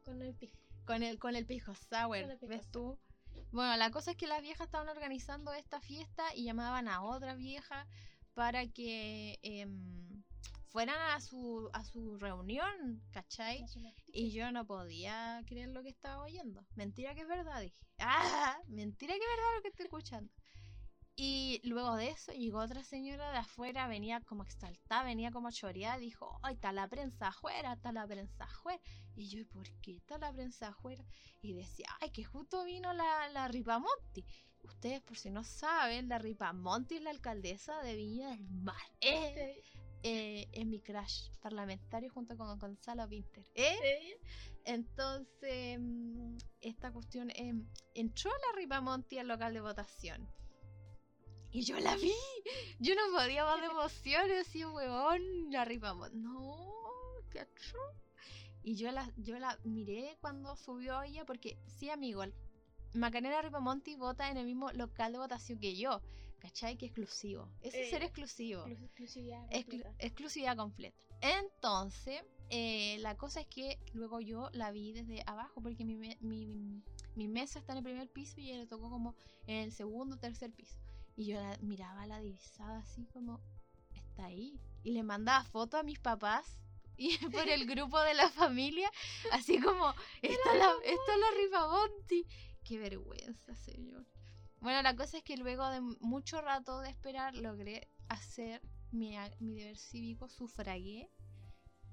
Con 0.03 0.21
el 0.21 0.33
pisco. 0.33 0.57
Con 0.85 1.03
el, 1.03 1.19
con 1.19 1.35
el 1.35 1.45
pisco 1.45 1.75
sour, 1.75 2.17
el 2.17 2.37
¿ves 2.47 2.65
tú? 2.71 2.97
Bueno, 3.51 3.77
la 3.77 3.91
cosa 3.91 4.11
es 4.11 4.17
que 4.17 4.25
las 4.25 4.41
viejas 4.41 4.65
estaban 4.65 4.89
organizando 4.89 5.53
esta 5.53 5.79
fiesta 5.79 6.33
y 6.33 6.45
llamaban 6.45 6.87
a 6.87 7.03
otra 7.03 7.35
vieja 7.35 7.85
para 8.37 8.67
que 8.67 9.39
em, 9.41 10.23
fueran 10.67 11.01
a 11.15 11.19
su, 11.19 11.71
a 11.73 11.83
su 11.83 12.19
reunión, 12.19 13.01
¿cachai? 13.09 13.65
Y 14.13 14.29
yo 14.29 14.51
no 14.51 14.63
podía 14.63 15.41
creer 15.47 15.69
lo 15.69 15.81
que 15.81 15.89
estaba 15.89 16.21
oyendo. 16.21 16.63
Mentira 16.75 17.15
que 17.15 17.21
es 17.21 17.27
verdad, 17.27 17.61
dije. 17.61 17.75
¡Ah! 17.97 18.55
Mentira 18.67 19.15
que 19.15 19.19
es 19.19 19.37
verdad 19.37 19.55
lo 19.55 19.61
que 19.63 19.67
estoy 19.69 19.85
escuchando. 19.85 20.31
Y 21.15 21.61
luego 21.63 21.95
de 21.95 22.09
eso 22.11 22.31
llegó 22.31 22.59
otra 22.59 22.83
señora 22.83 23.31
de 23.31 23.39
afuera, 23.39 23.87
venía 23.87 24.21
como 24.21 24.43
exaltada, 24.43 25.01
venía 25.01 25.31
como 25.31 25.49
choreada, 25.49 25.97
dijo, 25.97 26.39
¡ay, 26.43 26.53
está 26.53 26.71
la 26.71 26.87
prensa 26.87 27.29
afuera, 27.29 27.73
está 27.73 27.91
la 27.91 28.05
prensa 28.05 28.43
afuera! 28.43 28.79
Y 29.15 29.29
yo, 29.29 29.39
¿y 29.39 29.45
por 29.45 29.67
qué 29.81 29.95
está 29.95 30.19
la 30.19 30.31
prensa 30.31 30.67
afuera? 30.67 31.03
Y 31.41 31.53
decía, 31.53 31.87
¡ay, 32.01 32.11
que 32.11 32.23
justo 32.23 32.63
vino 32.65 32.93
la, 32.93 33.29
la 33.29 33.47
Ripamonti! 33.47 34.23
Ustedes, 34.67 35.01
por 35.01 35.17
si 35.17 35.29
no 35.31 35.43
saben, 35.43 36.09
la 36.09 36.19
Ripamonti 36.19 36.95
es 36.95 37.01
la 37.01 37.09
alcaldesa 37.09 37.81
de 37.81 37.95
Viña 37.95 38.29
del 38.29 38.47
Mar. 38.49 38.75
Eh, 39.01 39.63
eh, 40.03 40.47
es 40.51 40.65
mi 40.65 40.79
crush 40.79 41.31
parlamentario 41.41 42.11
junto 42.11 42.37
con 42.37 42.59
Gonzalo 42.59 43.07
Pinter. 43.07 43.45
¿eh? 43.55 44.19
Entonces, 44.65 45.79
mm, 45.79 46.37
esta 46.61 46.91
cuestión 46.91 47.31
em, 47.35 47.65
entró 47.95 48.29
la 48.29 48.59
Ripamonti 48.59 49.17
al 49.17 49.27
local 49.27 49.53
de 49.53 49.61
votación. 49.61 50.29
Y 51.51 51.63
yo 51.63 51.79
la 51.79 51.95
vi. 51.95 52.13
Yo 52.79 52.93
no 52.93 53.17
podía 53.17 53.45
más 53.45 53.61
de 53.61 53.67
emociones. 53.71 54.47
Así, 54.47 54.63
weón, 54.65 55.49
la 55.49 55.65
Ripamonti. 55.65 56.17
No, 56.17 56.55
qué 57.31 57.39
atroz. 57.39 57.95
Y 58.63 58.75
yo 58.75 58.91
la, 58.91 59.09
yo 59.15 59.39
la 59.39 59.57
miré 59.63 60.17
cuando 60.19 60.57
subió 60.57 61.01
ella, 61.01 61.23
porque 61.25 61.57
sí, 61.65 61.89
amigo, 61.89 62.23
Macarena 62.93 63.41
Ripamonti 63.41 63.95
vota 63.95 64.29
en 64.31 64.37
el 64.37 64.45
mismo 64.45 64.71
local 64.71 65.11
de 65.11 65.17
votación 65.19 65.59
que 65.59 65.75
yo. 65.75 66.01
¿Cachai? 66.39 66.77
Que 66.77 66.85
exclusivo. 66.85 67.49
Ese 67.61 67.83
es 67.85 67.89
ser 67.89 68.03
Eh, 68.03 68.05
exclusivo. 68.05 68.65
Exclusividad. 68.67 69.43
Exclu- 69.49 69.81
completa. 69.81 69.95
exclusividad 69.99 70.55
completa. 70.57 70.97
Entonces, 71.21 72.21
eh, 72.49 72.97
la 72.99 73.17
cosa 73.17 73.41
es 73.41 73.47
que 73.47 73.79
luego 73.93 74.21
yo 74.21 74.49
la 74.53 74.71
vi 74.71 74.93
desde 74.93 75.23
abajo, 75.25 75.61
porque 75.61 75.83
mi, 75.83 75.95
me- 75.95 76.17
mi, 76.21 76.83
mi 77.15 77.27
mesa 77.27 77.57
está 77.59 77.71
en 77.73 77.79
el 77.79 77.83
primer 77.83 78.07
piso 78.09 78.39
y 78.39 78.49
ella 78.51 78.59
le 78.59 78.67
tocó 78.67 78.89
como 78.89 79.15
en 79.47 79.57
el 79.63 79.71
segundo 79.71 80.15
o 80.15 80.19
tercer 80.19 80.51
piso. 80.51 80.77
Y 81.15 81.25
yo 81.25 81.41
la 81.41 81.57
miraba 81.61 82.05
la 82.05 82.19
divisada 82.21 82.79
así 82.79 83.05
como, 83.07 83.41
está 83.95 84.25
ahí. 84.25 84.59
Y 84.83 84.91
le 84.91 85.01
mandaba 85.03 85.43
fotos 85.43 85.79
a 85.79 85.83
mis 85.83 85.99
papás 85.99 86.45
y 86.97 87.17
por 87.31 87.49
el 87.49 87.65
grupo 87.65 87.99
de 88.01 88.13
la 88.13 88.29
familia, 88.29 88.89
así 89.31 89.59
como, 89.59 89.89
está 90.21 90.53
la, 90.53 90.71
está 90.85 91.17
la 91.17 91.31
Ripamonti. 91.35 92.25
Qué 92.67 92.77
vergüenza, 92.77 93.55
señor. 93.55 94.05
Bueno, 94.59 94.81
la 94.81 94.93
cosa 94.93 95.19
es 95.19 95.23
que 95.23 95.37
luego 95.37 95.69
de 95.69 95.79
mucho 95.79 96.41
rato 96.41 96.81
de 96.81 96.89
esperar 96.89 97.33
logré 97.37 97.87
hacer 98.09 98.61
mi, 98.91 99.15
mi 99.39 99.55
deber 99.55 99.77
cívico, 99.77 100.27
sufragué. 100.27 101.09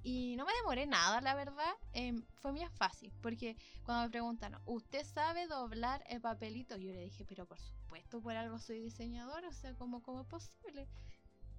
Y 0.03 0.35
no 0.37 0.45
me 0.45 0.53
demoré 0.55 0.87
nada, 0.87 1.21
la 1.21 1.37
verdad. 1.37 1.73
em, 1.93 2.25
fue 2.43 2.53
bien 2.53 2.73
fácil. 2.73 3.13
Porque 3.23 3.57
cuando 3.85 4.03
me 4.03 4.11
preguntan, 4.11 4.59
¿usted 4.67 5.05
sabe 5.07 5.47
doblar 5.47 6.03
el 6.09 6.21
papelito? 6.21 6.77
Yo 6.77 6.93
le 6.93 7.05
dije, 7.05 7.25
pero 7.25 7.47
por 7.47 7.61
supuesto, 7.61 8.21
por 8.21 8.35
algo 8.35 8.59
soy 8.59 8.81
diseñadora. 8.81 9.49
O 9.49 9.53
sea, 9.53 9.75
¿cómo, 9.75 10.03
cómo 10.03 10.23
es 10.23 10.27
posible? 10.27 10.89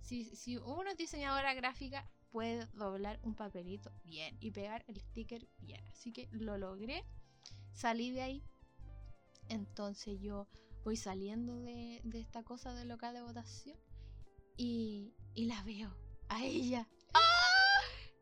Si, 0.01 0.25
si 0.35 0.57
uno 0.57 0.89
es 0.89 0.97
diseñadora 0.97 1.53
gráfica, 1.53 2.05
puede 2.31 2.65
doblar 2.73 3.21
un 3.23 3.33
papelito 3.33 3.93
bien 4.03 4.35
y 4.41 4.51
pegar 4.51 4.83
el 4.87 4.99
sticker 4.99 5.47
bien. 5.59 5.87
Así 5.87 6.11
que 6.11 6.27
lo 6.31 6.57
logré. 6.57 7.05
Salí 7.71 8.11
de 8.11 8.21
ahí. 8.21 8.43
Entonces 9.49 10.19
yo 10.19 10.47
voy 10.83 10.97
saliendo 10.97 11.59
de, 11.61 12.01
de 12.03 12.19
esta 12.19 12.43
cosa 12.43 12.73
del 12.73 12.87
local 12.87 13.13
de 13.13 13.21
votación 13.21 13.77
y, 14.57 15.13
y 15.33 15.45
la 15.45 15.61
veo 15.63 15.95
a 16.29 16.43
ella. 16.43 16.87
¡Ah! 17.13 17.21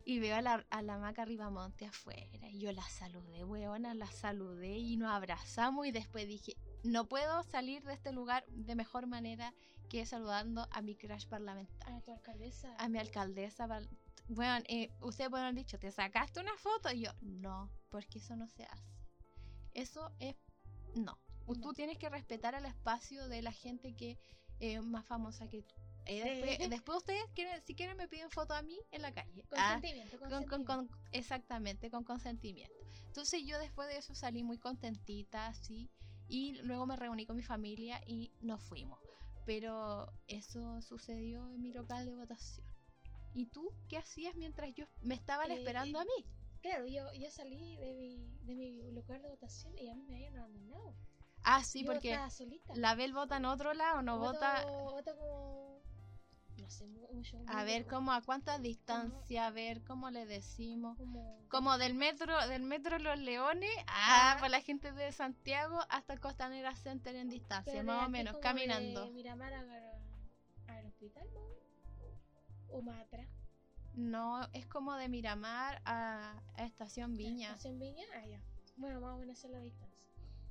Y 0.06 0.20
veo 0.20 0.36
a 0.36 0.42
la, 0.42 0.66
a 0.70 0.82
la 0.82 0.98
maca 0.98 1.24
Ribamonte 1.26 1.86
afuera. 1.86 2.50
Y 2.50 2.60
yo 2.60 2.72
la 2.72 2.84
saludé, 2.84 3.44
weona, 3.46 3.94
la 3.94 4.12
saludé 4.12 4.78
y 4.78 4.98
nos 4.98 5.12
abrazamos. 5.12 5.88
Y 5.88 5.92
después 5.92 6.28
dije, 6.28 6.58
no 6.84 7.08
puedo 7.08 7.44
salir 7.44 7.84
de 7.84 7.94
este 7.94 8.12
lugar 8.12 8.46
de 8.50 8.76
mejor 8.76 9.08
manera 9.08 9.54
que 9.90 10.06
saludando 10.06 10.68
a 10.72 10.82
mi 10.82 10.96
crush 10.96 11.28
parlamentario, 11.28 11.96
A 11.98 12.02
tu 12.02 12.12
alcaldesa. 12.12 12.76
a 12.78 12.90
mi 12.90 12.98
alcaldesa. 13.00 13.68
Bueno, 14.28 14.64
eh, 14.68 14.92
ustedes 15.02 15.30
pueden 15.30 15.46
haber 15.46 15.56
dicho, 15.56 15.78
¿te 15.80 15.92
sacaste 15.92 16.40
una 16.40 16.56
foto? 16.58 16.92
Y 16.92 17.02
yo, 17.02 17.12
no, 17.22 17.70
porque 17.90 18.20
eso 18.20 18.36
no 18.36 18.48
se 18.48 18.64
hace. 18.66 18.92
Eso 19.74 20.12
es, 20.20 20.36
no. 20.96 21.18
No. 21.48 21.62
Tú 21.62 21.74
tienes 21.74 21.98
que 21.98 22.10
respetar 22.10 22.56
el 22.56 22.66
espacio 22.66 23.28
de 23.28 23.42
la 23.42 23.52
gente 23.52 23.94
que 23.96 24.18
es 24.60 24.82
más 24.82 25.06
famosa 25.06 25.48
que 25.50 25.62
tú. 25.64 25.76
Eh, 26.06 26.22
después, 26.24 26.58
Sí. 26.58 26.68
después 26.84 26.98
ustedes, 27.00 27.24
quieren, 27.34 27.62
si 27.64 27.76
quieren, 27.76 27.98
me 27.98 28.08
piden 28.08 28.30
foto 28.30 28.54
a 28.54 28.62
mí 28.62 28.80
en 28.92 29.02
la 29.02 29.14
calle. 29.14 29.44
Ah, 29.56 29.74
Consentimiento, 29.74 30.20
con- 30.20 30.30
con- 30.30 30.46
consentimiento. 30.48 30.94
con- 30.96 31.10
exactamente, 31.12 31.90
con 31.92 32.04
consentimiento. 32.04 32.76
Entonces 33.08 33.44
yo 33.46 33.60
después 33.60 33.88
de 33.90 33.98
eso 33.98 34.16
salí 34.16 34.44
muy 34.44 34.58
contentita, 34.58 35.48
así, 35.48 35.90
y 36.28 36.54
luego 36.64 36.86
me 36.86 36.96
reuní 36.96 37.26
con 37.26 37.36
mi 37.36 37.44
familia 37.44 38.02
y 38.08 38.32
nos 38.42 38.62
fuimos. 38.64 39.00
Pero 39.46 40.12
eso 40.28 40.82
sucedió 40.82 41.50
en 41.50 41.62
mi 41.62 41.74
local 41.74 42.06
de 42.06 42.16
votación. 42.16 42.66
¿Y 43.34 43.48
tú 43.48 43.70
qué 43.90 43.98
hacías 43.98 44.36
mientras 44.36 44.74
yo 44.74 44.86
me 45.02 45.16
estaban 45.16 45.52
Eh, 45.52 45.56
esperando 45.56 46.00
a 46.00 46.06
mí? 46.06 46.26
Claro, 46.64 46.88
yo, 46.88 47.12
yo 47.14 47.30
salí 47.30 47.76
de 47.78 47.94
mi, 47.94 48.18
de 48.42 48.56
mi 48.56 48.92
lugar 48.94 49.22
de 49.22 49.28
votación 49.30 49.78
y 49.78 49.90
a 49.90 49.94
mí 49.96 50.04
me 50.06 50.16
habían 50.16 50.38
abandonado. 50.38 50.96
Ah, 51.44 51.62
sí, 51.64 51.84
yo 51.84 51.92
porque 51.92 52.18
solita. 52.32 52.74
la 52.76 52.96
Bel 52.96 53.14
vota 53.14 53.38
en 53.38 53.46
otro 53.46 53.74
lado, 53.74 54.02
no 54.02 54.18
Voto- 54.18 54.32
vota 54.34 54.66
voto 54.66 55.16
como. 55.18 55.84
No 56.58 56.70
sé, 56.70 56.88
mu- 56.88 57.06
mucho. 57.12 57.38
a 57.48 57.66
ver 57.66 57.86
cómo 57.86 58.14
a 58.14 58.22
cuánta 58.22 58.58
distancia, 58.60 59.48
a 59.48 59.52
ver 59.52 59.84
cómo 59.84 60.10
le 60.10 60.26
decimos. 60.26 60.98
Como. 60.98 61.46
Como 61.50 61.78
del 61.78 61.94
metro, 61.96 62.48
del 62.48 62.64
metro 62.64 62.98
Los 62.98 63.20
Leones, 63.20 63.70
ah, 63.88 64.32
Ah. 64.32 64.36
para 64.38 64.48
la 64.50 64.62
gente 64.62 64.94
de 64.94 65.12
Santiago 65.12 65.80
hasta 65.90 66.18
Costanera 66.18 66.74
Center 66.76 67.14
en 67.18 67.28
distancia, 67.30 67.74
pero 67.74 67.84
más 67.84 68.08
o 68.08 68.10
menos, 68.10 68.32
como 68.34 68.42
caminando. 68.42 69.04
De 69.04 69.12
Miramar 69.12 69.54
a, 69.54 69.60
a- 69.60 70.78
al 70.78 70.86
hospital, 70.86 71.28
¿no? 71.34 71.42
O 72.78 72.82
más 72.82 73.02
atrás. 73.02 73.28
No, 73.96 74.48
es 74.54 74.66
como 74.66 74.96
de 74.96 75.08
Miramar 75.10 75.82
a, 75.86 76.42
a 76.56 76.66
Estación 76.66 77.16
Viña. 77.16 77.50
¿Estación 77.50 77.80
Viña? 77.80 78.06
Ah, 78.16 78.26
ya. 78.26 78.42
Bueno, 78.78 79.00
más 79.02 79.16
o 79.16 79.18
menos 79.20 79.44
es 79.44 79.52
la 79.52 79.60
distancia. 79.60 80.00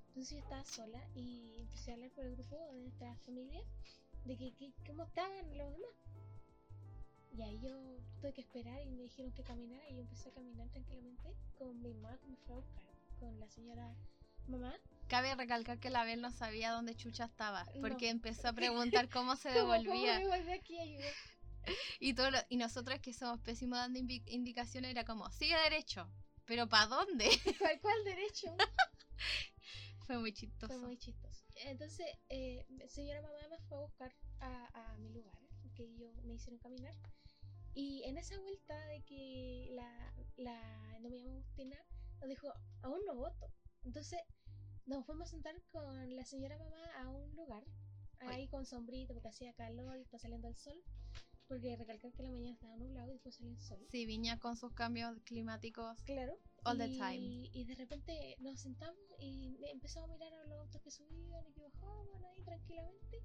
Entonces 0.09 0.31
yo 0.37 0.39
estaba 0.43 0.65
sola 0.65 1.01
y 1.15 1.57
empecé 1.59 1.91
a 1.91 1.95
hablar 1.95 2.11
por 2.11 2.25
el 2.25 2.37
grupo 2.37 2.57
de 2.73 2.81
nuestra 2.83 3.17
familia 3.27 3.61
de 4.27 4.37
que, 4.37 4.53
que- 4.55 4.73
cómo 4.87 5.05
estaban 5.05 5.33
los 5.59 5.73
demás. 5.73 5.91
Y 7.37 7.43
ahí 7.43 7.59
yo 7.63 7.75
tuve 8.21 8.33
que 8.35 8.43
esperar 8.43 8.81
y 8.83 8.91
me 8.91 9.03
dijeron 9.05 9.33
que 9.33 9.43
caminara 9.43 9.89
y 9.89 9.95
yo 9.97 10.01
empecé 10.03 10.29
a 10.29 10.33
caminar 10.33 10.69
tranquilamente 10.69 11.35
con 11.59 11.81
mi 11.81 11.95
mamá 11.95 12.17
que 12.19 12.27
me 12.29 12.37
fue 12.37 12.55
a 12.55 12.59
buscar, 12.59 12.85
con 13.19 13.41
la 13.41 13.49
señora 13.49 13.97
mamá. 14.49 14.75
Cabe 15.09 15.35
recalcar 15.35 15.79
que 15.81 15.89
la 15.91 16.05
Bel 16.05 16.21
no 16.21 16.31
sabía 16.31 16.73
dónde 16.73 16.95
Chucha 16.95 17.25
estaba, 17.25 17.65
porque 17.81 18.07
No. 18.07 18.13
empezó 18.19 18.49
a 18.49 18.53
preguntar 18.53 19.09
cómo 19.09 19.35
se 19.37 19.49
¿Cómo- 19.55 19.61
cómo 19.63 19.73
devolvía. 19.73 20.19
me 20.21 20.29
volví 20.29 20.53
aquí? 20.53 20.79
Y, 22.01 22.15
todo 22.15 22.31
lo- 22.31 22.39
y 22.49 22.57
nosotros 22.57 22.99
que 23.01 23.13
somos 23.13 23.41
pésimos 23.41 23.79
dando 23.79 23.99
indicaciones 23.99 24.91
era 24.91 25.05
como, 25.05 25.31
sigue 25.31 25.57
derecho, 25.63 26.11
pero 26.45 26.69
¿para 26.69 26.87
dónde? 26.87 27.29
¿Cuál, 27.59 27.81
cuál 27.81 28.05
derecho? 28.05 28.57
Fue 30.07 30.19
muy 30.19 30.33
chistoso. 30.33 30.67
Fue 30.67 30.79
muy 30.79 30.97
chistoso. 30.99 31.45
Entonces, 31.65 32.07
eh, 32.29 32.67
señora 32.89 33.23
mamá 33.23 33.39
me 33.49 33.59
fue 33.69 33.79
a 33.79 33.81
buscar 33.83 34.13
a, 34.41 34.93
a 34.93 34.99
mi 34.99 35.11
lugar, 35.11 35.39
que 35.77 35.95
yo 35.97 36.13
me 36.25 36.35
hicieron 36.35 36.59
caminar. 36.59 36.95
Y 37.75 38.03
en 38.05 38.19
esa 38.19 38.39
vuelta 38.41 38.87
de 38.89 39.03
que 39.03 39.69
la, 39.73 40.15
la 40.37 40.99
no 41.01 41.09
me 41.09 41.17
llamo 41.19 41.31
Agustina, 41.31 41.77
nos 42.21 42.29
dijo, 42.29 42.53
aún 42.83 43.01
no 43.07 43.15
voto. 43.15 43.47
Entonces, 43.85 44.21
nos 44.87 45.07
fuimos 45.07 45.29
a 45.29 45.31
sentar 45.31 45.55
con 45.71 46.17
la 46.17 46.25
señora 46.27 46.59
mamá 46.59 46.93
a 47.01 47.09
un 47.09 47.35
lugar, 47.37 47.65
ahí 48.21 48.49
con 48.49 48.67
sombrito, 48.67 49.15
porque 49.15 49.29
hacía 49.29 49.55
calor 49.55 49.97
y 49.99 50.03
está 50.03 50.19
saliendo 50.19 50.49
el 50.49 50.57
sol. 50.57 50.83
Porque 51.49 51.77
recalcar 51.77 52.13
que 52.13 52.23
la 52.23 52.31
mañana 52.31 52.55
estaba 52.55 52.77
nublado 52.77 53.11
y 53.11 53.15
después 53.15 53.35
salió 53.35 53.53
el 53.53 53.61
sol. 53.61 53.79
Sí, 53.91 54.07
Viña 54.07 54.39
con 54.39 54.57
sus 54.57 54.73
cambios 54.73 55.21
climáticos. 55.25 56.03
Claro. 56.05 56.39
All 56.65 56.79
the 56.79 56.87
y, 56.87 56.97
time. 56.99 57.51
Y 57.53 57.65
de 57.65 57.75
repente 57.75 58.37
nos 58.41 58.61
sentamos 58.61 58.99
y 59.19 59.59
empezamos 59.71 60.09
a 60.11 60.13
mirar 60.15 60.33
a 60.33 60.45
los 60.47 60.59
autos 60.61 60.81
que 60.81 60.91
subían 60.91 61.47
y 61.47 61.53
que 61.53 61.63
bajaban 61.63 62.25
ahí 62.25 62.43
tranquilamente. 62.45 63.23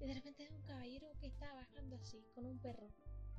Y 0.00 0.06
de 0.06 0.14
repente 0.14 0.42
hay 0.42 0.52
un 0.52 0.62
caballero 0.62 1.12
que 1.20 1.26
estaba 1.28 1.54
bajando 1.54 1.96
así, 1.96 2.24
con 2.34 2.44
un 2.44 2.58
perro, 2.58 2.88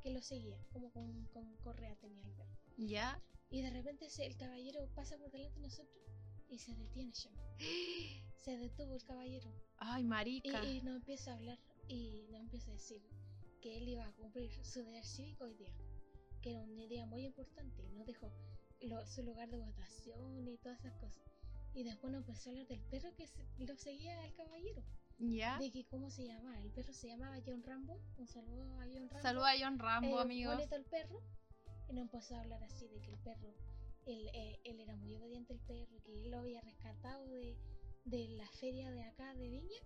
que 0.01 0.11
lo 0.11 0.21
seguía, 0.21 0.57
como 0.71 0.91
con, 0.91 1.25
con 1.33 1.55
correa 1.57 1.95
tenía 1.97 2.23
el 2.25 2.31
perro. 2.33 2.57
¿Ya? 2.77 3.21
Y 3.49 3.61
de 3.61 3.69
repente 3.69 4.07
el 4.19 4.37
caballero 4.37 4.87
pasa 4.95 5.17
por 5.17 5.29
delante 5.29 5.59
de 5.59 5.67
nosotros 5.67 6.03
y 6.49 6.57
se 6.57 6.75
detiene 6.75 7.11
ya. 7.11 7.31
Se 8.43 8.57
detuvo 8.57 8.93
el 8.95 9.03
caballero. 9.05 9.49
Ay, 9.77 10.03
Y, 10.03 10.05
marica. 10.05 10.65
y 10.65 10.81
nos 10.81 10.97
empieza 10.97 11.31
a 11.31 11.35
hablar 11.35 11.57
y 11.87 12.25
nos 12.29 12.41
empieza 12.41 12.71
a 12.71 12.73
decir 12.73 13.01
que 13.63 13.77
él 13.77 13.87
iba 13.87 14.05
a 14.05 14.11
cumplir 14.11 14.51
su 14.65 14.83
deber 14.83 15.05
cívico 15.05 15.45
hoy 15.45 15.53
día, 15.55 15.71
que 16.41 16.51
era 16.51 16.61
un 16.63 16.75
día 16.89 17.05
muy 17.05 17.23
importante 17.25 17.81
y 17.81 17.93
nos 17.93 18.05
dijo 18.05 18.29
lo- 18.81 19.07
su 19.07 19.23
lugar 19.23 19.49
de 19.49 19.57
votación 19.57 20.45
y 20.45 20.57
todas 20.57 20.77
esas 20.79 20.93
cosas. 20.99 21.23
Y 21.73 21.83
después 21.83 22.11
nos 22.11 22.19
empezó 22.27 22.49
a 22.49 22.51
hablar 22.51 22.67
del 22.67 22.81
perro 22.81 23.15
que 23.15 23.25
se- 23.25 23.47
lo 23.59 23.75
seguía 23.77 24.21
al 24.21 24.33
caballero. 24.33 24.83
¿Ya? 25.17 25.57
De 25.59 25.71
que 25.71 25.85
cómo 25.85 26.09
se 26.09 26.25
llamaba. 26.27 26.59
El 26.61 26.71
perro 26.71 26.91
se 26.91 27.07
llamaba 27.07 27.37
John 27.45 27.63
Rambo. 27.63 28.01
Un 28.17 28.27
saludo 28.27 28.63
a 28.81 28.85
John 28.85 29.09
Rambo. 29.09 29.21
Saluda 29.21 29.51
a 29.51 29.55
John 29.57 29.79
Rambo, 29.79 30.19
Eh, 30.19 30.21
amigos. 30.21 30.59
el 30.71 30.83
perro. 30.85 31.21
Y 31.89 31.93
nos 31.93 32.01
empezó 32.03 32.35
a 32.35 32.41
hablar 32.41 32.61
así 32.65 32.87
de 32.89 32.99
que 32.99 33.11
el 33.11 33.17
perro, 33.19 33.53
él, 34.05 34.29
eh, 34.33 34.59
él 34.65 34.79
era 34.81 34.95
muy 34.97 35.15
obediente 35.15 35.53
el 35.53 35.59
perro, 35.61 36.03
que 36.03 36.25
él 36.25 36.31
lo 36.31 36.39
había 36.39 36.59
rescatado 36.61 37.25
de, 37.29 37.55
de 38.03 38.27
la 38.27 38.47
feria 38.59 38.91
de 38.91 39.03
acá 39.03 39.33
de 39.35 39.47
Viña, 39.49 39.79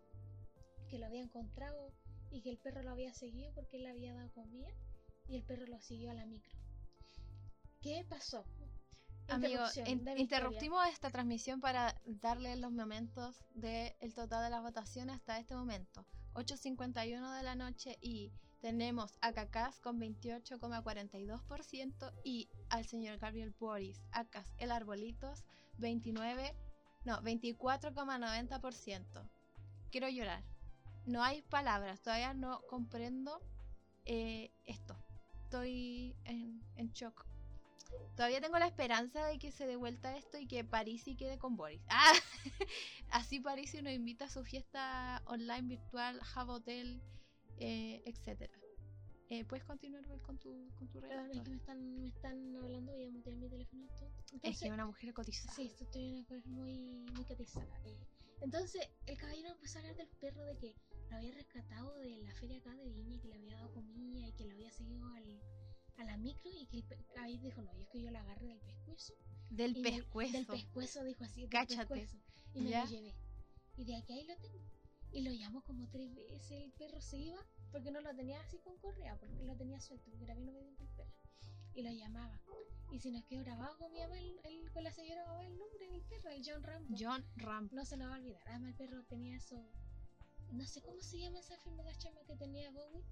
que 0.90 0.98
lo 0.98 1.06
había 1.06 1.22
encontrado 1.22 1.94
y 2.32 2.42
que 2.42 2.50
el 2.50 2.58
perro 2.58 2.82
lo 2.84 2.92
había 2.92 3.14
seguido 3.14 3.52
porque 3.54 3.78
él 3.78 3.84
le 3.84 3.90
había 3.90 4.14
dado 4.14 4.32
comida 4.34 4.68
y 5.28 5.36
el 5.36 5.44
perro 5.44 5.66
lo 5.68 5.80
siguió 5.82 6.12
a 6.12 6.14
la 6.14 6.26
micro. 6.26 6.56
¿Qué 7.82 8.06
pasó? 8.10 8.46
Interrupción 9.36 9.88
in- 9.88 10.04
de 10.06 10.12
interrumpimos 10.22 10.88
esta 10.88 11.10
transmisión 11.10 11.60
para 11.60 12.00
darle 12.06 12.56
los 12.56 12.72
momentos 12.72 13.44
del 13.54 14.14
total 14.16 14.44
de 14.46 14.50
las 14.50 14.62
votaciones 14.62 15.16
hasta 15.18 15.38
este 15.40 15.56
momento. 15.56 16.06
8.51 16.34 17.36
de 17.36 17.44
la 17.44 17.56
noche 17.56 17.98
y 18.02 18.32
tenemos 18.62 19.18
a 19.22 19.34
Cacas 19.34 19.80
con 19.80 20.00
28,42% 20.00 22.12
y 22.24 22.50
al 22.70 22.86
señor 22.86 23.18
Gabriel 23.20 23.54
Boris, 23.60 24.02
Acas 24.12 24.54
el 24.58 24.72
Arbolitos, 24.72 25.44
29, 25.78 26.56
no, 27.06 27.22
24,90%. 27.22 29.30
Quiero 29.92 30.10
llorar. 30.10 30.44
No 31.08 31.24
hay 31.24 31.42
palabras, 31.42 32.02
todavía 32.02 32.34
no 32.34 32.62
comprendo 32.68 33.42
eh, 34.04 34.52
esto. 34.66 34.98
Estoy 35.44 36.18
en, 36.26 36.62
en 36.76 36.92
shock. 36.92 37.26
Todavía 38.18 38.42
tengo 38.42 38.60
la 38.60 38.68
esperanza 38.68 39.26
de 39.26 39.40
que 39.40 39.54
se 39.54 39.66
dé 39.66 39.78
vuelta 39.78 40.18
esto 40.18 40.38
y 40.38 40.48
que 40.48 40.66
Parisi 40.66 41.16
quede 41.16 41.38
con 41.38 41.56
Boris. 41.56 41.82
¡Ah! 41.90 42.12
Así 43.12 43.40
Parisi 43.40 43.82
nos 43.82 43.94
invita 43.94 44.26
a 44.26 44.30
su 44.30 44.44
fiesta 44.44 45.22
online 45.28 45.70
virtual, 45.70 46.20
Hub 46.36 46.50
Hotel, 46.50 47.02
eh, 47.58 48.04
etc. 48.06 48.52
Eh, 49.30 49.46
¿Puedes 49.46 49.64
continuar 49.64 50.06
con 50.24 50.38
tu, 50.38 50.70
con 50.76 50.90
tu 50.90 50.98
es 50.98 51.04
relato? 51.06 51.42
que 51.42 51.50
me 51.50 51.56
están, 51.56 52.02
me 52.02 52.10
están 52.10 52.56
hablando, 52.58 52.92
voy 52.92 53.06
a 53.06 53.12
mutear 53.12 53.36
mi 53.38 53.48
teléfono. 53.48 53.86
esto. 53.86 54.06
Es 54.26 54.34
Entonces, 54.34 54.62
que 54.62 54.72
una 54.74 54.86
mujer 54.86 55.14
cotizada. 55.14 55.54
Sí, 55.54 55.68
esto 55.68 55.86
estoy 55.86 56.12
una 56.12 56.26
cosa 56.26 56.50
muy, 56.50 57.06
muy 57.14 57.24
catizada. 57.24 57.66
Entonces, 58.42 58.88
el 59.06 59.18
caballero 59.18 59.50
empezó 59.52 59.78
a 59.78 59.82
hablar 59.82 59.96
del 59.98 60.08
perro 60.20 60.44
de 60.46 60.58
que 60.58 60.76
lo 61.10 61.18
había 61.18 61.34
rescatado 61.34 61.98
de 62.00 62.18
la 62.20 62.32
feria 62.34 62.58
acá 62.60 62.76
de 62.76 62.90
Viña, 62.90 63.16
y 63.16 63.20
que 63.20 63.28
le 63.30 63.36
había 63.36 63.56
dado 63.56 63.72
comida 63.74 64.28
y 64.28 64.34
que 64.34 64.46
lo 64.46 64.54
había 64.54 64.72
seguido 64.72 65.08
al, 65.08 65.42
a 65.98 66.04
la 66.04 66.18
micro 66.18 66.52
y 66.52 66.66
que 66.68 66.78
el 66.80 67.06
caballero 67.14 67.44
dijo, 67.44 67.62
no, 67.62 67.74
yo 67.74 67.82
es 67.84 67.90
que 67.90 68.02
yo 68.02 68.12
la 68.12 68.22
agarré 68.22 68.48
del 68.48 68.60
pescuezo. 68.62 69.14
Del 69.50 69.74
me- 69.82 69.92
pescuezo. 69.92 70.34
del 70.34 70.46
pescuezo, 70.46 71.04
dijo 71.04 71.24
así, 71.24 71.42
del 71.42 71.50
Cáchate. 71.50 71.78
pescuezo. 71.88 72.18
Y 72.54 72.62
me 72.62 72.70
Ya. 72.72 72.84
lo 72.86 72.90
llevé. 72.92 73.16
Y 73.78 73.86
de 73.86 73.96
aquí 73.96 74.14
ahí 74.14 74.26
lo 74.28 74.36
tengo. 74.38 74.60
Y 75.12 75.22
lo 75.22 75.32
llamó 75.32 75.64
como 75.64 75.88
tres 75.90 76.14
veces, 76.14 76.52
el 76.52 76.72
perro 76.74 77.00
se 77.02 77.18
iba, 77.18 77.38
porque 77.72 77.92
no 77.92 78.02
lo 78.02 78.14
tenía 78.16 78.40
así 78.42 78.58
con 78.60 78.78
correa, 78.78 79.18
porque 79.20 79.44
lo 79.46 79.56
tenía 79.56 79.80
suelto, 79.80 80.10
porque 80.12 80.26
era 80.26 80.36
bien 80.36 80.50
obediente 80.50 80.84
el 80.84 80.90
perro. 80.90 81.12
Y 81.78 81.84
lo 81.84 81.92
llamaba. 81.92 82.40
Y 82.92 83.00
si 83.00 83.12
nos 83.12 83.24
quedó 83.26 83.44
grabado 83.44 83.78
con 83.78 83.92
mi 83.92 84.00
mamá, 84.00 84.18
el, 84.20 84.40
el- 84.44 84.72
con 84.72 84.84
la 84.84 84.92
señora 84.92 85.24
mamá, 85.28 85.46
el 85.46 85.58
nombre 85.60 85.88
del 85.92 86.02
perro, 86.04 86.30
el 86.32 86.42
John 86.44 86.64
Rambo. 86.64 86.96
John 87.00 87.24
Ramp. 87.36 87.72
No 87.72 87.86
se 87.86 87.98
nos 87.98 88.10
va 88.10 88.16
a 88.16 88.18
olvidar. 88.18 88.42
Además, 88.48 88.70
el 88.72 88.76
perro 88.76 89.04
tenía 89.04 89.36
eso. 89.38 89.64
No 90.52 90.66
sé 90.66 90.82
cómo 90.82 91.00
se 91.02 91.20
llama 91.20 91.40
esa 91.40 91.54
enfermedad 91.56 91.94
chama 92.00 92.22
que 92.26 92.36
tenía 92.36 92.72
Bowie. 92.72 93.04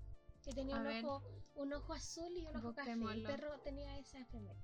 Que 0.43 0.51
tenía 0.54 0.78
A 0.78 0.80
un 0.80 0.86
ver. 0.86 1.06
ojo, 1.06 1.23
un 1.56 1.73
ojo 1.73 1.93
azul 1.93 2.32
y 2.36 2.45
un 2.47 2.56
ojo 2.56 2.73
café. 2.73 2.93
El 2.93 3.23
perro 3.23 3.60
tenía 3.60 3.97
esa 3.99 4.17
enfermedad. 4.19 4.58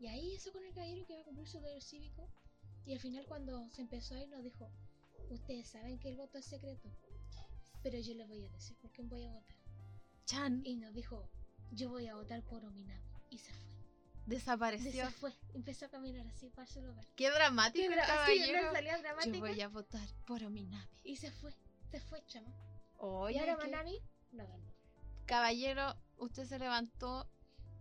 Y 0.00 0.06
ahí 0.08 0.34
eso 0.34 0.52
con 0.52 0.64
el 0.64 0.72
caballero 0.74 1.06
que 1.06 1.12
iba 1.12 1.22
a 1.22 1.24
cumplir 1.24 1.46
su 1.48 1.60
deber 1.60 1.82
cívico. 1.82 2.28
Y 2.86 2.92
al 2.94 2.98
final, 3.00 3.24
cuando 3.26 3.68
se 3.70 3.82
empezó 3.82 4.14
a 4.16 4.22
ir, 4.22 4.28
nos 4.28 4.42
dijo: 4.42 4.68
Ustedes 5.30 5.68
saben 5.68 5.98
que 6.00 6.08
el 6.08 6.16
voto 6.16 6.38
es 6.38 6.46
secreto. 6.46 6.88
Pero 7.82 7.98
yo 8.00 8.14
les 8.14 8.26
voy 8.26 8.44
a 8.44 8.50
decir 8.50 8.76
por 8.78 8.90
quién 8.90 9.08
voy 9.08 9.24
a 9.26 9.32
votar. 9.32 9.56
Chan 10.24 10.62
Y 10.64 10.76
nos 10.76 10.92
dijo: 10.94 11.28
Yo 11.72 11.88
voy 11.88 12.06
a 12.06 12.14
votar 12.14 12.42
por 12.42 12.64
Ominami. 12.64 13.02
Y 13.30 13.38
se 13.38 13.52
fue. 13.52 13.70
desapareció. 14.26 15.06
Se 15.06 15.10
fue. 15.10 15.32
Empezó 15.54 15.86
a 15.86 15.88
caminar 15.88 16.26
así 16.28 16.50
para 16.50 16.66
su 16.66 16.80
lugar. 16.80 17.06
Qué 17.16 17.30
dramático 17.30 17.92
caballero. 18.06 18.66
no 18.66 18.72
salía 18.72 18.98
dramática. 18.98 19.34
Yo 19.34 19.40
voy 19.40 19.60
a 19.60 19.68
votar 19.68 20.08
por 20.26 20.42
Ominami. 20.44 20.88
Y 21.02 21.16
se 21.16 21.30
fue. 21.30 21.52
Se 21.90 22.00
fue, 22.00 22.24
chama. 22.26 22.52
Oye, 22.98 23.36
y 23.36 23.38
ahora 23.38 23.56
Manami 23.56 24.00
no 24.32 24.46
ganó. 24.46 24.72
caballero, 25.26 25.94
usted 26.16 26.44
se 26.44 26.58
levantó 26.58 27.28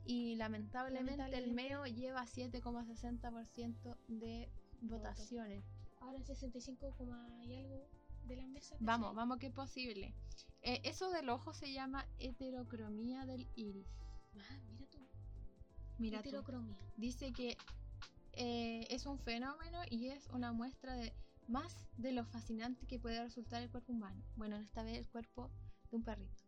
y 0.05 0.35
lamentablemente, 0.35 1.37
el. 1.37 1.53
MEO 1.53 1.85
lleva 1.85 2.25
7,60% 2.25 3.97
de 4.07 4.49
votaciones. 4.81 5.63
Ahora 6.01 6.21
65, 6.21 6.93
coma 6.97 7.27
y 7.45 7.55
algo 7.55 7.87
de 8.25 8.35
la 8.35 8.47
mesa. 8.47 8.75
Vamos, 8.79 9.15
vamos 9.15 9.39
que 9.39 9.47
es 9.47 9.53
posible. 9.53 10.13
Eh, 10.61 10.81
eso 10.83 11.09
del 11.09 11.29
ojo 11.29 11.53
se 11.53 11.73
llama 11.73 12.07
heterocromía 12.19 13.25
del 13.25 13.47
iris. 13.55 13.87
Ah, 14.37 14.57
mira 14.67 14.85
tú. 14.89 14.99
Mira 15.99 16.21
tú. 16.21 16.29
Heterocromia. 16.29 16.77
Dice 16.97 17.33
que 17.33 17.57
eh, 18.33 18.87
es 18.89 19.05
un 19.05 19.19
fenómeno 19.19 19.79
y 19.89 20.07
es 20.07 20.27
una 20.29 20.51
muestra 20.53 20.95
de 20.95 21.13
más 21.47 21.87
de 21.97 22.13
lo 22.13 22.25
fascinante 22.25 22.87
que 22.87 22.99
puede 22.99 23.21
resultar 23.21 23.61
el 23.61 23.69
cuerpo 23.69 23.91
humano. 23.91 24.23
Bueno, 24.35 24.55
en 24.55 24.63
esta 24.63 24.83
vez 24.83 24.97
el 24.97 25.07
cuerpo 25.07 25.51
de 25.89 25.97
un 25.97 26.03
perrito, 26.03 26.43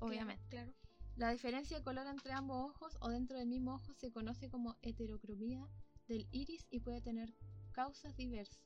obviamente. 0.00 0.44
Claro. 0.48 0.72
La 1.16 1.30
diferencia 1.30 1.76
de 1.76 1.84
color 1.84 2.06
entre 2.06 2.32
ambos 2.32 2.70
ojos 2.70 2.96
o 3.00 3.08
dentro 3.08 3.38
del 3.38 3.46
mismo 3.46 3.74
ojo 3.74 3.92
se 3.94 4.10
conoce 4.10 4.48
como 4.48 4.76
heterocromía 4.82 5.68
del 6.08 6.26
iris 6.30 6.66
y 6.70 6.80
puede 6.80 7.00
tener 7.00 7.32
causas 7.72 8.16
diversas. 8.16 8.64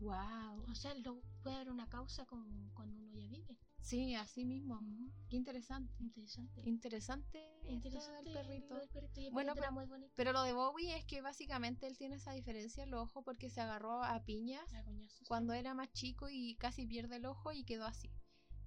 ¡Wow! 0.00 0.64
O 0.70 0.74
sea, 0.74 0.94
lo, 0.94 1.20
puede 1.42 1.56
haber 1.56 1.70
una 1.70 1.88
causa 1.88 2.24
con, 2.26 2.70
cuando 2.74 2.96
uno 2.96 3.10
ya 3.12 3.26
vive. 3.28 3.58
Sí, 3.80 4.14
así 4.14 4.44
mismo. 4.44 4.80
Qué 5.28 5.36
interesante. 5.36 5.94
Interesante. 5.98 6.60
Interesante, 6.64 7.62
Interesante 7.68 8.30
del 8.30 8.46
perrito. 8.46 8.80
Y 9.16 9.26
el 9.26 9.32
Bueno, 9.32 9.54
perrito 9.54 9.64
era 9.64 9.68
pero- 9.68 9.72
muy 9.72 9.86
bonito. 9.86 10.12
Pero 10.16 10.32
lo 10.32 10.42
de 10.42 10.52
Bowie 10.52 10.96
es 10.96 11.04
que 11.04 11.22
básicamente 11.22 11.86
él 11.86 11.96
tiene 11.96 12.16
esa 12.16 12.32
diferencia 12.32 12.82
en 12.82 12.90
los 12.90 13.02
ojos 13.02 13.24
porque 13.24 13.50
se 13.50 13.60
agarró 13.60 14.02
a 14.02 14.22
piñas 14.24 14.68
sí. 14.70 15.24
cuando 15.26 15.52
era 15.52 15.74
más 15.74 15.90
chico 15.92 16.28
y 16.28 16.56
casi 16.56 16.86
pierde 16.86 17.16
el 17.16 17.26
ojo 17.26 17.52
y 17.52 17.64
quedó 17.64 17.86
así. 17.86 18.10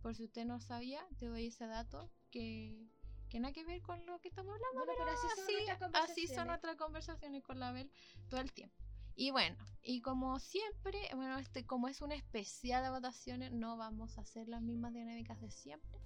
Por 0.02 0.16
si 0.16 0.24
usted 0.26 0.46
no 0.46 0.60
sabía, 0.60 1.06
te 1.18 1.28
doy 1.28 1.48
ese 1.48 1.68
dato 1.68 2.10
que, 2.32 2.90
que 3.30 3.40
nada 3.40 3.54
que 3.54 3.64
ver 3.64 3.82
con 3.84 4.04
lo 4.06 4.20
que 4.20 4.30
estamos 4.30 4.56
hablando. 4.56 4.86
Bueno, 4.86 4.94
pero 4.98 5.12
así 5.12 5.28
son 5.36 5.44
así, 5.44 5.66
nuestras 5.68 6.10
así 6.10 6.28
son 6.28 6.48
nuestras 6.48 6.76
conversaciones 6.78 7.44
con 7.44 7.60
la 7.60 7.72
Bel 7.72 7.92
todo 8.30 8.40
el 8.42 8.52
tiempo. 8.52 8.76
Y 9.16 9.32
bueno, 9.32 9.58
y 9.84 10.02
como 10.02 10.40
siempre, 10.40 11.00
bueno, 11.16 11.38
este, 11.38 11.66
como 11.66 11.88
es 11.88 12.02
un 12.02 12.12
especial 12.12 12.84
de 12.84 12.90
votaciones, 12.90 13.52
no 13.52 13.78
vamos 13.78 14.18
a 14.18 14.22
hacer 14.22 14.48
las 14.48 14.62
mismas 14.62 14.94
dinámicas 14.94 15.40
de 15.42 15.52
siempre. 15.52 16.00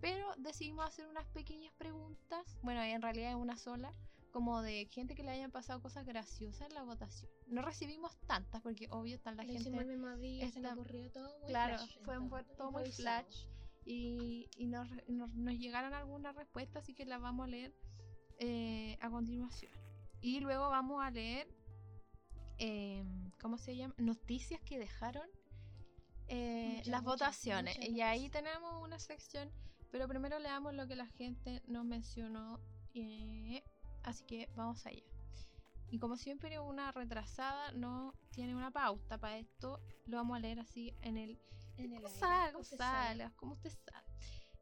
Pero 0.00 0.26
decidimos 0.36 0.86
hacer 0.86 1.06
unas 1.08 1.26
pequeñas 1.28 1.72
preguntas, 1.74 2.58
bueno, 2.62 2.82
en 2.82 3.00
realidad 3.02 3.30
es 3.30 3.36
una 3.36 3.56
sola, 3.56 3.92
como 4.32 4.62
de 4.62 4.86
gente 4.86 5.14
que 5.14 5.22
le 5.22 5.30
hayan 5.30 5.50
pasado 5.52 5.80
cosas 5.80 6.04
graciosas 6.04 6.68
en 6.68 6.74
la 6.74 6.82
votación. 6.82 7.30
No 7.46 7.62
recibimos 7.62 8.16
tantas, 8.26 8.60
porque 8.62 8.88
obvio 8.90 9.14
está 9.16 9.30
la 9.32 9.44
Lo 9.44 9.52
gente 9.52 9.68
el 9.68 9.86
mismo 9.86 10.16
día, 10.16 10.50
se 10.50 10.58
está- 10.58 10.74
ocurrió 10.74 11.10
todo 11.12 11.38
muy 11.40 11.48
Claro, 11.48 11.78
flash, 11.78 11.98
fue 12.04 12.14
entonces, 12.16 12.56
todo 12.56 12.70
muy 12.72 12.90
flash 12.92 13.46
y, 13.84 14.48
y 14.56 14.66
nos- 14.66 14.88
nos 15.08 15.54
llegaron 15.58 15.94
algunas 15.94 16.34
respuestas, 16.34 16.82
así 16.82 16.94
que 16.94 17.04
las 17.06 17.20
vamos 17.20 17.44
a 17.44 17.50
leer 17.50 17.72
eh, 18.38 18.98
a 19.00 19.08
continuación. 19.10 19.72
Y 20.20 20.40
luego 20.40 20.68
vamos 20.68 21.00
a 21.02 21.10
leer, 21.12 21.46
em, 22.68 23.30
¿cómo 23.40 23.58
se 23.58 23.76
llama? 23.76 23.94
Noticias 23.98 24.60
que 24.62 24.78
dejaron 24.78 25.28
eh, 26.28 26.76
Muchas, 26.76 26.86
las 26.88 27.02
muchas, 27.02 27.18
votaciones. 27.20 27.76
muchas 27.76 27.90
y 27.90 28.00
ahí 28.00 28.28
tenemos 28.30 28.82
una 28.82 28.98
sección, 28.98 29.50
pero 29.90 30.08
primero 30.08 30.38
leamos 30.38 30.72
lo 30.74 30.86
que 30.86 30.96
la 30.96 31.06
gente 31.06 31.62
nos 31.66 31.84
mencionó. 31.84 32.60
eh, 32.94 33.62
así 34.02 34.24
que 34.24 34.48
vamos 34.56 34.86
allá. 34.86 35.02
Y 35.90 35.98
como 35.98 36.16
siempre, 36.16 36.58
una 36.58 36.90
retrasada 36.92 37.70
no 37.72 38.14
tiene 38.30 38.54
una 38.56 38.70
pauta 38.70 39.18
para 39.18 39.38
esto. 39.38 39.80
Lo 40.06 40.16
vamos 40.16 40.36
a 40.36 40.40
leer 40.40 40.58
así 40.60 40.94
en 41.02 41.16
el 41.18 41.38
En 41.76 41.92
el 41.92 42.02
aire, 42.06 43.32
como 43.32 43.54
usted 43.54 43.70
sabe. 43.70 44.03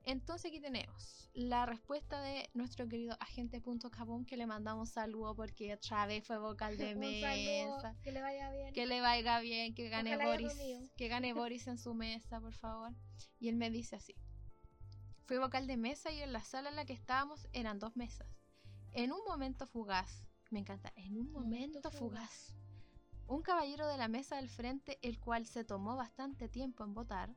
Entonces 0.04 0.50
aquí 0.50 0.60
tenemos 0.60 1.30
la 1.34 1.64
respuesta 1.64 2.20
de 2.20 2.50
nuestro 2.54 2.88
querido 2.88 3.16
agente 3.20 3.60
Punto 3.60 3.90
Cabón, 3.90 4.24
que 4.26 4.36
le 4.36 4.46
mandamos 4.46 4.90
saludo 4.90 5.34
porque 5.34 5.72
otra 5.74 6.06
vez 6.06 6.26
fue 6.26 6.38
vocal 6.38 6.76
de 6.76 6.94
Un 6.96 7.02
saludo, 7.20 7.76
mesa. 7.76 7.96
que 8.02 8.12
le 8.12 8.20
vaya 8.20 8.50
bien. 8.50 8.72
Que 8.74 8.86
le 8.86 9.00
vaya 9.00 9.40
bien, 9.40 9.74
que 9.74 9.88
gane 9.88 10.14
Ojalá 10.16 10.30
Boris, 10.30 10.52
que 10.96 11.08
gane 11.08 11.32
Boris 11.34 11.66
en 11.68 11.78
su 11.78 11.94
mesa, 11.94 12.40
por 12.40 12.54
favor. 12.54 12.92
Y 13.38 13.48
él 13.48 13.56
me 13.56 13.70
dice 13.70 13.96
así. 13.96 14.14
Fui 15.26 15.38
vocal 15.38 15.66
de 15.66 15.76
mesa 15.76 16.10
y 16.10 16.20
en 16.20 16.32
la 16.32 16.42
sala 16.42 16.68
en 16.68 16.76
la 16.76 16.84
que 16.84 16.92
estábamos 16.92 17.48
eran 17.52 17.78
dos 17.78 17.96
mesas. 17.96 18.28
En 18.92 19.12
un 19.12 19.20
momento 19.26 19.66
fugaz, 19.66 20.26
me 20.50 20.58
encanta, 20.58 20.92
en 20.96 21.16
un 21.16 21.32
momento, 21.32 21.78
Momento 21.78 21.90
fugaz. 21.90 22.54
Un 23.26 23.40
caballero 23.40 23.86
de 23.86 23.96
la 23.96 24.08
mesa 24.08 24.36
del 24.36 24.50
frente, 24.50 24.98
el 25.00 25.18
cual 25.18 25.46
se 25.46 25.64
tomó 25.64 25.96
bastante 25.96 26.48
tiempo 26.48 26.84
en 26.84 26.92
votar, 26.92 27.34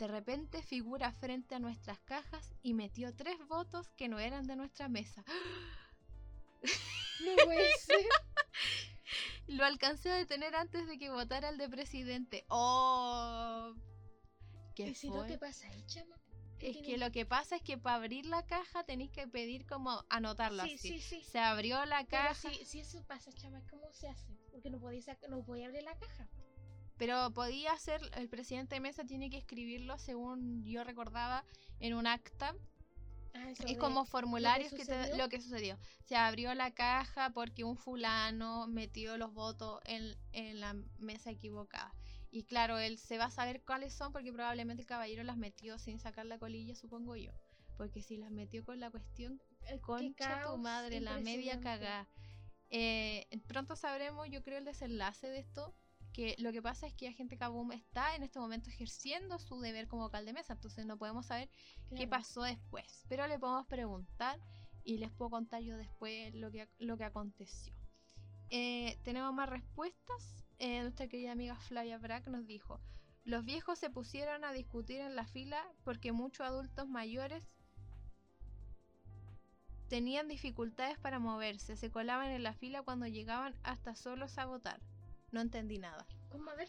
de 0.00 0.08
repente 0.08 0.62
figura 0.62 1.12
frente 1.12 1.54
a 1.54 1.58
nuestras 1.58 2.00
cajas 2.00 2.54
y 2.62 2.72
metió 2.72 3.14
tres 3.14 3.36
votos 3.48 3.90
que 3.98 4.08
no 4.08 4.18
eran 4.18 4.46
de 4.46 4.56
nuestra 4.56 4.88
mesa. 4.88 5.22
No 7.22 7.36
puede 7.44 7.70
ser. 7.78 8.06
Lo 9.46 9.62
alcancé 9.66 10.10
a 10.10 10.14
detener 10.14 10.56
antes 10.56 10.86
de 10.86 10.96
que 10.96 11.10
votara 11.10 11.50
el 11.50 11.58
de 11.58 11.68
presidente. 11.68 12.46
¡Oh! 12.48 13.74
¿Qué 14.74 14.88
¿Y 14.88 14.94
si 14.94 15.08
fue? 15.08 15.26
qué 15.26 15.36
pasa 15.36 15.66
ahí, 15.68 15.84
chama? 15.86 16.16
¿Qué 16.58 16.70
Es 16.70 16.76
que 16.78 16.96
lo 16.96 17.10
que 17.12 17.26
pasa 17.26 17.56
es 17.56 17.62
que 17.62 17.76
para 17.76 17.96
abrir 17.96 18.24
la 18.24 18.46
caja 18.46 18.84
tenéis 18.84 19.10
que 19.10 19.28
pedir 19.28 19.66
como 19.66 20.02
anotarlo 20.08 20.62
Sí, 20.62 20.74
así. 20.76 20.98
sí, 20.98 21.00
sí. 21.00 21.24
Se 21.24 21.40
abrió 21.40 21.84
la 21.84 22.06
Pero 22.06 22.28
caja, 22.28 22.48
si, 22.50 22.64
si 22.64 22.80
eso 22.80 23.04
pasa, 23.06 23.30
chama, 23.34 23.60
¿cómo 23.68 23.92
se 23.92 24.08
hace? 24.08 24.32
Porque 24.50 24.70
no 24.70 24.80
podía, 24.80 25.00
sac- 25.02 25.28
no 25.28 25.44
podía 25.44 25.66
abrir 25.66 25.82
la 25.82 25.98
caja. 25.98 26.26
Pero 27.00 27.32
podía 27.32 27.74
ser, 27.78 28.02
el 28.16 28.28
presidente 28.28 28.74
de 28.74 28.80
mesa 28.82 29.04
tiene 29.06 29.30
que 29.30 29.38
escribirlo, 29.38 29.96
según 29.96 30.62
yo 30.66 30.84
recordaba, 30.84 31.46
en 31.78 31.94
un 31.94 32.06
acta. 32.06 32.54
Ah, 33.32 33.48
Es 33.66 33.78
como 33.78 34.04
formularios 34.04 34.70
que 34.70 34.84
te, 34.84 35.16
lo 35.16 35.30
que 35.30 35.40
sucedió. 35.40 35.78
Se 36.04 36.14
abrió 36.14 36.52
la 36.54 36.72
caja 36.72 37.30
porque 37.30 37.64
un 37.64 37.78
fulano 37.78 38.66
metió 38.66 39.16
los 39.16 39.32
votos 39.32 39.80
en, 39.86 40.14
en 40.32 40.60
la 40.60 40.74
mesa 40.98 41.30
equivocada. 41.30 41.94
Y 42.30 42.42
claro, 42.44 42.78
él 42.78 42.98
se 42.98 43.16
va 43.16 43.24
a 43.24 43.30
saber 43.30 43.62
cuáles 43.62 43.94
son 43.94 44.12
porque 44.12 44.30
probablemente 44.30 44.82
el 44.82 44.86
caballero 44.86 45.22
las 45.22 45.38
metió 45.38 45.78
sin 45.78 45.98
sacar 45.98 46.26
la 46.26 46.38
colilla, 46.38 46.74
supongo 46.74 47.16
yo. 47.16 47.32
Porque 47.78 48.02
si 48.02 48.18
las 48.18 48.30
metió 48.30 48.62
con 48.62 48.78
la 48.78 48.90
cuestión, 48.90 49.40
concha 49.80 50.42
tu 50.44 50.58
madre, 50.58 51.00
la 51.00 51.16
media 51.20 51.60
cagada. 51.60 52.06
Eh, 52.68 53.26
pronto 53.46 53.74
sabremos, 53.74 54.28
yo 54.28 54.42
creo, 54.42 54.58
el 54.58 54.66
desenlace 54.66 55.28
de 55.30 55.38
esto. 55.38 55.74
Que 56.12 56.34
lo 56.38 56.52
que 56.52 56.60
pasa 56.60 56.86
es 56.86 56.94
que 56.94 57.08
Agente 57.08 57.36
Kaboom 57.36 57.72
está 57.72 58.16
en 58.16 58.22
este 58.22 58.40
momento 58.40 58.68
ejerciendo 58.68 59.38
su 59.38 59.60
deber 59.60 59.86
como 59.86 60.04
vocal 60.04 60.26
de 60.26 60.32
mesa, 60.32 60.54
entonces 60.54 60.84
no 60.84 60.96
podemos 60.96 61.26
saber 61.26 61.48
qué 61.96 62.08
pasó 62.08 62.42
después. 62.42 63.04
Pero 63.08 63.26
le 63.26 63.38
podemos 63.38 63.66
preguntar 63.66 64.40
y 64.82 64.98
les 64.98 65.10
puedo 65.12 65.30
contar 65.30 65.62
yo 65.62 65.76
después 65.76 66.34
lo 66.34 66.50
que, 66.50 66.68
lo 66.78 66.96
que 66.96 67.04
aconteció. 67.04 67.74
Eh, 68.50 68.98
tenemos 69.04 69.32
más 69.32 69.48
respuestas. 69.48 70.44
Eh, 70.58 70.82
nuestra 70.82 71.06
querida 71.06 71.32
amiga 71.32 71.54
Flavia 71.56 71.98
Brack 71.98 72.26
nos 72.26 72.46
dijo: 72.46 72.80
Los 73.24 73.44
viejos 73.44 73.78
se 73.78 73.90
pusieron 73.90 74.44
a 74.44 74.52
discutir 74.52 75.00
en 75.00 75.14
la 75.14 75.26
fila 75.26 75.64
porque 75.84 76.12
muchos 76.12 76.46
adultos 76.46 76.88
mayores 76.88 77.44
tenían 79.88 80.28
dificultades 80.28 80.98
para 80.98 81.18
moverse, 81.18 81.76
se 81.76 81.90
colaban 81.90 82.30
en 82.30 82.44
la 82.44 82.54
fila 82.54 82.82
cuando 82.82 83.06
llegaban 83.06 83.56
hasta 83.64 83.96
solos 83.96 84.38
a 84.38 84.46
votar. 84.46 84.80
No 85.32 85.40
entendí 85.40 85.78
nada. 85.78 86.06
¿Cómo? 86.30 86.50
A 86.50 86.54
ver, 86.54 86.68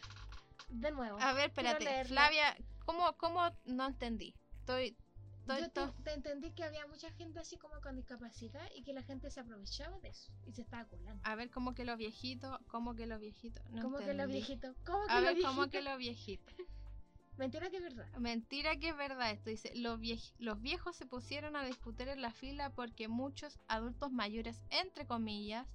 de 0.69 0.91
nuevo. 0.91 1.17
A 1.19 1.33
ver, 1.33 1.49
espérate. 1.49 2.05
Flavia, 2.05 2.55
¿cómo, 2.85 3.15
¿cómo 3.17 3.41
no 3.65 3.87
entendí? 3.87 4.35
Estoy, 4.59 4.95
estoy, 5.41 5.61
Yo 5.61 5.69
te, 5.71 6.03
te 6.03 6.13
entendí 6.13 6.51
que 6.51 6.63
había 6.63 6.85
mucha 6.87 7.11
gente 7.11 7.39
así 7.39 7.57
como 7.57 7.79
con 7.81 7.95
discapacidad 7.95 8.67
y 8.75 8.83
que 8.83 8.93
la 8.93 9.01
gente 9.03 9.29
se 9.31 9.39
aprovechaba 9.39 9.99
de 9.99 10.09
eso 10.09 10.31
y 10.45 10.53
se 10.53 10.61
estaba 10.61 10.85
colando. 10.85 11.19
A 11.23 11.35
ver, 11.35 11.49
¿cómo 11.49 11.73
que 11.73 11.83
los 11.83 11.97
viejitos? 11.97 12.59
¿Cómo 12.67 12.95
que 12.95 13.07
los 13.07 13.19
viejitos? 13.19 13.63
No 13.71 13.81
¿Cómo 13.83 13.97
que 13.97 14.13
los 14.13 14.27
viejitos? 14.27 14.75
¿Cómo 14.85 15.05
que 15.07 15.11
A 15.11 15.15
los 15.15 15.23
ver, 15.25 15.35
viejitos? 15.35 15.55
¿cómo 15.55 15.69
que 15.69 15.81
los 15.81 15.97
viejitos? 15.97 16.53
Mentira 17.37 17.69
que 17.71 17.77
es 17.77 17.83
verdad. 17.83 18.07
Mentira 18.19 18.75
que 18.75 18.89
es 18.89 18.97
verdad 18.97 19.31
esto. 19.31 19.49
Dice, 19.49 19.71
los, 19.75 19.99
viej- 19.99 20.33
los 20.37 20.61
viejos 20.61 20.95
se 20.95 21.07
pusieron 21.07 21.55
a 21.55 21.65
discutir 21.65 22.07
en 22.09 22.21
la 22.21 22.31
fila 22.31 22.69
porque 22.69 23.07
muchos 23.07 23.57
adultos 23.67 24.11
mayores, 24.11 24.63
entre 24.69 25.07
comillas, 25.07 25.67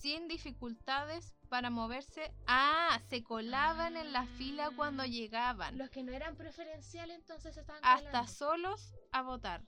sin 0.00 0.28
dificultades 0.28 1.34
para 1.48 1.70
moverse, 1.70 2.32
ah, 2.46 3.00
se 3.08 3.22
colaban 3.22 3.96
en 3.96 4.12
la 4.12 4.26
fila 4.26 4.70
cuando 4.76 5.02
Ah. 5.02 5.06
llegaban. 5.06 5.76
Los 5.78 5.90
que 5.90 6.02
no 6.02 6.12
eran 6.12 6.36
preferenciales 6.36 7.16
entonces 7.16 7.56
estaban 7.56 7.82
hasta 7.84 8.10
colando. 8.10 8.32
solos 8.32 8.94
a 9.12 9.22
votar. 9.22 9.62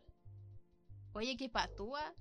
Oye, 1.13 1.37
qué 1.37 1.49
patúa. 1.49 2.15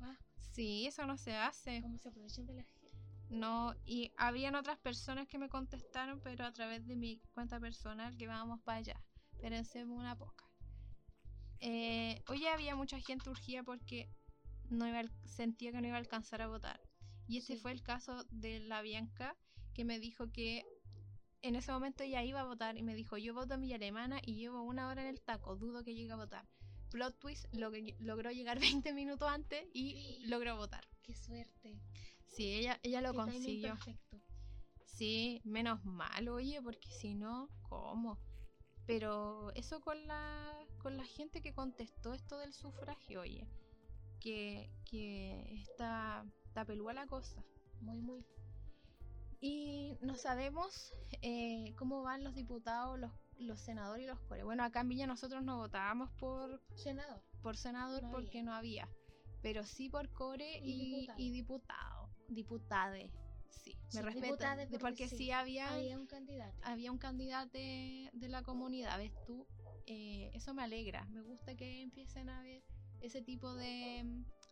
Ah, 0.00 0.16
Sí, 0.36 0.86
eso 0.86 1.06
no 1.06 1.16
se 1.16 1.36
hace. 1.36 1.80
¿Cómo 1.82 1.96
se 1.98 2.08
aprovechan 2.08 2.46
de 2.46 2.54
la 2.54 2.62
gente? 2.64 2.90
No, 3.30 3.74
y 3.86 4.12
habían 4.18 4.54
otras 4.54 4.78
personas 4.78 5.26
que 5.28 5.38
me 5.38 5.48
contestaron, 5.48 6.20
pero 6.20 6.44
a 6.44 6.52
través 6.52 6.86
de 6.86 6.96
mi 6.96 7.20
cuenta 7.32 7.58
personal 7.60 8.16
que 8.18 8.26
vamos 8.26 8.60
para 8.62 8.78
allá. 8.78 9.00
Espérense 9.32 9.84
una 9.84 10.16
poca. 10.16 10.44
Eh, 11.60 12.22
hoy 12.28 12.46
había 12.46 12.74
mucha 12.76 12.98
gente 13.00 13.30
urgida 13.30 13.62
porque 13.62 14.10
no 14.68 14.86
iba, 14.86 14.98
al- 14.98 15.12
sentía 15.24 15.70
que 15.72 15.80
no 15.80 15.86
iba 15.86 15.96
a 15.96 16.00
alcanzar 16.00 16.42
a 16.42 16.48
votar. 16.48 16.80
Y 17.28 17.40
Sí. 17.40 17.56
fue 17.56 17.72
el 17.72 17.82
caso 17.82 18.24
de 18.30 18.60
la 18.60 18.82
Bianca, 18.82 19.36
que 19.74 19.84
me 19.84 19.98
dijo 19.98 20.30
que 20.30 20.64
en 21.42 21.56
ese 21.56 21.72
momento 21.72 22.04
ella 22.04 22.22
iba 22.22 22.40
a 22.40 22.44
votar 22.44 22.76
y 22.78 22.82
me 22.82 22.94
dijo, 22.94 23.16
yo 23.18 23.34
voto 23.34 23.54
en 23.54 23.62
Villa 23.62 23.76
Alemana 23.76 24.20
y 24.24 24.34
llevo 24.36 24.62
una 24.62 24.88
hora 24.88 25.02
en 25.02 25.08
el 25.08 25.20
taco, 25.20 25.56
dudo 25.56 25.82
que 25.82 25.94
llegue 25.94 26.12
a 26.12 26.16
votar. 26.16 26.46
Plot 26.90 27.18
twist, 27.18 27.46
log- 27.52 27.96
logró 27.98 28.30
llegar 28.30 28.58
20 28.84 28.92
minutos 28.92 29.28
antes 29.28 29.66
y 29.72 30.20
logró 30.26 30.56
votar. 30.56 30.84
Qué 31.02 31.14
suerte. 31.14 31.80
Sí, 32.26 32.52
ella, 32.54 32.78
ella 32.82 33.00
lo 33.00 33.10
Qué 33.12 33.16
consiguió. 33.16 33.74
perfecto. 33.74 34.20
Sí, 34.84 35.40
menos 35.44 35.84
mal, 35.84 36.28
oye, 36.28 36.60
porque 36.62 36.90
si 36.90 37.14
no, 37.14 37.48
¿cómo? 37.62 38.18
Pero 38.86 39.50
eso 39.54 39.80
con 39.80 40.06
la, 40.06 40.54
con 40.78 40.96
la 40.96 41.04
gente 41.04 41.40
que 41.40 41.54
contestó 41.54 42.12
esto 42.12 42.38
del 42.38 42.52
sufragio, 42.52 43.22
oye, 43.22 43.48
que, 44.20 44.70
que 44.84 45.60
está, 45.62 46.24
está 46.52 46.66
pelúa 46.66 46.92
la 46.92 47.06
cosa. 47.06 47.42
Muy, 47.80 47.98
muy. 48.02 48.22
Y 49.40 49.96
no 50.02 50.14
sabemos 50.16 50.92
eh, 51.22 51.72
cómo 51.78 52.02
van 52.02 52.22
los 52.22 52.34
diputados, 52.34 52.98
los, 52.98 53.10
los 53.38 53.58
senadores 53.58 54.04
y 54.04 54.06
los 54.06 54.20
core. 54.20 54.42
Bueno, 54.44 54.62
acá 54.62 54.82
en 54.82 54.88
Villa 54.90 55.06
nosotros 55.06 55.42
no 55.42 55.56
votábamos 55.56 56.10
por, 56.12 56.60
Senador. 56.76 57.22
por 57.42 57.56
senador 57.56 58.02
No 58.02 58.10
porque 58.10 58.38
había. 58.40 58.42
no 58.42 58.54
había, 58.54 58.88
pero 59.40 59.64
sí 59.64 59.88
por 59.88 60.12
core 60.12 60.58
Y 60.62 60.72
y, 60.72 60.90
diputado. 61.00 61.18
y 61.18 61.30
diputado, 61.32 62.08
diputade. 62.28 63.10
Sí, 63.48 63.76
Sí, 63.88 63.96
me 63.98 64.02
respetan. 64.02 64.22
diputade 64.28 64.66
Porque, 64.66 64.78
porque 64.78 65.08
sí, 65.08 65.16
sí, 65.16 65.30
había, 65.30 65.72
Había 65.74 65.98
un 65.98 66.06
candidato. 66.06 66.58
había 66.62 66.92
un 66.92 66.98
candidato 66.98 67.50
de, 67.58 68.10
de 68.12 68.28
la 68.28 68.42
comunidad, 68.42 68.96
¿ves 68.98 69.12
tú? 69.26 69.46
Eh, 69.86 70.30
eso 70.34 70.52
me 70.54 70.62
alegra. 70.62 71.04
Me 71.06 71.22
gusta 71.22 71.56
que 71.56 71.82
empiecen 71.82 72.28
a 72.28 72.42
ver 72.42 72.62
ese 73.00 73.22
tipo 73.22 73.54
de, 73.54 74.04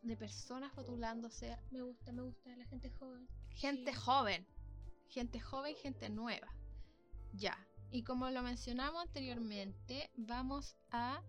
de 0.02 0.16
personas 0.16 0.72
postulándose. 0.72 1.56
Me 1.70 1.82
gusta, 1.82 2.12
me 2.12 2.22
gusta 2.22 2.54
la 2.56 2.64
gente 2.66 2.90
joven. 2.90 3.28
Gente 3.50 3.92
Sí. 3.92 3.98
joven. 3.98 4.46
Gente 5.08 5.40
joven, 5.40 5.74
gente 5.76 6.08
nueva. 6.08 6.48
Ya. 7.32 7.56
Y 7.90 8.04
como 8.04 8.30
lo 8.30 8.42
mencionamos 8.42 9.02
anteriormente, 9.02 10.10
vamos 10.16 10.76
a 10.90 11.22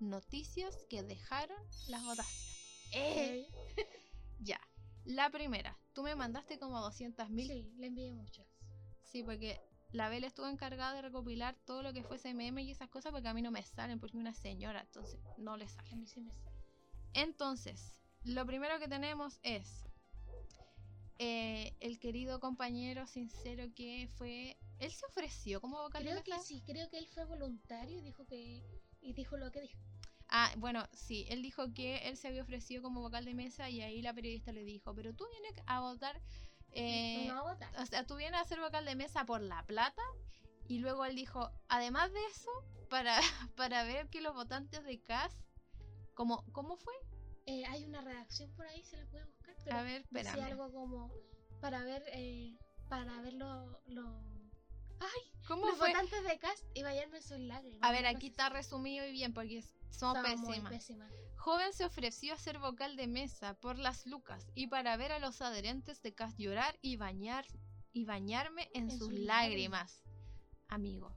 noticias 0.00 0.76
que 0.90 1.02
dejaron 1.02 1.56
las 1.88 2.02
votaciones. 2.04 2.92
¡Eh! 2.92 3.46
Ya. 4.40 4.60
La 5.04 5.30
primera. 5.30 5.78
Tú 5.92 6.02
me 6.02 6.14
mandaste 6.16 6.58
como 6.58 6.80
200 6.80 7.30
mil 7.30 7.46
Sí, 7.46 7.72
le 7.76 7.86
envié 7.86 8.12
muchas. 8.12 8.46
Sí, 9.02 9.22
porque 9.22 9.60
la 9.92 10.08
Bel 10.08 10.24
estuvo 10.24 10.48
encargada 10.48 10.92
de 10.94 11.02
recopilar 11.02 11.56
todo 11.64 11.82
lo 11.82 11.92
que 11.92 12.02
fuese 12.02 12.34
meme 12.34 12.62
y 12.64 12.70
esas 12.72 12.88
cosas 12.90 13.12
porque 13.12 13.28
a 13.28 13.34
mí 13.34 13.42
no 13.42 13.50
me 13.52 13.62
salen 13.62 14.00
porque 14.00 14.16
es 14.16 14.20
una 14.20 14.34
señora, 14.34 14.80
entonces 14.80 15.20
no 15.38 15.56
le 15.56 15.66
A 15.66 15.68
sale. 15.68 15.96
mí 15.96 16.06
sí 16.06 16.20
me 16.20 16.32
sale. 16.32 16.53
Entonces, 17.14 18.00
lo 18.24 18.44
primero 18.46 18.78
que 18.78 18.88
tenemos 18.88 19.38
es 19.42 19.84
eh, 21.18 21.74
el 21.80 21.98
querido 21.98 22.40
compañero 22.40 23.06
sincero 23.06 23.64
que 23.74 24.08
fue... 24.16 24.58
Él 24.80 24.90
se 24.90 25.06
ofreció 25.06 25.60
como 25.60 25.80
vocal 25.80 26.02
de 26.04 26.10
Creo 26.10 26.24
que 26.24 26.42
sí, 26.42 26.62
creo 26.66 26.88
que 26.90 26.98
él 26.98 27.06
fue 27.06 27.24
voluntario 27.24 27.98
y 27.98 28.02
dijo 28.02 28.26
que. 28.26 28.62
Y 29.00 29.12
dijo 29.12 29.36
lo 29.36 29.52
que 29.52 29.60
dijo. 29.60 29.78
Ah, 30.28 30.52
bueno, 30.56 30.88
sí, 30.92 31.26
él 31.28 31.42
dijo 31.42 31.72
que 31.72 32.08
él 32.08 32.16
se 32.16 32.26
había 32.26 32.42
ofrecido 32.42 32.82
como 32.82 33.00
vocal 33.00 33.24
de 33.24 33.34
mesa 33.34 33.70
y 33.70 33.82
ahí 33.82 34.02
la 34.02 34.12
periodista 34.12 34.50
le 34.50 34.64
dijo, 34.64 34.92
pero 34.94 35.14
tú 35.14 35.24
vienes 35.30 35.62
a 35.66 35.80
votar... 35.80 36.20
eh, 36.72 37.26
no 37.28 37.38
a 37.38 37.52
votar. 37.52 37.70
o 37.80 37.86
sea, 37.86 38.04
tú 38.04 38.16
vienes 38.16 38.40
a 38.40 38.44
ser 38.44 38.58
vocal 38.60 38.84
de 38.84 38.96
mesa 38.96 39.24
por 39.24 39.40
la 39.40 39.64
plata 39.64 40.02
y 40.66 40.78
luego 40.78 41.04
él 41.04 41.14
dijo, 41.14 41.52
además 41.68 42.12
de 42.12 42.26
eso, 42.26 42.50
para, 42.88 43.20
para 43.56 43.84
ver 43.84 44.08
que 44.08 44.20
los 44.20 44.34
votantes 44.34 44.82
de 44.84 45.00
CAS, 45.00 45.32
como, 46.14 46.44
¿cómo 46.52 46.76
fue? 46.76 46.94
Eh, 47.46 47.64
hay 47.66 47.84
una 47.84 48.00
redacción 48.00 48.50
por 48.56 48.66
ahí, 48.66 48.82
se 48.84 48.96
la 48.96 49.06
puede 49.06 49.24
buscar. 49.26 49.54
Pero 49.64 49.76
A 49.76 49.82
ver, 49.82 50.06
decía 50.10 50.30
espérame. 50.30 50.50
algo 50.52 50.72
como 50.72 51.12
para 51.60 51.82
ver, 51.84 52.02
eh, 52.12 52.56
para 52.88 53.20
ver 53.20 53.34
lo- 53.34 53.80
lo- 53.86 54.34
¿Cómo 55.46 55.66
los 55.66 55.76
fue? 55.76 55.88
votantes 55.88 56.24
de 56.24 56.38
cast 56.38 56.64
y 56.72 56.82
bañarme 56.82 57.20
sus 57.20 57.38
lágrimas. 57.38 57.80
A 57.82 57.92
ver, 57.92 58.06
aquí 58.06 58.28
está 58.28 58.48
resumido 58.48 59.06
y 59.06 59.12
bien 59.12 59.34
porque 59.34 59.62
muy 60.38 60.46
pésimas. 60.46 60.72
pésima. 60.72 61.10
Joven 61.36 61.72
se 61.74 61.84
ofreció 61.84 62.32
a 62.32 62.38
ser 62.38 62.58
vocal 62.58 62.96
de 62.96 63.06
mesa 63.06 63.52
por 63.60 63.78
las 63.78 64.06
lucas 64.06 64.50
y 64.54 64.68
para 64.68 64.96
ver 64.96 65.12
a 65.12 65.18
los 65.18 65.42
adherentes 65.42 66.00
de 66.00 66.14
CAS 66.14 66.36
llorar 66.38 66.78
y 66.80 66.96
bañar 66.96 67.44
y 67.92 68.06
bañarme 68.06 68.70
en, 68.72 68.84
En 68.84 68.98
sus, 68.98 69.08
sus 69.10 69.12
lágrimas. 69.18 70.02
Amigo, 70.68 71.14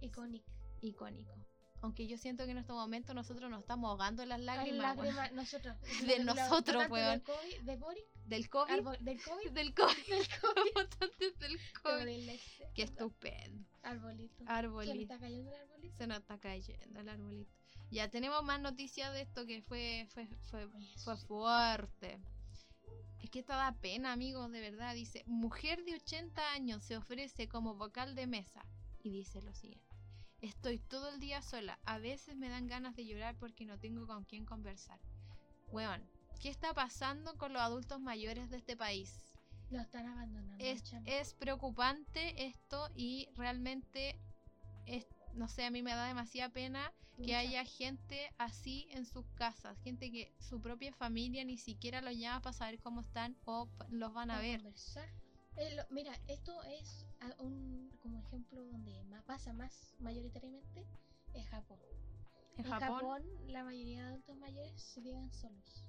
Icónico. 0.00 0.50
icónico. 0.80 1.39
Aunque 1.82 2.06
yo 2.06 2.18
siento 2.18 2.44
que 2.44 2.50
en 2.50 2.58
este 2.58 2.72
momento 2.72 3.14
nosotros 3.14 3.50
nos 3.50 3.60
estamos 3.60 3.88
ahogando 3.90 4.22
en 4.22 4.28
las 4.28 4.40
Lágrimas, 4.40 4.96
lágrimas 4.96 5.16
weón. 5.16 5.36
nosotros. 5.36 5.76
De 6.06 6.24
nosotros, 6.24 6.90
weón. 6.90 7.22
Del 7.64 7.80
del 8.26 8.48
COVID. 8.50 8.72
del 8.74 8.84
COVID, 8.84 8.98
Del 9.00 9.22
COVID. 9.24 9.50
del 9.50 9.74
COVID. 9.74 11.34
del 11.38 11.58
COVID. 11.82 12.40
Qué 12.74 12.82
estupendo. 12.82 13.66
Arbolito. 13.82 14.36
¿Se 14.36 14.44
me 14.44 14.50
Arbolito. 14.50 15.00
está 15.14 15.18
cayendo 15.18 15.50
el 15.50 15.56
arbolito? 15.60 15.96
Se 15.96 16.06
nos 16.06 16.18
está 16.18 16.38
cayendo 16.38 17.00
el 17.00 17.08
arbolito. 17.08 17.52
Ya 17.90 18.08
tenemos 18.08 18.44
más 18.44 18.60
noticias 18.60 19.12
de 19.12 19.22
esto 19.22 19.46
que 19.46 19.62
fue, 19.62 20.06
fue, 20.10 20.28
fue, 20.50 20.68
fue 21.02 21.16
fuerte. 21.16 22.20
Es 23.20 23.30
que 23.30 23.40
esto 23.40 23.52
da 23.52 23.72
pena, 23.80 24.12
amigos, 24.12 24.50
de 24.52 24.60
verdad. 24.60 24.94
Dice, 24.94 25.24
mujer 25.26 25.84
de 25.84 25.94
80 25.96 26.52
años 26.52 26.84
se 26.84 26.96
ofrece 26.96 27.48
como 27.48 27.74
vocal 27.74 28.14
de 28.14 28.26
mesa. 28.26 28.64
Y 29.02 29.10
dice 29.10 29.42
lo 29.42 29.52
siguiente. 29.54 29.89
Estoy 30.42 30.78
todo 30.78 31.10
el 31.10 31.20
día 31.20 31.42
sola. 31.42 31.78
A 31.84 31.98
veces 31.98 32.36
me 32.36 32.48
dan 32.48 32.66
ganas 32.66 32.96
de 32.96 33.04
llorar 33.04 33.36
porque 33.38 33.66
no 33.66 33.78
tengo 33.78 34.06
con 34.06 34.24
quién 34.24 34.46
conversar. 34.46 34.98
Weón, 35.70 36.02
¿qué 36.40 36.48
está 36.48 36.72
pasando 36.72 37.36
con 37.36 37.52
los 37.52 37.60
adultos 37.60 38.00
mayores 38.00 38.48
de 38.50 38.56
este 38.56 38.76
país? 38.76 39.34
Lo 39.70 39.80
están 39.80 40.06
abandonando. 40.06 40.64
Es, 41.06 41.34
preocupante 41.34 42.46
esto 42.46 42.88
y 42.94 43.28
realmente, 43.36 44.18
es, 44.86 45.06
no 45.34 45.46
sé, 45.48 45.64
a 45.64 45.70
mí 45.70 45.82
me 45.82 45.92
da 45.92 46.06
demasiada 46.06 46.52
pena 46.52 46.92
que 47.22 47.36
haya 47.36 47.64
gente 47.66 48.32
así 48.38 48.88
en 48.92 49.04
sus 49.04 49.26
casas, 49.34 49.78
gente 49.82 50.10
que 50.10 50.32
su 50.38 50.62
propia 50.62 50.92
familia 50.94 51.44
ni 51.44 51.58
siquiera 51.58 52.00
los 52.00 52.16
llama 52.16 52.40
para 52.40 52.54
saber 52.54 52.80
cómo 52.80 53.02
están 53.02 53.36
o 53.44 53.68
los 53.90 54.14
van 54.14 54.30
a 54.30 54.40
ver. 54.40 54.62
conversar. 54.62 55.08
Eh, 55.56 55.74
lo- 55.76 55.84
mira, 55.90 56.12
esto 56.28 56.62
es 56.64 57.06
un 57.38 57.90
como 58.00 58.18
ejemplo 58.18 58.64
donde 58.64 59.04
más 59.04 59.22
pasa 59.24 59.52
más 59.52 59.94
mayoritariamente 60.00 60.86
es 61.34 61.46
Japón. 61.48 61.78
En 62.56 62.64
En 62.66 62.70
Japón, 62.72 62.98
Japón, 63.00 63.22
la 63.48 63.64
mayoría 63.64 64.02
de 64.02 64.08
adultos 64.10 64.36
mayores 64.36 64.98
viven 65.02 65.30
solos. 65.32 65.84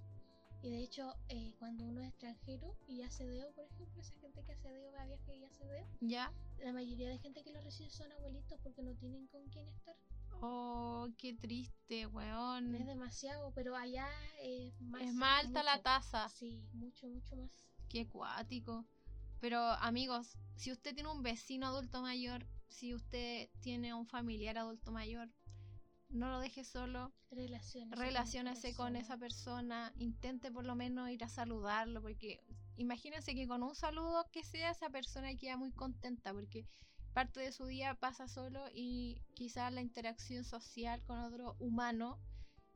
Y 0.62 0.70
de 0.70 0.84
hecho, 0.84 1.16
eh, 1.30 1.54
cuando 1.58 1.86
uno 1.86 2.02
es 2.02 2.10
extranjero 2.10 2.76
y 2.88 3.02
hace 3.02 3.26
deo, 3.26 3.52
por 3.54 3.66
ejemplo, 3.66 4.00
esa 4.02 4.14
gente 4.20 4.44
que 4.44 4.52
hace 4.52 4.70
deo, 4.70 4.92
va 4.92 5.02
a 5.02 5.06
viaje 5.08 5.36
y 5.36 5.44
hace 5.46 5.66
deo, 5.66 5.88
ya. 6.02 6.32
la 6.60 6.72
mayoría 6.72 7.10
de 7.10 7.18
gente 7.18 7.44
que 7.44 7.52
lo 7.52 7.62
recibe 7.62 7.90
son 7.90 8.12
abuelitos 8.12 8.60
porque 8.62 8.84
no 8.84 8.94
tienen 8.96 9.26
con 9.28 9.48
quién 9.50 9.68
estar. 9.70 9.96
Oh, 10.42 11.08
qué 11.18 11.34
triste, 11.34 12.06
weón. 12.08 12.76
Es 12.76 12.86
demasiado, 12.86 13.52
pero 13.54 13.76
allá 13.76 14.08
es 14.42 14.80
más. 14.82 15.02
Es 15.02 15.14
más 15.14 15.46
alta 15.46 15.64
la 15.64 15.74
mucho. 15.74 15.84
tasa. 15.84 16.30
Sí, 16.30 16.64
mucho, 16.74 17.08
mucho 17.08 17.36
más. 17.36 17.50
Qué 17.90 18.08
cuático. 18.08 18.86
Pero 19.42 19.60
amigos, 19.60 20.38
si 20.56 20.72
usted 20.72 20.94
tiene 20.94 21.10
un 21.10 21.24
vecino 21.24 21.66
adulto 21.66 22.04
mayor, 22.04 22.46
si 22.68 22.94
usted 22.94 23.50
tiene 23.60 23.92
un 23.92 24.06
familiar 24.06 24.60
adulto 24.60 24.92
mayor, 24.92 25.30
no 26.10 26.30
lo 26.30 26.40
deje 26.40 26.64
solo, 26.64 27.12
Relaciones. 27.32 27.98
relaciónese 27.98 28.76
con 28.76 28.96
esa 28.96 29.18
persona, 29.18 29.94
intente 29.98 30.52
por 30.52 30.64
lo 30.64 30.76
menos 30.76 31.10
ir 31.10 31.24
a 31.24 31.28
saludarlo, 31.28 32.04
porque 32.04 32.40
imagínense 32.78 33.34
que 33.34 33.48
con 33.48 33.64
un 33.64 33.74
saludo 33.74 34.30
que 34.32 34.44
sea 34.44 34.70
esa 34.70 34.92
persona 34.92 35.34
queda 35.36 35.58
muy 35.58 35.72
contenta, 35.72 36.34
porque 36.34 36.68
parte 37.12 37.40
de 37.40 37.52
su 37.52 37.66
día 37.66 37.96
pasa 37.96 38.28
solo 38.28 38.64
y 38.72 39.24
quizás 39.34 39.74
la 39.74 39.82
interacción 39.82 40.44
social 40.44 41.02
con 41.04 41.18
otro 41.20 41.56
humano 41.58 42.20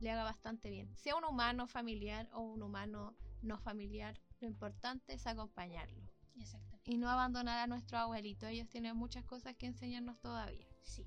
le 0.00 0.10
haga 0.10 0.24
bastante 0.24 0.68
bien. 0.70 0.96
Sea 0.96 1.14
un 1.14 1.24
humano 1.24 1.68
familiar 1.68 2.28
o 2.32 2.40
un 2.40 2.64
humano 2.64 3.14
no 3.40 3.56
familiar, 3.56 4.20
lo 4.40 4.48
importante 4.48 5.12
es 5.14 5.28
acompañarlo 5.28 6.15
Exactamente. 6.36 6.90
y 6.90 6.98
no 6.98 7.08
abandonar 7.08 7.58
a 7.58 7.66
nuestro 7.66 7.98
abuelito. 7.98 8.46
Ellos 8.46 8.68
tienen 8.68 8.96
muchas 8.96 9.24
cosas 9.24 9.56
que 9.56 9.66
enseñarnos 9.66 10.20
todavía. 10.20 10.66
Sí. 10.82 11.06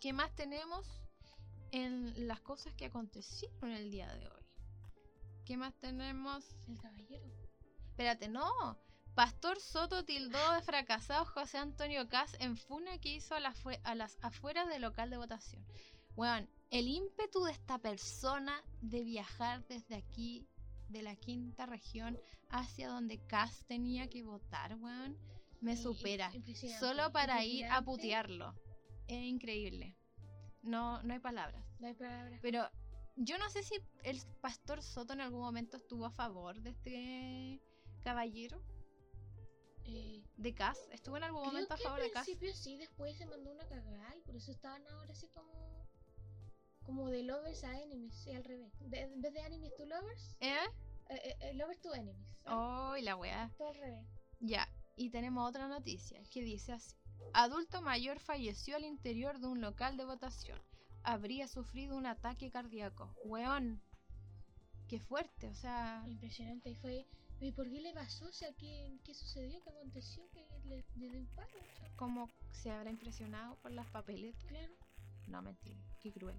¿Qué 0.00 0.12
más 0.12 0.34
tenemos 0.34 0.86
en 1.72 2.26
las 2.26 2.40
cosas 2.40 2.74
que 2.74 2.86
acontecieron 2.86 3.70
el 3.70 3.90
día 3.90 4.12
de 4.14 4.28
hoy? 4.28 4.46
¿Qué 5.44 5.56
más 5.56 5.74
tenemos? 5.78 6.44
El 6.68 6.78
caballero. 6.78 7.26
Espérate, 7.90 8.28
no. 8.28 8.78
Pastor 9.14 9.60
Soto 9.60 10.04
tildó 10.04 10.52
de 10.52 10.62
fracasado 10.62 11.24
José 11.26 11.58
Antonio 11.58 12.08
Cas 12.08 12.36
en 12.40 12.56
funa 12.56 12.98
que 12.98 13.14
hizo 13.14 13.34
a, 13.34 13.40
la 13.40 13.54
a 13.82 13.94
las 13.94 14.16
afueras 14.22 14.68
del 14.68 14.82
local 14.82 15.10
de 15.10 15.16
votación. 15.16 15.66
Weón, 16.16 16.48
el 16.70 16.88
ímpetu 16.88 17.44
de 17.44 17.52
esta 17.52 17.78
persona 17.78 18.62
de 18.80 19.02
viajar 19.02 19.66
desde 19.66 19.96
aquí, 19.96 20.46
de 20.90 21.02
la 21.02 21.16
quinta 21.16 21.66
región, 21.66 22.18
hacia 22.50 22.88
donde 22.88 23.18
Cas 23.26 23.64
tenía 23.66 24.08
que 24.08 24.22
votar, 24.22 24.74
weón, 24.76 25.16
me 25.60 25.76
supera. 25.76 26.32
Solo 26.78 27.12
para 27.12 27.44
ir 27.44 27.66
a 27.66 27.82
putearlo. 27.82 28.54
Es 29.06 29.22
increíble. 29.24 29.96
No, 30.62 31.02
no 31.02 31.12
hay 31.14 31.20
palabras. 31.20 31.64
No 31.78 31.86
hay 31.88 31.94
palabras. 31.94 32.38
Pero 32.42 32.68
yo 33.16 33.38
no 33.38 33.48
sé 33.50 33.62
si 33.62 33.74
el 34.04 34.20
pastor 34.40 34.82
Soto 34.82 35.12
en 35.12 35.20
algún 35.20 35.40
momento 35.40 35.76
estuvo 35.76 36.06
a 36.06 36.10
favor 36.10 36.60
de 36.60 36.70
este 36.70 37.60
caballero 38.02 38.62
Eh, 39.84 40.22
de 40.36 40.54
Cas. 40.54 40.78
¿Estuvo 40.92 41.16
en 41.16 41.24
algún 41.24 41.40
creo 41.40 41.52
momento 41.52 41.74
a 41.74 41.76
que 41.76 41.82
favor 41.82 42.00
al 42.00 42.06
de 42.06 42.12
Cas? 42.12 42.24
principio 42.24 42.54
sí, 42.54 42.76
después 42.76 43.16
se 43.16 43.26
mandó 43.26 43.50
una 43.50 43.66
cagada 43.66 44.14
y 44.16 44.20
por 44.20 44.36
eso 44.36 44.52
estaban 44.52 44.86
ahora 44.88 45.12
así 45.12 45.26
como. 45.28 45.79
Como 46.90 47.08
de 47.08 47.22
lovers 47.22 47.62
a 47.62 47.80
enemies, 47.80 48.12
sí, 48.14 48.32
al 48.32 48.42
revés. 48.42 48.72
De- 48.80 49.00
en 49.02 49.20
vez 49.20 49.32
de 49.32 49.40
enemies 49.40 49.72
to 49.76 49.86
lovers, 49.86 50.36
¿Eh? 50.40 50.56
eh, 51.08 51.14
eh, 51.24 51.36
eh, 51.40 51.54
lovers 51.54 51.80
to 51.80 51.94
enemies. 51.94 52.26
Oh, 52.46 52.96
y 52.96 53.02
la 53.02 53.14
weá. 53.14 53.48
Todo 53.56 53.68
al 53.68 53.76
revés. 53.76 54.04
Ya. 54.40 54.68
Y 54.96 55.10
tenemos 55.10 55.48
otra 55.48 55.68
noticia 55.68 56.20
que 56.32 56.42
dice 56.42 56.72
así. 56.72 56.96
Adulto 57.32 57.80
mayor 57.80 58.18
falleció 58.18 58.74
al 58.74 58.84
interior 58.84 59.38
de 59.38 59.46
un 59.46 59.60
local 59.60 59.96
de 59.96 60.04
votación. 60.04 60.60
Habría 61.04 61.46
sufrido 61.46 61.96
un 61.96 62.06
ataque 62.06 62.50
cardíaco. 62.50 63.14
Weón. 63.24 63.80
Qué 64.88 64.98
fuerte, 64.98 65.46
o 65.46 65.54
sea... 65.54 66.02
Impresionante. 66.08 66.70
Y 66.70 66.74
fue. 66.74 67.06
¿Y 67.38 67.52
por 67.52 67.70
qué 67.70 67.80
le 67.80 67.94
pasó? 67.94 68.26
O 68.26 68.32
sea, 68.32 68.52
¿qué, 68.54 68.98
qué 69.04 69.14
sucedió? 69.14 69.62
¿Qué 69.62 69.70
aconteció? 69.70 70.28
Que 70.32 70.44
le, 70.64 70.84
le 70.96 71.08
dio 71.08 71.20
un 71.20 71.26
paro. 71.36 71.48
¿Cómo 71.94 72.28
se 72.50 72.72
habrá 72.72 72.90
impresionado 72.90 73.54
por 73.62 73.70
las 73.70 73.86
papeletas? 73.92 74.42
claro. 74.48 74.74
No, 75.28 75.40
mentira, 75.40 75.78
qué 76.00 76.10
cruel. 76.10 76.36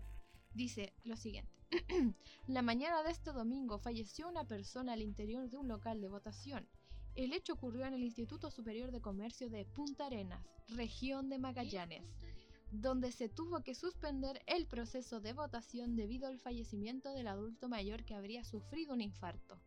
Dice 0.53 0.93
lo 1.05 1.15
siguiente. 1.15 1.51
La 2.47 2.61
mañana 2.61 3.03
de 3.03 3.11
este 3.11 3.31
domingo 3.31 3.79
falleció 3.79 4.27
una 4.27 4.45
persona 4.45 4.93
al 4.93 5.01
interior 5.01 5.49
de 5.49 5.57
un 5.57 5.67
local 5.67 6.01
de 6.01 6.09
votación. 6.09 6.67
El 7.15 7.33
hecho 7.33 7.53
ocurrió 7.53 7.85
en 7.85 7.93
el 7.93 8.03
Instituto 8.03 8.51
Superior 8.51 8.91
de 8.91 9.01
Comercio 9.01 9.49
de 9.49 9.65
Punta 9.65 10.07
Arenas, 10.07 10.45
región 10.69 11.29
de 11.29 11.39
Magallanes, 11.39 12.03
donde 12.71 13.11
se 13.11 13.29
tuvo 13.29 13.63
que 13.63 13.75
suspender 13.75 14.41
el 14.45 14.65
proceso 14.67 15.19
de 15.21 15.33
votación 15.33 15.95
debido 15.95 16.27
al 16.27 16.39
fallecimiento 16.39 17.11
del 17.11 17.27
adulto 17.27 17.69
mayor 17.69 18.03
que 18.03 18.15
habría 18.15 18.43
sufrido 18.43 18.93
un 18.93 19.01
infarto. 19.01 19.59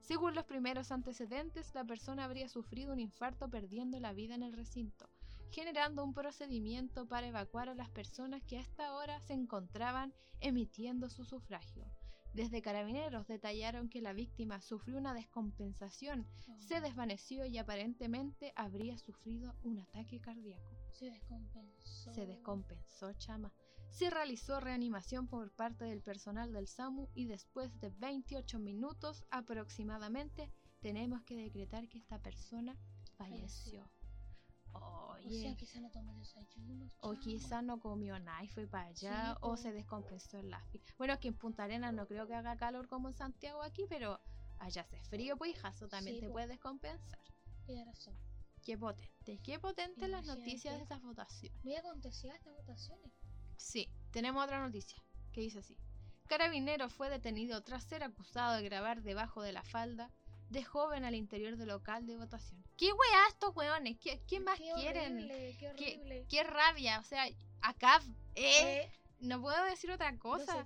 Según 0.00 0.34
los 0.36 0.44
primeros 0.44 0.92
antecedentes, 0.92 1.74
la 1.74 1.84
persona 1.84 2.24
habría 2.24 2.48
sufrido 2.48 2.92
un 2.92 3.00
infarto 3.00 3.48
perdiendo 3.48 3.98
la 3.98 4.12
vida 4.12 4.36
en 4.36 4.44
el 4.44 4.52
recinto, 4.52 5.08
generando 5.50 6.04
un 6.04 6.12
procedimiento 6.14 7.06
para 7.06 7.26
evacuar 7.28 7.68
a 7.68 7.74
las 7.74 7.90
personas 7.90 8.42
que 8.42 8.58
a 8.58 8.60
esta 8.60 8.94
hora 8.94 9.20
se 9.20 9.34
encontraban 9.34 10.12
emitiendo 10.40 11.08
su 11.08 11.24
sufragio. 11.24 11.86
Desde 12.34 12.60
carabineros 12.60 13.26
detallaron 13.26 13.88
que 13.88 14.02
la 14.02 14.12
víctima 14.12 14.60
sufrió 14.60 14.98
una 14.98 15.14
descompensación, 15.14 16.26
Oh, 16.48 16.60
se 16.60 16.80
desvaneció 16.82 17.46
y 17.46 17.56
aparentemente 17.56 18.52
habría 18.56 18.98
sufrido 18.98 19.54
un 19.62 19.78
ataque 19.78 20.20
cardíaco. 20.20 20.70
se 20.92 21.10
descompensó. 21.10 22.12
Se 22.12 22.26
descompensó, 22.26 23.12
chama. 23.14 23.52
Se 23.88 24.10
realizó 24.10 24.60
reanimación 24.60 25.28
por 25.28 25.50
parte 25.52 25.84
del 25.86 26.02
personal 26.02 26.52
del 26.52 26.68
SAMU 26.68 27.08
y 27.14 27.26
después 27.26 27.78
de 27.80 27.90
28 27.90 28.58
minutos 28.58 29.24
aproximadamente 29.30 30.50
tenemos 30.80 31.22
que 31.22 31.36
decretar 31.36 31.88
que 31.88 31.98
esta 31.98 32.18
persona 32.20 32.76
falleció. 33.16 33.88
Oye, 34.78 35.42
sea, 35.42 35.56
quizá 35.56 35.80
no 35.80 35.90
tomó 35.90 36.14
desayuno. 36.14 36.90
o 37.00 37.12
chamo. 37.14 37.24
quizá 37.24 37.62
no 37.62 37.80
comió 37.80 38.18
nada 38.18 38.44
y 38.44 38.48
fue 38.48 38.66
para 38.66 38.86
allá, 38.88 39.32
Sí, 39.34 39.38
o 39.42 39.50
po. 39.50 39.56
se 39.56 39.72
descompensó 39.72 40.38
en 40.38 40.50
la 40.50 40.60
fi- 40.66 40.82
Bueno, 40.98 41.18
que 41.18 41.28
en 41.28 41.34
Punta 41.34 41.64
Arenas 41.64 41.92
no 41.94 42.06
creo 42.06 42.26
que 42.26 42.34
haga 42.34 42.56
calor 42.56 42.86
como 42.88 43.08
en 43.08 43.14
Santiago 43.14 43.62
aquí, 43.62 43.84
pero 43.88 44.20
allá 44.58 44.82
hace 44.82 45.00
frío, 45.02 45.36
pues 45.36 45.50
hija, 45.52 45.68
eso 45.70 45.88
también 45.88 46.16
Sí, 46.16 46.20
te 46.20 46.26
po. 46.28 46.32
puede 46.34 46.46
descompensar. 46.48 47.18
Tienes 47.64 47.86
razón. 47.86 48.16
Qué 48.62 48.76
potente, 48.78 49.38
qué 49.44 49.58
potente 49.60 50.08
las 50.08 50.26
noticias 50.26 50.74
de 50.76 50.82
estas 50.82 51.00
votaciones. 51.02 51.64
Muy 51.64 51.74
acontecida 51.76 52.34
estas 52.34 52.54
votaciones. 52.54 53.12
Sí, 53.56 53.88
tenemos 54.10 54.42
otra 54.44 54.60
noticia 54.60 54.96
que 55.32 55.40
dice 55.40 55.60
así. 55.60 55.76
Carabinero 56.26 56.88
fue 56.88 57.08
detenido 57.08 57.62
tras 57.62 57.84
ser 57.84 58.02
acusado 58.02 58.56
de 58.56 58.62
grabar 58.64 59.02
debajo 59.02 59.42
de 59.42 59.52
la 59.52 59.62
falda 59.62 60.10
de 60.50 60.62
joven 60.64 61.04
al 61.04 61.14
interior 61.14 61.56
del 61.56 61.68
local 61.68 62.06
de 62.06 62.16
votación. 62.16 62.62
¿Qué 62.76 62.86
weá 62.92 63.28
estos 63.28 63.54
weones? 63.56 63.98
¿Qué, 63.98 64.22
qué 64.28 64.38
más 64.40 64.58
Qué 64.58 64.70
quieren? 64.76 65.12
Horrible, 65.14 65.56
qué 65.58 65.68
horrible. 65.70 66.26
Qué 66.28 66.44
rabia, 66.44 67.00
o 67.00 67.04
sea, 67.04 67.26
acá, 67.62 68.00
eh, 68.34 68.82
Eh, 68.84 68.92
no 69.20 69.40
puedo 69.40 69.64
decir 69.64 69.90
otra 69.90 70.16
cosa. 70.18 70.64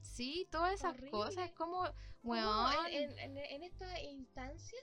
Sí, 0.00 0.48
todas 0.50 0.74
esas 0.74 0.92
Horrible. 0.94 1.10
cosas, 1.10 1.46
es 1.48 1.52
como, 1.52 1.82
¿Cómo 1.82 1.94
weón, 2.22 2.86
en, 2.88 3.18
en- 3.18 3.36
en 3.38 3.62
estas 3.64 3.98
instancias 4.04 4.82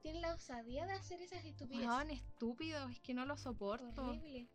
tienen 0.00 0.22
la 0.22 0.34
osadía 0.34 0.84
de 0.86 0.94
hacer 0.94 1.20
esas 1.22 1.44
estupideces. 1.44 1.88
weón, 1.88 2.10
estúpido, 2.10 2.88
es 2.88 3.00
que 3.00 3.14
no 3.14 3.24
lo 3.26 3.36
soporto. 3.36 4.02
Horrible. 4.02 4.48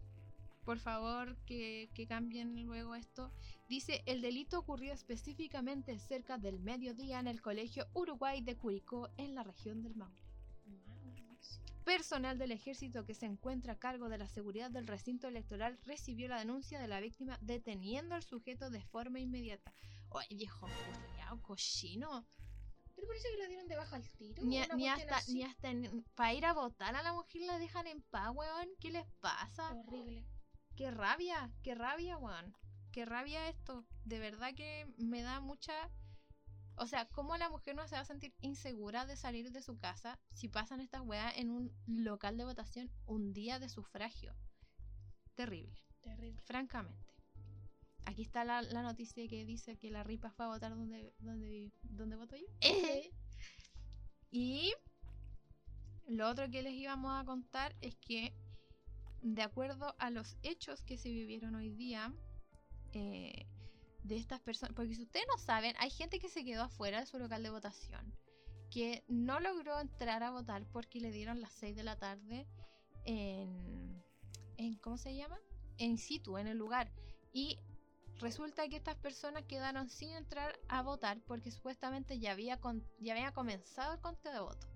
Por 0.68 0.80
favor, 0.80 1.38
que, 1.46 1.90
que 1.94 2.08
cambien 2.08 2.66
luego 2.66 2.94
esto. 2.94 3.32
Dice, 3.70 4.04
el 4.06 4.22
delito 4.22 4.60
ocurrió 4.60 4.92
específicamente 4.92 5.98
cerca 5.98 6.38
del 6.38 6.60
mediodía 6.60 7.22
en 7.22 7.28
el 7.28 7.42
Colegio 7.42 7.88
Uruguay 7.94 8.42
de 8.42 8.58
Curicó, 8.58 9.08
en 9.16 9.34
la 9.34 9.44
región 9.44 9.82
del 9.82 9.96
Maule. 9.96 10.22
Personal 11.86 12.38
del 12.38 12.52
ejército 12.52 13.06
que 13.06 13.14
se 13.14 13.28
encuentra 13.28 13.74
a 13.74 13.80
cargo 13.80 14.10
de 14.10 14.18
la 14.18 14.28
seguridad 14.28 14.70
del 14.70 14.88
recinto 14.88 15.30
electoral 15.30 15.80
recibió 15.86 16.28
la 16.28 16.40
denuncia 16.40 16.82
de 16.82 16.90
la 16.90 17.00
víctima 17.00 17.38
deteniendo 17.40 18.16
al 18.16 18.24
sujeto 18.24 18.70
de 18.70 18.82
forma 18.82 19.22
inmediata. 19.22 19.74
Oye, 20.10 20.36
viejo 20.36 20.68
culiao, 20.68 21.42
cochino. 21.44 22.28
¿Te 22.94 23.08
parece 23.08 23.30
que 23.32 23.38
la 23.38 23.48
dieron 23.48 23.70
de 23.70 23.78
baja 23.78 23.96
al 23.96 24.10
tiro? 24.18 24.44
Ni, 24.44 24.60
hasta, 24.60 25.16
así. 25.16 25.36
ni 25.36 25.44
hasta 25.44 25.72
para 26.14 26.34
ir 26.34 26.46
a 26.46 26.52
votar 26.52 26.94
a 26.94 27.04
la 27.04 27.14
mujer 27.14 27.44
la 27.44 27.58
dejan 27.58 27.88
en 27.88 28.02
paz, 28.02 28.36
weón. 28.36 28.68
¿Qué 28.82 28.92
les 28.92 29.08
pasa? 29.22 29.74
Horrible. 29.74 30.26
Qué 30.78 30.92
rabia, 30.92 31.52
qué 31.64 31.76
rabia, 31.76 32.18
weón. 32.18 32.56
Qué 32.92 33.04
rabia 33.06 33.50
esto. 33.50 33.86
De 34.06 34.20
verdad 34.20 34.54
que 34.56 34.88
me 34.98 35.22
da 35.22 35.42
mucha... 35.42 35.74
O 36.78 36.86
sea, 36.86 37.10
¿cómo 37.10 37.36
la 37.36 37.50
mujer 37.50 37.76
no 37.76 37.88
se 37.88 37.96
va 37.96 38.02
a 38.02 38.06
sentir 38.06 38.34
insegura 38.42 39.08
de 39.08 39.18
salir 39.18 39.52
de 39.52 39.64
su 39.64 39.80
casa 39.80 40.20
si 40.34 40.48
pasan 40.48 40.80
estas 40.80 41.02
weas 41.02 41.36
en 41.36 41.50
un 41.50 41.74
local 41.88 42.38
de 42.38 42.46
votación 42.46 42.92
un 43.08 43.34
día 43.34 43.58
de 43.58 43.68
sufragio? 43.68 44.36
Terrible, 45.34 45.76
Terrible. 46.02 46.40
francamente. 46.44 47.14
Aquí 48.06 48.22
está 48.22 48.46
la, 48.46 48.62
la 48.62 48.84
noticia 48.84 49.28
que 49.28 49.44
dice 49.44 49.78
que 49.78 49.90
la 49.90 50.04
ripa 50.04 50.30
fue 50.30 50.46
a 50.46 50.50
votar 50.50 50.76
donde, 50.76 51.14
donde, 51.20 51.72
donde 51.82 52.16
voto 52.16 52.36
yo. 52.36 52.46
Y 54.30 54.74
lo 56.06 56.30
otro 56.30 56.50
que 56.50 56.62
les 56.62 56.74
íbamos 56.74 57.20
a 57.20 57.26
contar 57.26 57.76
es 57.82 57.96
que, 57.96 58.34
de 59.22 59.42
acuerdo 59.42 59.96
a 60.00 60.10
los 60.10 60.38
hechos 60.44 60.84
que 60.84 60.98
se 60.98 61.10
vivieron 61.10 61.56
hoy 61.56 61.70
día, 61.72 62.14
eh, 62.94 63.46
de 64.04 64.16
estas 64.16 64.40
personas, 64.40 64.74
porque 64.76 64.96
si 64.96 65.04
ustedes 65.04 65.28
no 65.28 65.38
saben, 65.38 65.76
hay 65.80 65.90
gente 65.90 66.20
que 66.20 66.30
se 66.30 66.46
quedó 66.46 66.64
afuera 66.64 67.02
de 67.02 67.06
su 67.06 67.20
local 67.20 67.44
de 67.44 67.50
votación, 67.50 68.14
que 68.72 69.04
no 69.08 69.40
logró 69.40 69.80
entrar 69.80 70.24
a 70.24 70.32
votar 70.32 70.66
porque 70.72 71.02
le 71.02 71.12
dieron 71.12 71.42
las 71.42 71.52
6 71.54 71.76
de 71.76 71.84
la 71.84 71.98
tarde 71.98 72.48
en, 73.06 74.02
¿cómo 74.82 74.98
se 74.98 75.16
llama? 75.16 75.38
En 75.78 75.98
situ, 75.98 76.38
en 76.38 76.48
el 76.48 76.58
lugar. 76.58 76.92
Y 77.34 77.60
resulta 78.20 78.68
que 78.68 78.78
estas 78.78 78.96
personas 78.96 79.44
quedaron 79.44 79.90
sin 79.90 80.12
entrar 80.12 80.58
a 80.70 80.82
votar 80.82 81.22
porque 81.28 81.52
supuestamente 81.52 82.20
ya 82.20 82.32
había, 82.32 82.60
ya 83.00 83.14
había 83.14 83.34
comenzado 83.34 83.94
el 83.94 84.02
conteo 84.02 84.34
de 84.34 84.40
votos. 84.40 84.70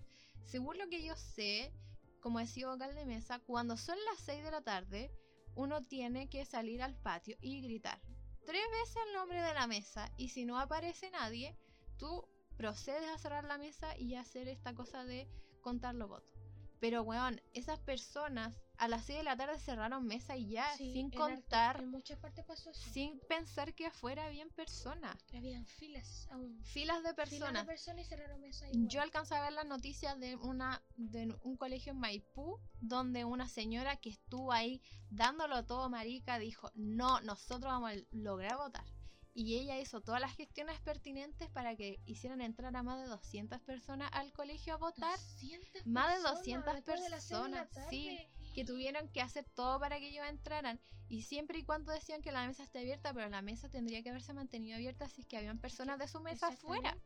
Según 0.43 0.77
lo 0.77 0.87
que 0.89 1.03
yo 1.03 1.15
sé, 1.15 1.73
como 2.21 2.39
decía 2.39 2.69
vocal 2.69 2.95
de 2.95 3.05
mesa, 3.05 3.39
cuando 3.39 3.75
son 3.75 3.97
las 4.05 4.19
6 4.19 4.43
de 4.43 4.51
la 4.51 4.61
tarde, 4.61 5.11
uno 5.55 5.81
tiene 5.81 6.29
que 6.29 6.45
salir 6.45 6.81
al 6.81 6.95
patio 6.95 7.35
y 7.41 7.61
gritar 7.61 7.99
tres 8.45 8.63
veces 8.71 8.97
el 9.07 9.13
nombre 9.13 9.41
de 9.41 9.53
la 9.53 9.67
mesa 9.67 10.11
y 10.17 10.29
si 10.29 10.45
no 10.45 10.59
aparece 10.59 11.09
nadie, 11.11 11.55
tú 11.97 12.27
procedes 12.57 13.09
a 13.09 13.17
cerrar 13.17 13.43
la 13.43 13.57
mesa 13.57 13.97
y 13.97 14.15
hacer 14.15 14.47
esta 14.47 14.73
cosa 14.73 15.03
de 15.03 15.27
contar 15.61 15.95
los 15.95 16.09
votos. 16.09 16.40
Pero, 16.81 17.03
weón, 17.03 17.39
esas 17.53 17.79
personas 17.79 18.53
a 18.77 18.87
las 18.87 19.05
6 19.05 19.19
de 19.19 19.23
la 19.23 19.37
tarde 19.37 19.59
cerraron 19.59 20.03
mesa 20.03 20.35
y 20.35 20.49
ya, 20.49 20.65
Sí, 20.75 20.91
sin 20.93 21.11
contar, 21.11 21.79
En 21.79 21.91
muchas 21.91 22.17
partes 22.17 22.43
pasó 22.43 22.71
eso. 22.71 22.89
sin 22.89 23.19
pensar 23.29 23.75
que 23.75 23.85
afuera 23.85 24.25
habían 24.25 24.49
personas, 24.49 25.15
Habían 25.31 25.63
filas 25.67 26.27
aún. 26.31 26.59
filas 26.63 27.03
de 27.03 27.09
Filas 27.13 27.15
personas. 27.29 27.61
de 27.67 27.71
personas 27.71 28.05
y 28.05 28.09
cerraron 28.09 28.41
mesa 28.41 28.67
igual. 28.67 28.87
Yo 28.89 29.01
alcancé 29.03 29.35
a 29.35 29.41
ver 29.43 29.53
las 29.53 29.67
noticias 29.67 30.19
de 30.19 30.35
una 30.35 30.81
de 30.97 31.37
un 31.43 31.55
colegio 31.55 31.91
en 31.93 31.99
Maipú 31.99 32.59
donde 32.81 33.23
una 33.25 33.47
señora 33.47 33.97
que 33.97 34.09
estuvo 34.09 34.51
ahí 34.51 34.81
dándolo 35.11 35.63
todo 35.67 35.87
marica 35.87 36.39
dijo, 36.39 36.71
"No, 36.73 37.21
nosotros 37.21 37.71
vamos 37.71 37.91
a 37.91 37.95
lograr 38.11 38.57
votar." 38.57 38.85
Y 39.33 39.57
ella 39.57 39.79
hizo 39.79 40.01
todas 40.01 40.19
las 40.19 40.35
gestiones 40.35 40.79
pertinentes 40.81 41.49
para 41.49 41.75
que 41.75 41.99
hicieran 42.05 42.41
entrar 42.41 42.75
a 42.75 42.83
más 42.83 42.99
de 42.99 43.07
200 43.07 43.61
personas 43.61 44.09
al 44.13 44.33
colegio 44.33 44.73
a 44.73 44.77
votar, 44.77 45.17
200 45.17 45.85
Más 45.87 46.07
de 46.07 46.21
personas 46.21 46.37
200 46.37 46.75
después 46.75 47.01
de 47.01 47.09
las 47.09 47.23
seis 47.23 47.41
de 47.41 47.49
la 47.49 47.65
personas, 47.65 47.89
sí. 47.89 48.19
que 48.53 48.65
tuvieron 48.65 49.07
que 49.09 49.21
hacer 49.21 49.45
todo 49.55 49.79
para 49.79 49.99
que 49.99 50.09
ellos 50.09 50.25
entraran 50.27 50.79
y 51.07 51.23
siempre 51.23 51.59
y 51.59 51.63
cuando 51.63 51.91
decían 51.91 52.21
que 52.21 52.31
la 52.31 52.47
mesa 52.47 52.63
esté 52.63 52.79
abierta, 52.79 53.13
pero 53.13 53.29
la 53.29 53.41
mesa 53.41 53.69
tendría 53.69 54.01
que 54.01 54.09
haberse 54.09 54.33
mantenido 54.33 54.75
abierta 54.75 55.07
si 55.09 55.21
es 55.21 55.27
que 55.27 55.37
habían 55.37 55.59
personas 55.59 55.99
de 55.99 56.07
su 56.07 56.21
mesa 56.21 56.47
afuera 56.47 56.97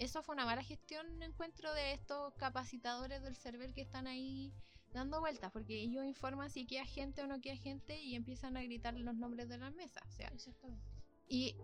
eso 0.00 0.22
fue 0.22 0.34
una 0.34 0.46
mala 0.46 0.62
gestión 0.62 1.22
encuentro 1.22 1.72
de 1.74 1.92
estos 1.92 2.32
capacitadores 2.36 3.22
del 3.22 3.36
server 3.36 3.74
que 3.74 3.82
están 3.82 4.06
ahí 4.06 4.54
dando 4.94 5.20
vueltas, 5.20 5.52
porque 5.52 5.78
ellos 5.78 6.06
informan 6.06 6.50
si 6.50 6.66
queda 6.66 6.86
gente 6.86 7.22
o 7.22 7.26
no 7.26 7.38
queda 7.42 7.56
gente 7.56 8.00
y 8.00 8.14
empiezan 8.14 8.56
a 8.56 8.62
gritar 8.62 8.94
los 8.94 9.14
nombres 9.14 9.50
de 9.50 9.58
las 9.58 9.74
mesas. 9.74 10.02
O 10.08 10.10
sea, 10.10 10.28
Exactamente. 10.28 10.89
Y 11.30 11.56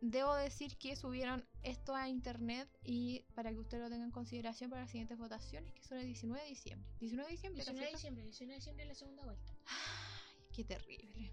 debo 0.00 0.34
decir 0.34 0.76
que 0.78 0.96
subieron 0.96 1.46
esto 1.62 1.94
a 1.94 2.08
internet 2.08 2.66
y 2.82 3.20
para 3.34 3.50
que 3.50 3.58
ustedes 3.58 3.82
lo 3.82 3.90
tengan 3.90 4.06
en 4.06 4.10
consideración 4.10 4.70
para 4.70 4.82
las 4.82 4.90
siguientes 4.90 5.18
votaciones, 5.18 5.72
que 5.74 5.84
son 5.84 5.98
el 5.98 6.06
19 6.06 6.42
de 6.42 6.48
diciembre. 6.48 6.88
19 6.98 7.28
de 7.28 7.32
diciembre, 7.32 7.64
¿no 7.64 7.70
es 7.70 7.76
19 7.76 7.86
de 7.86 7.92
diciembre, 7.92 8.24
19 8.24 8.52
de 8.52 8.56
diciembre 8.56 8.82
es 8.84 8.88
la 8.88 8.94
segunda 8.94 9.24
vuelta. 9.24 9.52
Ay, 9.66 10.48
qué 10.54 10.64
terrible. 10.64 11.32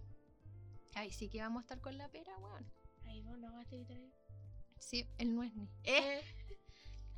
Ay, 0.93 1.11
sí 1.11 1.30
que 1.30 1.39
vamos 1.39 1.61
a 1.61 1.64
estar 1.64 1.82
con 1.82 1.97
la 1.97 2.09
pera, 2.09 2.38
weón. 2.38 2.70
Ahí 3.05 3.22
vos 3.22 3.39
no 3.39 3.51
vas 3.53 3.66
a 3.66 3.76
gritar 3.76 3.97
ahí. 3.97 4.14
Sí, 4.78 5.07
el 5.18 5.34
no 5.34 5.43
es 5.43 5.55
ni. 5.55 5.70
Eh, 5.86 6.22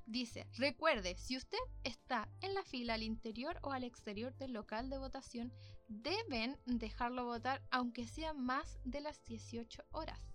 Dice, 0.07 0.45
recuerde, 0.57 1.17
si 1.17 1.35
usted 1.35 1.57
está 1.83 2.29
en 2.41 2.53
la 2.53 2.63
fila 2.63 2.93
al 2.93 3.01
interior 3.01 3.57
o 3.63 3.71
al 3.71 3.83
exterior 3.83 4.35
del 4.35 4.53
local 4.53 4.87
de 4.91 4.99
votación, 4.99 5.51
deben 5.87 6.59
dejarlo 6.67 7.25
votar 7.25 7.63
aunque 7.71 8.05
sea 8.05 8.33
más 8.33 8.77
de 8.83 9.01
las 9.01 9.23
18 9.23 9.83
horas. 9.89 10.34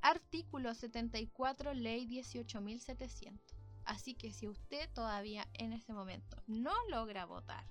Artículo 0.00 0.74
74, 0.74 1.74
ley 1.74 2.06
18.700. 2.06 3.38
Así 3.84 4.14
que 4.14 4.32
si 4.32 4.48
usted 4.48 4.88
todavía 4.92 5.48
en 5.54 5.72
ese 5.72 5.92
momento 5.92 6.36
no 6.46 6.72
logra 6.88 7.24
votar, 7.24 7.64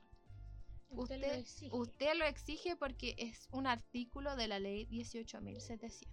Usted, 0.90 1.16
usted, 1.16 1.28
lo 1.28 1.34
exige. 1.34 1.76
usted 1.76 2.14
lo 2.18 2.26
exige 2.26 2.76
porque 2.76 3.16
es 3.18 3.48
un 3.52 3.68
artículo 3.68 4.36
de 4.36 4.48
la 4.48 4.60
ley 4.60 4.88
18.700. 4.88 6.08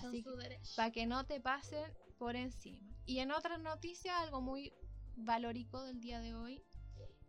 Son 0.00 0.10
Así 0.10 0.22
que 0.22 0.60
para 0.76 0.92
que 0.92 1.06
no 1.06 1.24
te 1.24 1.40
pasen 1.40 1.90
por 2.18 2.36
encima. 2.36 2.86
Y 3.06 3.18
en 3.20 3.32
otras 3.32 3.58
noticias, 3.60 4.14
algo 4.16 4.40
muy 4.40 4.72
valórico 5.16 5.82
del 5.82 6.00
día 6.00 6.20
de 6.20 6.34
hoy, 6.34 6.62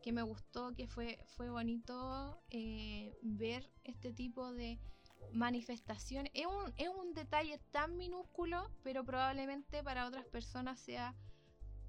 que 0.02 0.12
me 0.12 0.22
gustó, 0.22 0.74
que 0.76 0.88
fue, 0.88 1.20
fue 1.36 1.50
bonito 1.50 2.42
eh, 2.50 3.18
ver 3.22 3.70
este 3.84 4.14
tipo 4.14 4.54
de 4.54 4.80
manifestaciones. 5.34 6.32
Es 6.36 6.46
un, 6.46 6.74
es 6.78 6.90
un 6.90 7.14
detalle 7.14 7.60
tan 7.72 7.98
minúsculo, 7.98 8.70
pero 8.84 9.04
probablemente 9.04 9.84
para 9.84 10.08
otras 10.08 10.26
personas 10.26 10.80
sea 10.80 11.16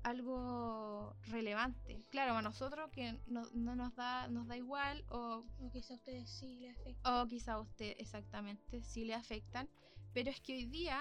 algo 0.03 1.15
relevante. 1.27 2.03
Claro, 2.11 2.37
a 2.37 2.43
nosotros 2.43 2.91
que 2.91 3.19
no, 3.27 3.43
no 3.53 3.77
nos 3.77 3.95
da 3.97 4.29
nos 4.29 4.47
da 4.47 4.57
igual 4.57 5.05
o 5.11 5.45
O 5.61 5.71
quizá 5.71 5.95
a 5.95 5.97
ustedes 5.97 6.31
sí 6.31 6.59
le 6.61 6.71
afecta. 6.71 7.23
o 7.23 7.27
quizá 7.27 7.53
a 7.55 7.61
usted 7.61 7.95
exactamente 7.99 8.83
sí 8.83 9.05
le 9.05 9.15
afectan, 9.15 9.69
pero 10.15 10.31
es 10.31 10.41
que 10.41 10.55
hoy 10.55 10.65
día 10.67 10.99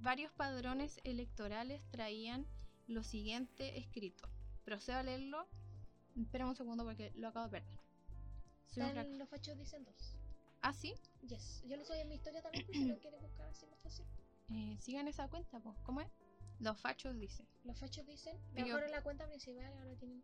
varios 0.00 0.32
padrones 0.32 1.00
electorales 1.04 1.88
traían 1.90 2.46
lo 2.88 3.02
siguiente 3.02 3.78
escrito. 3.78 4.28
Procedo 4.64 4.98
a 4.98 5.02
leerlo. 5.02 5.48
Espera 6.16 6.46
un 6.46 6.54
segundo 6.54 6.84
porque 6.84 7.10
lo 7.14 7.28
acabo 7.28 7.46
de 7.46 7.60
perder. 7.60 7.80
Soy 8.66 9.18
los 9.18 9.28
fachos 9.28 9.58
dicen 9.58 9.84
dos. 9.84 10.16
Ah, 10.62 10.72
sí. 10.72 10.94
Yes. 11.26 11.62
Yo 11.66 11.76
lo 11.76 11.84
soy 11.84 12.00
en 12.00 12.08
mi 12.08 12.14
historia 12.16 12.42
también, 12.42 12.64
pero 12.66 12.78
si 12.78 12.86
lo 12.88 12.98
quieren 13.00 13.20
buscar 13.20 13.48
así 13.48 13.66
más 13.66 13.80
fácil. 13.80 14.06
Eh, 14.50 14.76
sigan 14.80 15.08
esa 15.08 15.28
cuenta, 15.28 15.60
pues. 15.60 15.76
¿Cómo 15.84 16.00
es? 16.00 16.08
Los 16.60 16.78
fachos 16.80 17.18
dicen. 17.18 17.46
Los 17.64 17.78
fachos 17.80 18.06
dicen. 18.06 18.36
Me 18.52 18.62
acuerdo 18.62 18.88
la 18.88 19.02
cuenta 19.02 19.26
principal, 19.26 19.72
ahora 19.78 19.96
tienen 19.96 20.22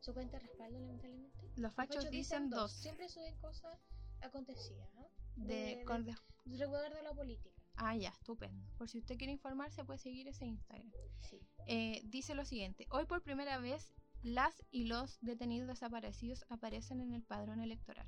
su 0.00 0.12
cuenta 0.14 0.38
de 0.38 0.46
respaldo, 0.46 0.78
lamentablemente. 0.78 1.42
Los 1.48 1.58
Los 1.58 1.74
fachos 1.74 2.10
dicen 2.10 2.50
dos. 2.50 2.72
Siempre 2.72 3.08
suben 3.08 3.34
cosas 3.38 3.78
acontecidas, 4.20 4.88
¿ah? 4.96 5.06
De, 5.36 5.76
de- 5.76 5.84
con- 5.84 6.04
de- 6.04 6.14
de 6.44 7.02
la 7.02 7.12
política. 7.14 7.54
Ah, 7.76 7.96
ya, 7.96 8.10
estupendo. 8.10 8.66
Por 8.76 8.88
si 8.90 8.98
usted 8.98 9.16
quiere 9.16 9.32
informarse, 9.32 9.84
puede 9.84 9.98
seguir 9.98 10.28
ese 10.28 10.44
Instagram. 10.44 10.90
Sí. 11.22 11.40
Eh, 11.66 12.02
dice 12.04 12.34
lo 12.34 12.44
siguiente, 12.44 12.86
hoy 12.90 13.06
por 13.06 13.22
primera 13.22 13.58
vez 13.58 13.94
las 14.22 14.62
y 14.70 14.84
los 14.84 15.18
detenidos 15.22 15.68
desaparecidos 15.68 16.44
aparecen 16.50 17.00
en 17.00 17.14
el 17.14 17.22
padrón 17.22 17.60
electoral. 17.60 18.06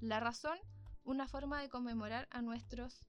La 0.00 0.20
razón, 0.20 0.58
una 1.06 1.28
forma 1.28 1.62
de 1.62 1.68
conmemorar 1.70 2.28
a 2.30 2.42
nuestros 2.42 3.06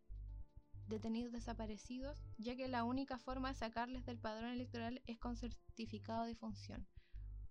detenidos 0.88 1.34
desaparecidos, 1.34 2.24
ya 2.38 2.56
que 2.56 2.68
la 2.68 2.84
única 2.84 3.18
forma 3.18 3.50
de 3.50 3.56
sacarles 3.56 4.06
del 4.06 4.20
padrón 4.20 4.52
electoral 4.52 5.02
es 5.08 5.20
con 5.20 5.36
certificado 5.36 6.24
de 6.24 6.36
función. 6.36 6.88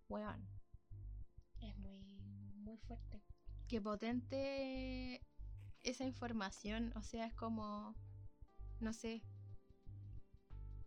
Weón, 0.09 0.49
Es 1.61 1.77
muy, 1.77 2.01
muy 2.55 2.79
fuerte. 2.79 3.23
qué 3.69 3.81
potente 3.81 5.21
esa 5.83 6.05
información, 6.05 6.93
o 6.95 7.03
sea, 7.03 7.27
es 7.27 7.35
como, 7.35 7.95
no 8.81 8.93
sé, 8.93 9.23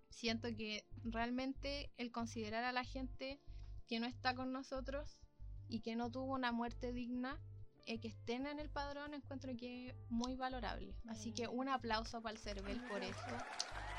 siento 0.10 0.48
que 0.56 0.86
realmente 1.04 1.92
el 1.98 2.12
considerar 2.12 2.64
a 2.64 2.72
la 2.72 2.86
gente 2.86 3.42
que 3.88 4.00
no 4.00 4.08
está 4.08 4.36
con 4.36 4.52
nosotros 4.54 5.20
y 5.68 5.82
que 5.82 5.96
no 5.96 6.10
tuvo 6.10 6.34
una 6.34 6.52
muerte 6.52 6.94
digna, 6.94 7.40
eh, 7.86 8.00
que 8.00 8.08
estén 8.10 8.46
en 8.48 8.60
el 8.60 8.70
padrón, 8.70 9.14
encuentro 9.14 9.52
que 9.58 9.90
es 9.90 9.96
muy 10.10 10.36
valorable. 10.36 10.94
Así 11.08 11.32
que 11.34 11.48
un 11.48 11.70
aplauso 11.70 12.22
para 12.22 12.34
el 12.36 12.40
CERVEL 12.42 12.82
por 12.88 13.04
eso. 13.04 13.38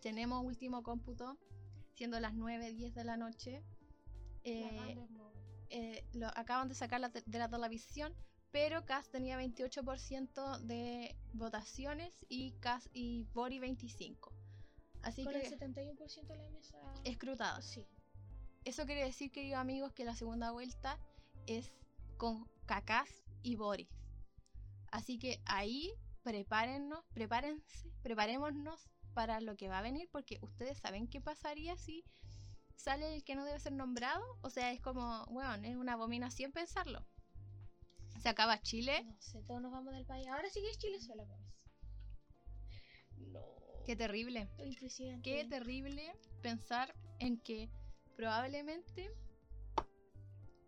Tenemos 0.00 0.44
último 0.44 0.82
cómputo, 0.82 1.38
siendo 1.94 2.18
las 2.20 2.34
9, 2.34 2.72
10 2.72 2.94
de 2.94 3.04
la 3.04 3.16
noche. 3.16 3.62
Eh, 4.42 4.96
eh, 5.70 6.04
lo 6.14 6.28
acaban 6.28 6.68
de 6.68 6.74
sacar 6.74 7.00
la 7.00 7.10
te- 7.10 7.22
de 7.24 7.38
la 7.38 7.48
televisión, 7.48 8.14
pero 8.50 8.84
Cast 8.84 9.10
tenía 9.10 9.36
28% 9.38 10.58
de 10.60 11.16
votaciones 11.32 12.14
y 12.28 12.52
Cast 12.60 12.86
y 12.92 13.24
Bori 13.32 13.58
25. 13.58 14.32
Así 15.04 15.24
Con 15.24 15.34
que 15.34 15.46
el 15.46 15.58
71% 15.58 16.26
de 16.26 16.36
la 16.36 16.50
mesa. 16.50 16.78
escrutados. 17.04 17.64
Sí. 17.64 17.86
Eso 18.64 18.86
quiere 18.86 19.04
decir, 19.04 19.30
queridos 19.30 19.60
amigos, 19.60 19.92
que 19.92 20.04
la 20.04 20.14
segunda 20.16 20.50
vuelta 20.50 20.98
es 21.46 21.76
con 22.16 22.48
Cacás 22.64 23.10
y 23.42 23.56
Boris. 23.56 23.88
Así 24.90 25.18
que 25.18 25.40
ahí 25.44 25.92
prepárennos, 26.22 27.04
prepárense, 27.12 27.92
preparémonos 28.02 28.88
para 29.12 29.40
lo 29.40 29.56
que 29.56 29.68
va 29.68 29.78
a 29.78 29.82
venir, 29.82 30.08
porque 30.10 30.38
ustedes 30.40 30.78
saben 30.78 31.06
qué 31.06 31.20
pasaría 31.20 31.76
si 31.76 32.02
sale 32.76 33.14
el 33.14 33.24
que 33.24 33.36
no 33.36 33.44
debe 33.44 33.60
ser 33.60 33.72
nombrado. 33.72 34.24
O 34.40 34.48
sea, 34.48 34.72
es 34.72 34.80
como, 34.80 35.26
bueno, 35.26 35.54
es 35.54 35.76
una 35.76 35.92
abominación 35.92 36.50
pensarlo. 36.52 37.04
Se 38.22 38.30
acaba 38.30 38.62
Chile. 38.62 39.04
No 39.04 39.20
sé, 39.20 39.42
todos 39.42 39.60
nos 39.60 39.70
vamos 39.72 39.92
del 39.92 40.06
país. 40.06 40.26
Ahora 40.28 40.48
sí 40.48 40.60
que 40.62 40.70
es 40.70 40.78
Chile 40.78 40.98
sola, 41.00 41.24
pues. 41.26 41.43
Qué 43.84 43.96
terrible. 43.96 44.48
Impresionante. 44.58 45.22
Qué 45.30 45.44
terrible 45.44 46.14
pensar 46.42 46.94
en 47.18 47.38
que 47.38 47.68
probablemente 48.16 49.10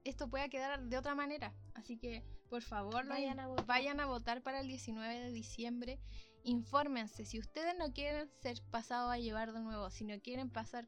esto 0.04 0.28
pueda 0.28 0.48
quedar 0.48 0.80
de 0.82 0.98
otra 0.98 1.14
manera. 1.14 1.52
Así 1.74 1.98
que, 1.98 2.22
por 2.48 2.62
favor, 2.62 3.04
los 3.04 3.08
Vayan 3.08 3.40
a 3.40 3.48
votar. 3.48 3.66
vayan 3.66 4.00
a 4.00 4.06
votar 4.06 4.42
para 4.42 4.60
el 4.60 4.68
19 4.68 5.18
de 5.20 5.32
diciembre. 5.32 5.98
Infórmense. 6.44 7.24
Si 7.24 7.38
ustedes 7.38 7.74
no 7.76 7.92
quieren 7.92 8.30
ser 8.40 8.62
pasados 8.70 9.10
a 9.12 9.18
llevar 9.18 9.52
de 9.52 9.60
nuevo, 9.60 9.90
si 9.90 10.04
no 10.04 10.18
quieren 10.20 10.50
pasar 10.50 10.86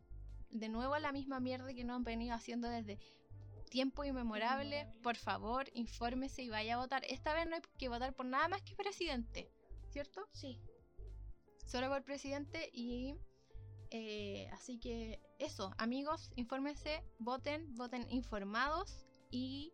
de 0.50 0.68
nuevo 0.68 0.94
a 0.94 1.00
la 1.00 1.12
misma 1.12 1.40
mierda 1.40 1.74
que 1.74 1.84
no 1.84 1.94
han 1.94 2.04
venido 2.04 2.34
haciendo 2.34 2.68
desde 2.68 2.98
tiempo 3.70 4.04
inmemorable, 4.04 4.76
Inmemorable. 4.80 5.02
por 5.02 5.16
favor, 5.16 5.66
infórmese 5.74 6.42
y 6.42 6.48
vaya 6.48 6.74
a 6.74 6.78
votar. 6.78 7.02
Esta 7.08 7.34
vez 7.34 7.46
no 7.48 7.56
hay 7.56 7.62
que 7.76 7.88
votar 7.88 8.14
por 8.14 8.24
nada 8.26 8.48
más 8.48 8.62
que 8.62 8.74
presidente, 8.76 9.50
¿cierto? 9.90 10.26
Sí. 10.32 10.60
Solo 11.68 11.88
por 11.88 12.02
presidente 12.02 12.68
y 12.72 13.14
eh, 13.90 14.48
así 14.52 14.78
que 14.80 15.20
eso, 15.38 15.72
amigos, 15.78 16.30
infórmense, 16.36 17.02
voten, 17.18 17.72
voten 17.74 18.06
informados 18.10 19.06
y 19.30 19.72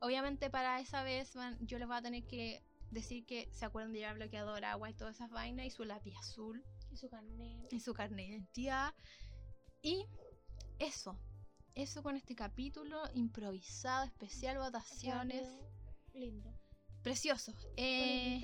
obviamente 0.00 0.48
para 0.50 0.80
esa 0.80 1.02
vez 1.04 1.34
van- 1.34 1.58
yo 1.66 1.78
les 1.78 1.86
voy 1.86 1.96
a 1.96 2.02
tener 2.02 2.24
que 2.26 2.62
decir 2.90 3.26
que 3.26 3.48
se 3.52 3.64
acuerdan 3.64 3.92
de 3.92 3.98
llevar 3.98 4.14
bloqueador 4.16 4.64
agua 4.64 4.88
y 4.90 4.94
todas 4.94 5.16
esas 5.16 5.30
vainas 5.30 5.66
y 5.66 5.70
su 5.70 5.84
lápiz 5.84 6.14
azul 6.16 6.64
Y 6.92 6.96
su 6.96 7.08
carnet. 7.08 7.72
y 7.72 7.80
su 7.80 7.92
carnet 7.94 8.16
de 8.18 8.32
identidad 8.32 8.94
y 9.82 10.06
eso, 10.78 11.18
eso 11.74 12.02
con 12.02 12.16
este 12.16 12.34
capítulo 12.34 13.02
improvisado, 13.14 14.04
especial, 14.04 14.58
votaciones, 14.58 15.48
Lindo. 16.12 16.52
precioso. 17.02 17.52
Eh. 17.76 18.40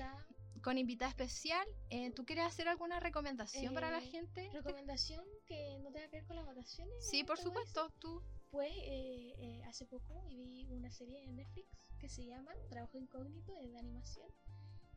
Con 0.61 0.77
invitada 0.77 1.09
especial, 1.09 1.65
eh, 1.89 2.11
¿tú 2.11 2.25
quieres 2.25 2.45
hacer 2.45 2.67
alguna 2.67 2.99
recomendación 2.99 3.73
para 3.73 3.89
la 3.91 3.99
Eh, 3.99 4.07
gente? 4.11 4.49
Recomendación 4.53 5.23
que 5.45 5.79
no 5.79 5.91
tenga 5.91 6.07
que 6.09 6.17
ver 6.17 6.25
con 6.25 6.35
las 6.35 6.45
votaciones. 6.45 6.93
Sí, 6.99 7.23
por 7.23 7.37
eso. 7.37 7.47
supuesto, 7.49 7.89
tú. 7.99 8.21
Pues 8.51 8.71
eh, 8.71 9.33
eh, 9.37 9.63
hace 9.65 9.85
poco 9.85 10.23
vi 10.27 10.67
una 10.71 10.91
serie 10.91 11.23
en 11.23 11.35
Netflix 11.37 11.69
que 11.99 12.09
se 12.09 12.25
llama 12.25 12.51
Trabajo 12.69 12.97
Incógnito, 12.97 13.53
de 13.53 13.77
animación. 13.77 14.27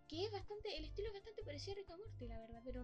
Que 0.09 0.25
es 0.27 0.33
bastante, 0.33 0.77
el 0.77 0.85
estilo 0.85 1.09
es 1.09 1.15
bastante 1.15 1.43
parecido 1.45 1.73
a 1.73 1.77
Rick 1.77 1.91
and 1.91 2.01
Morty, 2.01 2.27
la 2.29 2.39
verdad, 2.41 2.61
pero 2.65 2.83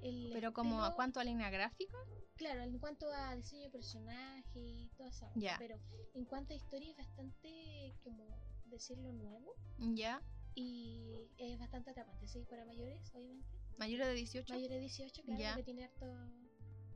el 0.00 0.30
Pero 0.32 0.52
como 0.52 0.82
a 0.84 0.94
cuánto 0.94 1.18
a 1.20 1.24
línea 1.24 1.50
gráfica, 1.50 1.96
Claro, 2.36 2.62
en 2.62 2.78
cuanto 2.78 3.10
a 3.12 3.34
diseño 3.36 3.62
de 3.64 3.70
personaje 3.70 4.58
y 4.60 4.88
toda 4.96 5.08
esa 5.08 5.30
Ya. 5.34 5.56
Pero 5.58 5.78
en 6.14 6.24
cuanto 6.24 6.52
a 6.52 6.56
historia 6.56 6.90
es 6.90 6.96
bastante, 6.96 7.94
como 8.04 8.38
decirlo, 8.66 9.12
nuevo. 9.12 9.54
ya, 9.78 10.20
Y 10.60 11.30
es 11.38 11.56
bastante 11.58 11.90
atrapante, 11.90 12.26
sí, 12.26 12.44
para 12.50 12.64
mayores, 12.64 13.14
obviamente. 13.14 13.46
mayores 13.78 14.08
de 14.08 14.14
18, 14.14 14.52
Mayores 14.54 14.76
de 14.76 14.80
18, 14.80 15.22
claro, 15.22 15.40
Ya. 15.40 15.54
que 15.54 15.62
tiene 15.62 15.84
harto, 15.84 16.06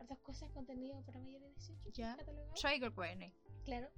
hartas 0.01 0.19
cosas, 0.19 0.51
contenido 0.51 1.01
para 1.05 1.21
mayores 1.21 1.49
de 1.49 1.55
18. 1.55 1.91
Ya. 1.93 2.17
catalogado. 2.17 2.55
Trigger 2.55 2.93
Warning. 2.97 3.33
Claro. 3.65 3.89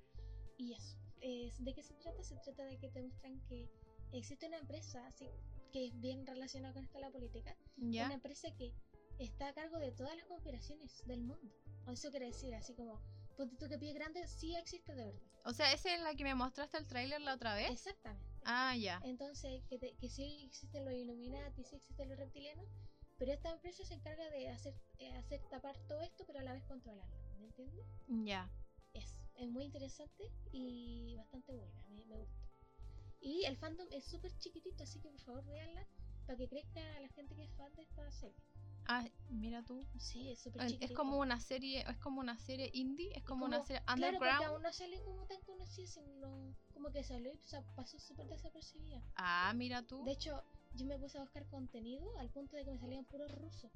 Y 0.58 0.74
eso. 0.74 0.98
Es, 1.22 1.64
¿De 1.64 1.72
qué 1.72 1.82
se 1.82 1.94
trata? 1.94 2.22
Se 2.22 2.36
trata 2.36 2.64
de 2.64 2.78
que 2.78 2.90
te 2.90 3.00
muestran 3.00 3.40
que 3.48 3.70
existe 4.12 4.46
una 4.46 4.58
empresa, 4.58 5.06
así 5.06 5.30
que 5.72 5.86
es 5.86 5.98
bien 5.98 6.26
relacionada 6.26 6.74
con 6.74 6.84
esto 6.84 7.00
la 7.00 7.10
política. 7.10 7.56
Una 7.78 8.12
empresa 8.12 8.48
que 8.54 8.74
está 9.18 9.48
a 9.48 9.54
cargo 9.54 9.78
de 9.78 9.92
todas 9.92 10.14
las 10.14 10.26
conspiraciones 10.26 11.02
del 11.06 11.22
mundo. 11.22 11.54
O 11.86 11.92
eso 11.92 12.10
quiere 12.10 12.26
decir, 12.26 12.54
así 12.54 12.74
como, 12.74 13.00
ponte 13.38 13.56
tú 13.56 13.66
que 13.66 13.78
pie 13.78 13.94
grande 13.94 14.26
sí 14.28 14.54
existe 14.56 14.94
de 14.94 15.06
verdad. 15.06 15.22
o 15.46 15.54
sea, 15.54 15.72
¿esa 15.72 15.94
es 15.94 16.02
la 16.02 16.14
que 16.14 16.24
me 16.24 16.34
mostraste 16.34 16.76
el 16.76 16.86
tráiler 16.86 17.22
la 17.22 17.34
otra 17.34 17.54
vez? 17.54 17.70
Exactamente. 17.70 18.33
Ah, 18.44 18.76
ya, 18.76 19.00
Entonces, 19.04 19.62
que, 19.68 19.78
te- 19.78 19.94
que 19.96 20.08
sí 20.08 20.44
existen 20.46 20.84
los 20.84 20.94
Illuminati, 20.94 21.64
sí 21.64 21.76
existen 21.76 22.08
los 22.08 22.18
reptilianos, 22.18 22.66
pero 23.18 23.32
esta 23.32 23.50
empresa 23.50 23.84
se 23.84 23.94
encarga 23.94 24.28
de 24.30 24.48
hacer, 24.48 24.74
eh, 24.98 25.12
hacer 25.14 25.40
tapar 25.50 25.76
todo 25.88 26.00
esto, 26.02 26.24
pero 26.26 26.40
a 26.40 26.42
la 26.42 26.52
vez 26.52 26.64
controlarlo. 26.64 27.16
¿Me 27.38 27.46
entiendes? 27.46 27.86
ya. 28.24 28.50
Es, 28.92 29.18
es 29.34 29.50
muy 29.50 29.64
interesante 29.64 30.24
y 30.52 31.16
bastante 31.16 31.52
buena, 31.52 31.82
me, 31.88 32.04
me 32.06 32.16
gusta. 32.16 32.36
Y 33.20 33.44
el 33.46 33.56
fandom 33.56 33.88
es 33.90 34.04
súper 34.04 34.36
chiquitito, 34.38 34.84
así 34.84 35.00
que 35.00 35.08
por 35.10 35.20
favor 35.20 35.44
véanla 35.46 35.86
para 36.26 36.36
que 36.36 36.48
crezca 36.48 37.00
la 37.00 37.08
gente 37.08 37.34
que 37.34 37.44
es 37.44 37.50
fan 37.56 37.74
de 37.74 37.82
esta 37.82 38.10
serie. 38.12 38.36
Ah, 38.86 39.04
mira 39.30 39.62
tú. 39.64 39.86
Sí, 39.98 40.28
es 40.30 40.40
súper 40.40 40.62
chiquitito. 40.66 40.84
Es 40.92 40.96
como 40.96 41.18
una 41.18 41.40
serie, 41.40 41.84
es 41.88 41.98
como 41.98 42.20
una 42.20 42.38
serie 42.38 42.70
indie, 42.74 43.10
es 43.16 43.24
como, 43.24 43.46
una 43.46 43.58
como- 43.58 43.66
serie 43.66 43.82
Claro, 43.84 43.96
porque 43.96 44.14
underground. 44.16 44.44
aún 44.44 44.62
no 44.62 45.04
como 45.04 45.26
tan 45.26 45.40
conocida, 45.42 45.86
sino 45.86 46.54
como 46.72 46.90
que 46.90 47.02
salió 47.02 47.32
y 47.32 47.38
pasó 47.74 47.98
súper 47.98 48.26
desapercibida. 48.28 49.02
Ah, 49.16 49.52
mira 49.54 49.82
tú. 49.82 50.04
De 50.04 50.12
hecho, 50.12 50.42
yo 50.74 50.86
me 50.86 50.98
puse 50.98 51.18
a 51.18 51.22
buscar 51.22 51.46
contenido 51.46 52.06
al 52.18 52.28
punto 52.30 52.56
de 52.56 52.64
que 52.64 52.72
me 52.72 52.78
salían 52.78 53.04
puros 53.04 53.30
rusos. 53.32 53.70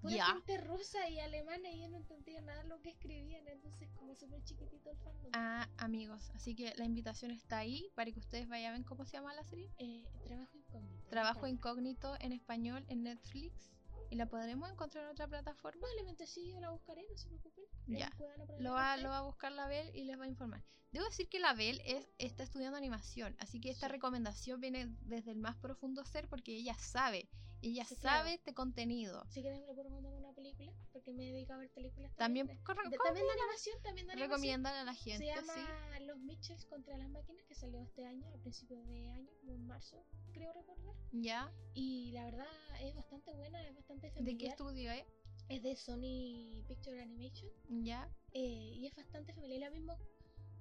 Pura 0.00 0.16
Ya. 0.16 0.26
gente 0.32 0.56
rusa 0.62 1.08
y 1.10 1.18
alemana 1.18 1.70
y 1.70 1.82
yo 1.82 1.88
no 1.90 1.98
entendía 1.98 2.40
nada 2.40 2.62
de 2.62 2.68
lo 2.70 2.80
que 2.80 2.88
escribían, 2.88 3.46
entonces 3.46 3.90
como 3.96 4.14
súper 4.14 4.42
chiquitito 4.44 4.90
el 4.90 4.96
fandom. 4.96 5.30
Ah, 5.34 5.68
amigos, 5.76 6.30
así 6.34 6.54
que 6.56 6.72
la 6.76 6.86
invitación 6.86 7.30
está 7.32 7.58
ahí 7.58 7.86
para 7.94 8.10
que 8.10 8.18
ustedes 8.18 8.48
vayan 8.48 8.72
a 8.72 8.78
ver 8.78 8.86
cómo 8.86 9.04
se 9.04 9.12
llama 9.12 9.34
la 9.34 9.44
serie. 9.44 9.70
Eh, 9.76 10.02
trabajo 10.24 10.56
incógnito. 10.56 11.10
Trabajo 11.10 11.46
incógnito 11.46 12.16
en 12.20 12.32
español 12.32 12.84
en 12.88 13.02
Netflix 13.02 13.70
y 14.10 14.16
la 14.16 14.26
podremos 14.26 14.70
encontrar 14.70 15.04
en 15.04 15.10
otra 15.10 15.26
plataforma. 15.28 15.80
Probablemente 15.80 16.26
sí, 16.26 16.48
yo 16.48 16.60
la 16.60 16.70
buscaré, 16.70 17.04
no 17.10 17.16
se 17.16 17.28
preocupen. 17.28 17.64
Ya. 17.86 18.10
Lo 18.58 18.72
va, 18.72 18.96
lo 18.96 19.08
va 19.08 19.18
a 19.18 19.22
buscar 19.22 19.52
la 19.52 19.66
Bel 19.66 19.94
y 19.94 20.04
les 20.04 20.18
va 20.18 20.24
a 20.24 20.28
informar. 20.28 20.62
Debo 20.92 21.04
decir 21.06 21.28
que 21.28 21.38
la 21.38 21.54
Bel 21.54 21.80
es, 21.84 22.08
está 22.18 22.42
estudiando 22.42 22.76
animación, 22.76 23.36
así 23.38 23.60
que 23.60 23.70
esta 23.70 23.86
Sí. 23.86 23.92
recomendación 23.92 24.60
viene 24.60 24.88
desde 25.02 25.30
el 25.30 25.38
más 25.38 25.56
profundo 25.56 26.04
ser 26.04 26.28
porque 26.28 26.56
ella 26.56 26.74
sabe, 26.74 27.28
ella 27.62 27.84
Sí, 27.84 27.94
sabe 27.94 28.22
claro. 28.22 28.28
este 28.30 28.54
contenido. 28.54 29.24
Si 29.28 29.40
quieren 29.40 29.64
le 29.66 29.72
puedo 29.74 29.88
una 29.88 30.09
película, 30.40 30.72
porque 30.92 31.12
me 31.12 31.28
he 31.28 31.32
dedicado 31.32 31.58
a 31.60 31.62
ver 31.62 31.70
películas 31.70 32.14
También, 32.16 32.46
también. 32.46 32.64
corre- 32.64 32.84
de, 32.84 32.90
de- 32.90 32.96
también 33.04 33.26
de 33.26 33.32
animación, 33.32 33.82
también 33.82 34.06
de 34.06 34.12
animación. 34.14 34.30
recomiendan 34.30 34.74
a 34.74 34.84
la 34.84 34.94
Se 34.94 35.10
gente, 35.10 35.26
llama 35.26 35.54
sí. 35.98 36.04
Los 36.06 36.18
Mitchells 36.20 36.64
contra 36.66 36.96
las 36.96 37.08
máquinas, 37.10 37.44
que 37.46 37.54
salió 37.54 37.80
este 37.82 38.04
año, 38.06 38.26
a 38.34 38.38
principios 38.38 38.86
de 38.86 39.08
año, 39.10 39.30
como 39.40 39.52
en 39.52 39.66
marzo, 39.66 40.04
creo 40.32 40.52
recordar. 40.52 40.94
¿Ya? 41.12 41.52
Y 41.74 42.12
la 42.12 42.24
verdad 42.24 42.46
es 42.82 42.94
bastante 42.94 43.32
buena, 43.34 43.66
es 43.68 43.74
bastante 43.74 44.06
¿De 44.08 44.12
familiar. 44.14 44.38
qué 44.38 44.46
estudio 44.46 44.90
es? 44.92 45.04
Es 45.48 45.62
de 45.62 45.76
Sony 45.76 46.64
Picture 46.68 47.00
Animation 47.02 47.50
¿Ya? 47.84 48.08
eh, 48.32 48.72
y 48.74 48.86
es 48.86 48.94
bastante 48.96 49.32
familiar. 49.34 49.70
Lo 49.70 49.76
mismo, 49.76 49.98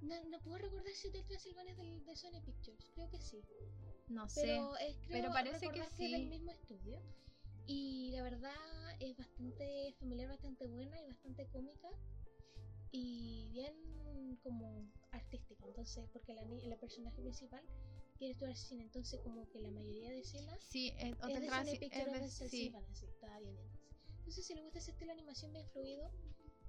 no, 0.01 0.15
no 0.25 0.39
puedo 0.41 0.57
recordar 0.57 0.91
si 0.93 1.07
es 1.07 1.13
de 1.13 1.23
Transilvania 1.23 1.75
del, 1.75 2.03
de 2.05 2.15
Sony 2.15 2.41
Pictures, 2.43 2.89
creo 2.95 3.09
que 3.09 3.19
sí. 3.21 3.41
No 4.07 4.27
sé. 4.27 4.41
Pero, 4.41 4.75
es, 4.77 4.95
creo 4.97 5.09
pero 5.09 5.31
parece 5.31 5.67
que 5.69 5.83
sí. 5.95 6.05
es 6.05 6.11
del 6.11 6.27
mismo 6.27 6.51
estudio. 6.51 6.99
Y 7.71 8.09
la 8.13 8.23
verdad 8.23 8.51
es 8.99 9.15
bastante 9.15 9.93
familiar, 9.99 10.27
bastante 10.27 10.65
buena 10.65 10.99
y 10.99 11.05
bastante 11.05 11.45
cómica. 11.49 11.87
Y 12.91 13.47
bien 13.51 13.75
como 14.41 14.91
artística. 15.11 15.67
Entonces, 15.67 16.09
porque 16.11 16.33
la, 16.33 16.43
ni- 16.45 16.65
la 16.65 16.77
personaje 16.77 17.21
principal 17.21 17.63
quiere 18.17 18.31
estudiar 18.33 18.57
cine. 18.57 18.81
Entonces, 18.85 19.19
como 19.21 19.47
que 19.49 19.59
la 19.59 19.69
mayoría 19.69 20.09
de 20.09 20.19
escenas 20.19 20.63
Sí, 20.63 20.91
es, 20.97 21.15
de 21.19 21.23
o 21.23 21.27
de 21.27 21.33
sí. 22.49 22.73
Estaba 23.07 23.39
bien 23.39 23.55
entonces. 23.55 23.79
Entonces, 24.17 24.47
si 24.47 24.55
les 24.55 24.63
gusta 24.63 24.79
ese 24.79 24.91
estilo 24.91 25.09
de 25.09 25.19
animación 25.19 25.53
bien 25.53 25.67
fluido, 25.69 26.11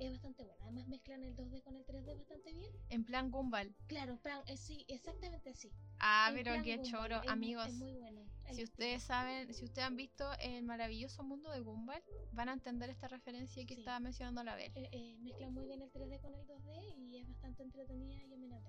es 0.00 0.10
bastante 0.12 0.42
buena. 0.44 0.64
Además, 0.64 0.88
mezclan 0.88 1.22
el 1.22 1.36
2D 1.36 1.62
con 1.62 1.76
el 1.76 1.84
3D 1.84 2.16
bastante 2.16 2.52
bien. 2.52 2.70
En 2.88 3.04
plan 3.04 3.30
Gumball. 3.30 3.74
Claro, 3.86 4.12
en 4.12 4.18
plan, 4.18 4.42
eh, 4.46 4.56
sí, 4.56 4.84
exactamente 4.88 5.50
así. 5.50 5.70
Ah, 5.98 6.28
En 6.30 6.36
pero 6.36 6.62
qué 6.62 6.80
choro, 6.82 7.22
es 7.22 7.28
amigos. 7.28 7.66
Es 7.68 7.74
muy 7.74 7.92
bueno. 7.94 8.22
Si 8.52 8.64
ustedes 8.64 9.02
saben, 9.02 9.52
si 9.54 9.64
ustedes 9.64 9.86
han 9.86 9.96
visto 9.96 10.24
el 10.40 10.64
maravilloso 10.64 11.22
mundo 11.22 11.50
de 11.50 11.60
Gumball, 11.60 12.02
van 12.32 12.48
a 12.48 12.52
entender 12.54 12.90
esta 12.90 13.06
referencia 13.06 13.64
que 13.64 13.74
Sí. 13.74 13.80
estaba 13.80 14.00
mencionando 14.00 14.42
la 14.42 14.56
Bel. 14.56 14.72
Eh, 14.74 14.88
eh, 14.90 15.16
mezclan 15.20 15.52
muy 15.54 15.66
bien 15.66 15.82
el 15.82 15.90
3D 15.92 16.18
con 16.20 16.34
el 16.34 16.46
2D 16.46 16.94
y 16.96 17.18
es 17.18 17.28
bastante 17.28 17.62
entretenida 17.62 18.24
y 18.24 18.32
amenable. 18.32 18.68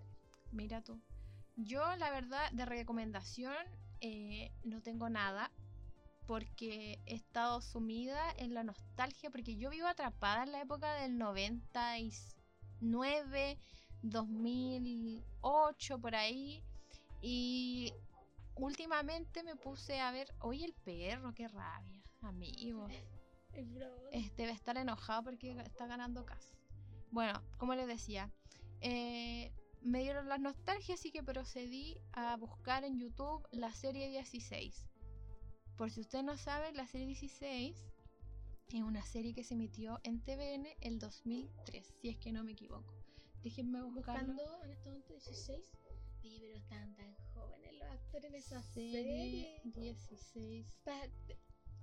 Mira 0.52 0.82
tú. 0.84 1.02
Yo, 1.56 1.96
la 1.96 2.12
verdad, 2.12 2.52
de 2.52 2.66
recomendación 2.66 3.56
eh, 4.02 4.52
no 4.64 4.82
tengo 4.82 5.10
nada. 5.10 5.52
Porque 6.28 7.00
he 7.06 7.16
estado 7.16 7.62
sumida 7.62 8.22
en 8.38 8.54
la 8.54 8.64
nostalgia. 8.64 9.30
Porque 9.30 9.58
yo 9.58 9.70
vivo 9.70 9.88
atrapada 9.88 10.44
en 10.44 10.52
la 10.52 10.62
época 10.62 10.94
del 10.96 11.18
99, 11.18 13.58
2008, 14.02 16.00
por 16.00 16.16
ahí. 16.16 16.64
Y 17.22 17.94
últimamente 18.56 19.44
me 19.44 19.56
puse 19.56 20.00
a 20.00 20.12
ver, 20.12 20.34
oye 20.40 20.66
el 20.66 20.74
perro, 20.74 21.34
qué 21.34 21.48
rabia, 21.48 22.04
amigo. 22.22 22.88
El 23.54 23.66
bro. 23.66 24.10
Eh, 24.12 24.32
debe 24.38 24.52
estar 24.52 24.78
enojado 24.78 25.24
porque 25.24 25.52
está 25.62 25.88
ganando 25.88 26.26
casa. 26.26 26.56
Bueno, 27.12 27.42
como 27.58 27.76
les 27.76 27.88
decía, 27.88 28.32
eh, 28.80 29.52
me 29.82 30.02
dieron 30.02 30.30
las 30.30 30.40
nostalgias, 30.40 31.00
así 31.00 31.12
que 31.12 31.24
procedí 31.24 31.98
a 32.14 32.38
buscar 32.38 32.84
en 32.84 33.00
YouTube 33.00 33.46
la 33.52 33.74
serie 33.74 34.10
16. 34.10 34.88
Por 35.78 35.92
si 35.92 36.02
usted 36.02 36.24
no 36.24 36.38
sabe, 36.38 36.72
la 36.74 36.86
serie 36.88 37.08
16 37.08 37.76
es 38.74 38.82
una 38.82 39.04
serie 39.04 39.34
que 39.34 39.44
se 39.44 39.54
emitió 39.56 40.00
en 40.04 40.22
TVN 40.22 40.68
el 40.82 41.00
2003, 41.00 41.86
si 42.00 42.10
es 42.10 42.18
que 42.18 42.32
no 42.32 42.44
me 42.44 42.52
equivoco. 42.54 42.94
Déjenme 43.44 43.82
buscarlo. 43.84 44.34
Buscando 44.34 44.64
en 44.64 44.72
este 44.72 44.90
momento 44.90 45.14
16. 45.14 45.72
Oye, 46.24 46.38
pero 46.40 46.56
están 46.56 46.96
tan 46.96 47.16
jóvenes 47.34 47.74
los 47.74 47.90
actores 47.90 48.26
en 48.26 48.36
esa 48.36 48.62
Serie 48.62 49.04
serie. 49.04 49.62
16. 49.66 50.68
Está- 50.68 51.10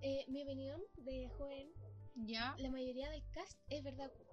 eh, 0.01 0.25
mi 0.29 0.43
opinión 0.45 0.81
de 0.99 1.29
joven, 1.37 1.69
¿Ya? 2.15 2.55
la 2.59 2.71
mayoría 2.71 3.11
del 3.11 3.25
cast 3.33 3.59
es 3.69 3.83
verdad. 3.83 4.13
Pero 4.15 4.33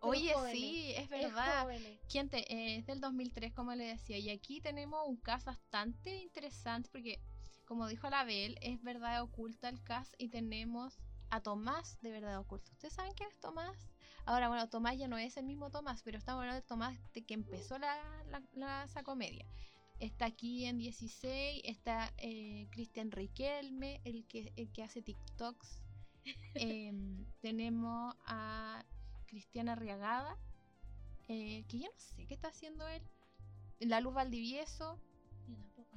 Oye, 0.00 0.32
jóvenes, 0.34 0.58
sí, 0.58 0.90
es 0.90 1.04
es 1.04 1.08
verdad. 1.08 1.62
jóvenes. 1.62 2.00
Gente, 2.08 2.38
eh, 2.52 2.76
es 2.78 2.86
del 2.86 3.00
2003, 3.00 3.54
como 3.54 3.72
le 3.76 3.84
decía, 3.84 4.18
y 4.18 4.28
aquí 4.30 4.60
tenemos 4.60 5.06
un 5.08 5.16
cast 5.16 5.46
bastante 5.46 6.16
interesante 6.16 6.88
porque, 6.90 7.20
como 7.64 7.86
dijo 7.88 8.08
la 8.10 8.24
Bel, 8.24 8.58
es 8.62 8.82
verdad 8.82 9.22
oculta 9.22 9.68
el 9.68 9.82
cast 9.82 10.14
y 10.18 10.28
tenemos 10.28 10.98
a 11.30 11.40
Tomás 11.40 11.98
de 12.02 12.10
verdad 12.10 12.38
oculta. 12.38 12.70
¿Ustedes 12.72 12.94
saben 12.94 13.12
quién 13.14 13.28
es 13.30 13.40
Tomás? 13.40 13.88
Ahora, 14.26 14.48
bueno, 14.48 14.68
Tomás 14.68 14.96
ya 14.98 15.08
no 15.08 15.18
es 15.18 15.36
el 15.36 15.44
mismo 15.46 15.70
Tomás, 15.70 16.02
pero 16.02 16.18
estamos 16.18 16.40
hablando 16.40 16.60
de 16.60 16.66
Tomás 16.66 16.98
de 17.12 17.22
que 17.24 17.34
empezó 17.34 17.78
la, 17.78 17.96
la- 18.30 18.42
la- 18.52 18.84
esa 18.84 19.02
comedia. 19.02 19.44
Está 20.00 20.26
aquí 20.26 20.64
en 20.66 20.78
16, 20.78 21.62
está 21.64 22.12
eh, 22.18 22.66
Cristian 22.70 23.10
Riquelme, 23.10 24.00
el 24.04 24.26
que, 24.26 24.52
el 24.56 24.70
que 24.72 24.82
hace 24.82 25.02
TikToks. 25.02 25.80
Em, 26.54 27.24
tenemos 27.40 28.14
a 28.26 28.84
Cristiana 29.26 29.72
Arriagada, 29.72 30.36
eh, 31.28 31.64
que 31.68 31.78
yo 31.80 31.86
no 31.86 31.98
sé 31.98 32.26
qué 32.26 32.34
está 32.34 32.48
haciendo 32.48 32.86
él. 32.88 33.02
La 33.80 34.00
Luz 34.00 34.14
Valdivieso, 34.14 34.98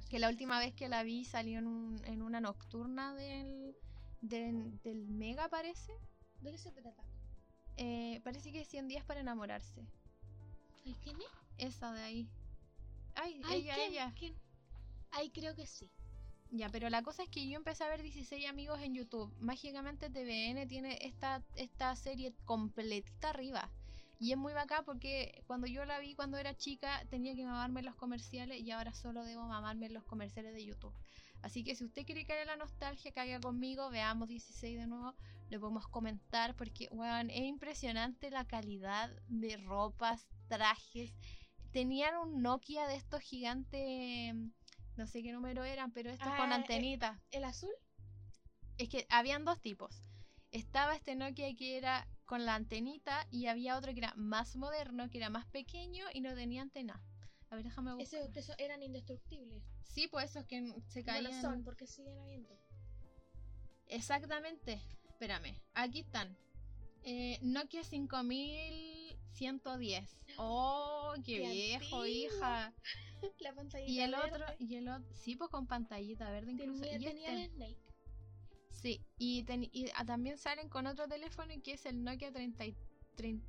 que 0.08 0.20
la 0.20 0.30
última 0.30 0.60
vez 0.60 0.74
que 0.74 0.90
la 0.90 1.04
vi 1.04 1.26
salió 1.26 1.60
en, 1.60 1.68
un- 1.68 2.02
en 2.06 2.22
una 2.22 2.40
nocturna 2.42 3.14
del, 3.16 3.76
del, 4.22 4.80
del 4.84 5.08
Mega, 5.08 5.50
parece. 5.50 5.92
¿De 6.42 6.52
qué 6.52 6.58
se 6.58 6.72
trata? 6.72 7.04
Eh, 7.78 8.22
parece 8.24 8.52
que 8.52 8.62
es 8.62 8.68
100 8.68 8.88
días 8.88 9.06
para 9.06 9.20
enamorarse. 9.20 9.86
¿Ay, 10.86 10.96
quién 11.04 11.18
es? 11.18 11.28
Esa 11.76 11.92
de 11.94 12.02
ahí. 12.02 12.30
Ay, 13.16 13.42
Ay, 13.46 13.62
ella, 13.62 13.76
¿quién? 13.76 13.92
ella. 13.92 14.14
¿Quién? 14.18 14.36
Ay, 15.12 15.30
creo 15.32 15.56
que 15.56 15.66
sí. 15.66 15.90
Ya, 16.52 16.70
pero 16.70 16.90
la 16.90 17.04
cosa 17.04 17.24
es 17.24 17.30
que 17.30 17.48
yo 17.50 17.58
empecé 17.58 17.84
a 17.84 17.90
ver 17.90 18.02
16 18.02 18.48
amigos 18.48 18.80
en 18.82 18.94
YouTube. 18.94 19.34
Mágicamente 19.40 20.10
TVN 20.10 20.68
tiene 20.68 20.98
esta, 21.02 21.44
esta 21.56 21.96
serie 21.96 22.34
completita 22.46 23.30
arriba. 23.32 23.70
Y 24.20 24.32
es 24.32 24.38
muy 24.38 24.54
bacán 24.54 24.84
porque 24.84 25.44
cuando 25.46 25.68
yo 25.68 25.86
la 25.86 26.00
vi 26.00 26.16
cuando 26.16 26.38
era 26.38 26.56
chica 26.56 27.04
tenía 27.10 27.36
que 27.36 27.46
mamarme 27.46 27.84
los 27.84 27.96
comerciales 27.96 28.60
y 28.62 28.72
ahora 28.72 28.94
solo 28.94 29.24
debo 29.24 29.48
mamarme 29.48 29.90
los 29.90 30.04
comerciales 30.06 30.54
de 30.54 30.66
YouTube. 30.66 30.94
Así 31.44 31.64
que 31.64 31.76
si 31.76 31.84
usted 31.86 32.04
quiere 32.06 32.26
caer 32.26 32.42
en 32.42 32.48
la 32.48 32.56
nostalgia, 32.58 33.12
caiga 33.12 33.40
conmigo, 33.40 33.90
veamos 33.90 34.28
16 34.28 34.80
de 34.80 34.88
nuevo, 34.88 35.14
le 35.50 35.60
podemos 35.60 35.88
comentar 35.88 36.56
porque, 36.56 36.88
weón, 36.92 37.30
es 37.30 37.44
impresionante 37.44 38.32
la 38.32 38.46
calidad 38.46 39.12
de 39.28 39.58
ropas, 39.58 40.28
trajes. 40.48 41.14
Tenían 41.72 42.18
un 42.18 42.42
Nokia 42.42 42.88
de 42.88 42.96
estos 42.96 43.22
gigantes, 43.22 44.34
no 44.96 45.06
sé 45.06 45.22
qué 45.22 45.32
número 45.32 45.64
eran, 45.64 45.92
pero 45.92 46.10
estos 46.10 46.28
con 46.28 46.52
Ah, 46.52 46.56
eh, 46.56 46.56
antenitas. 46.56 47.22
¿El 47.30 47.44
azul? 47.44 47.70
Es 48.80 48.90
que 48.90 49.06
habían 49.10 49.46
dos 49.46 49.62
tipos. 49.62 50.02
Estaba 50.52 50.96
este 50.96 51.16
Nokia 51.16 51.54
que 51.56 51.78
era 51.78 52.08
con 52.28 52.46
la 52.46 52.54
antenita 52.56 53.26
y 53.32 53.48
había 53.48 53.76
otro 53.78 53.92
que 53.94 54.00
era 54.02 54.14
más 54.16 54.56
moderno, 54.56 55.10
que 55.10 55.18
era 55.18 55.30
más 55.32 55.46
pequeño 55.48 56.06
y 56.14 56.22
no 56.22 56.36
tenía 56.36 56.62
antena. 56.62 57.02
A 57.50 57.56
ver, 57.56 57.64
déjame 57.64 57.96
buscar. 57.96 58.20
Esos 58.22 58.46
so- 58.46 58.54
eran 58.60 58.84
indestructibles. 58.84 59.64
Sí, 59.86 60.08
pues 60.08 60.30
esos 60.32 60.46
que 60.46 60.62
se 60.90 61.00
No 61.00 61.06
caían. 61.06 61.24
lo 61.24 61.34
son 61.42 61.64
porque 61.64 61.88
siguen 61.88 62.20
habiendo. 62.20 62.56
Exactamente. 63.88 64.80
Espérame, 65.10 65.56
aquí 65.74 66.02
están. 66.02 66.38
Eh, 67.04 67.40
Nokia 67.42 67.84
5110. 67.84 70.18
Oh, 70.38 71.14
qué, 71.26 71.42
Qué 71.42 71.50
viejo, 71.52 72.02
antiguo. 72.02 72.06
hija. 72.06 72.74
La 73.40 73.54
pantalla 73.56 73.86
Y 73.88 74.00
el 74.02 74.14
otro, 74.14 74.46
y 74.60 74.76
el 74.76 74.88
otro, 74.90 75.10
sí, 75.16 75.36
pues 75.36 75.50
con 75.50 75.66
pantallita 75.66 76.30
verde 76.30 76.52
incluso. 76.52 76.82
tenía, 76.82 76.98
y 77.00 77.04
tenía 77.14 77.30
este- 77.30 77.44
el 77.46 77.50
Snake. 77.52 77.87
Sí, 78.82 79.02
y, 79.18 79.44
ten- 79.44 79.70
y, 79.72 79.88
ah, 79.96 80.06
también 80.06 80.38
salen 80.38 80.70
con 80.70 80.86
otro 80.88 81.08
teléfono 81.08 81.54
que 81.64 81.74
es 81.74 81.86
el 81.86 82.04
Nokia 82.04 82.32
30, 82.32 82.66
y- 82.66 82.76
30 83.16 83.46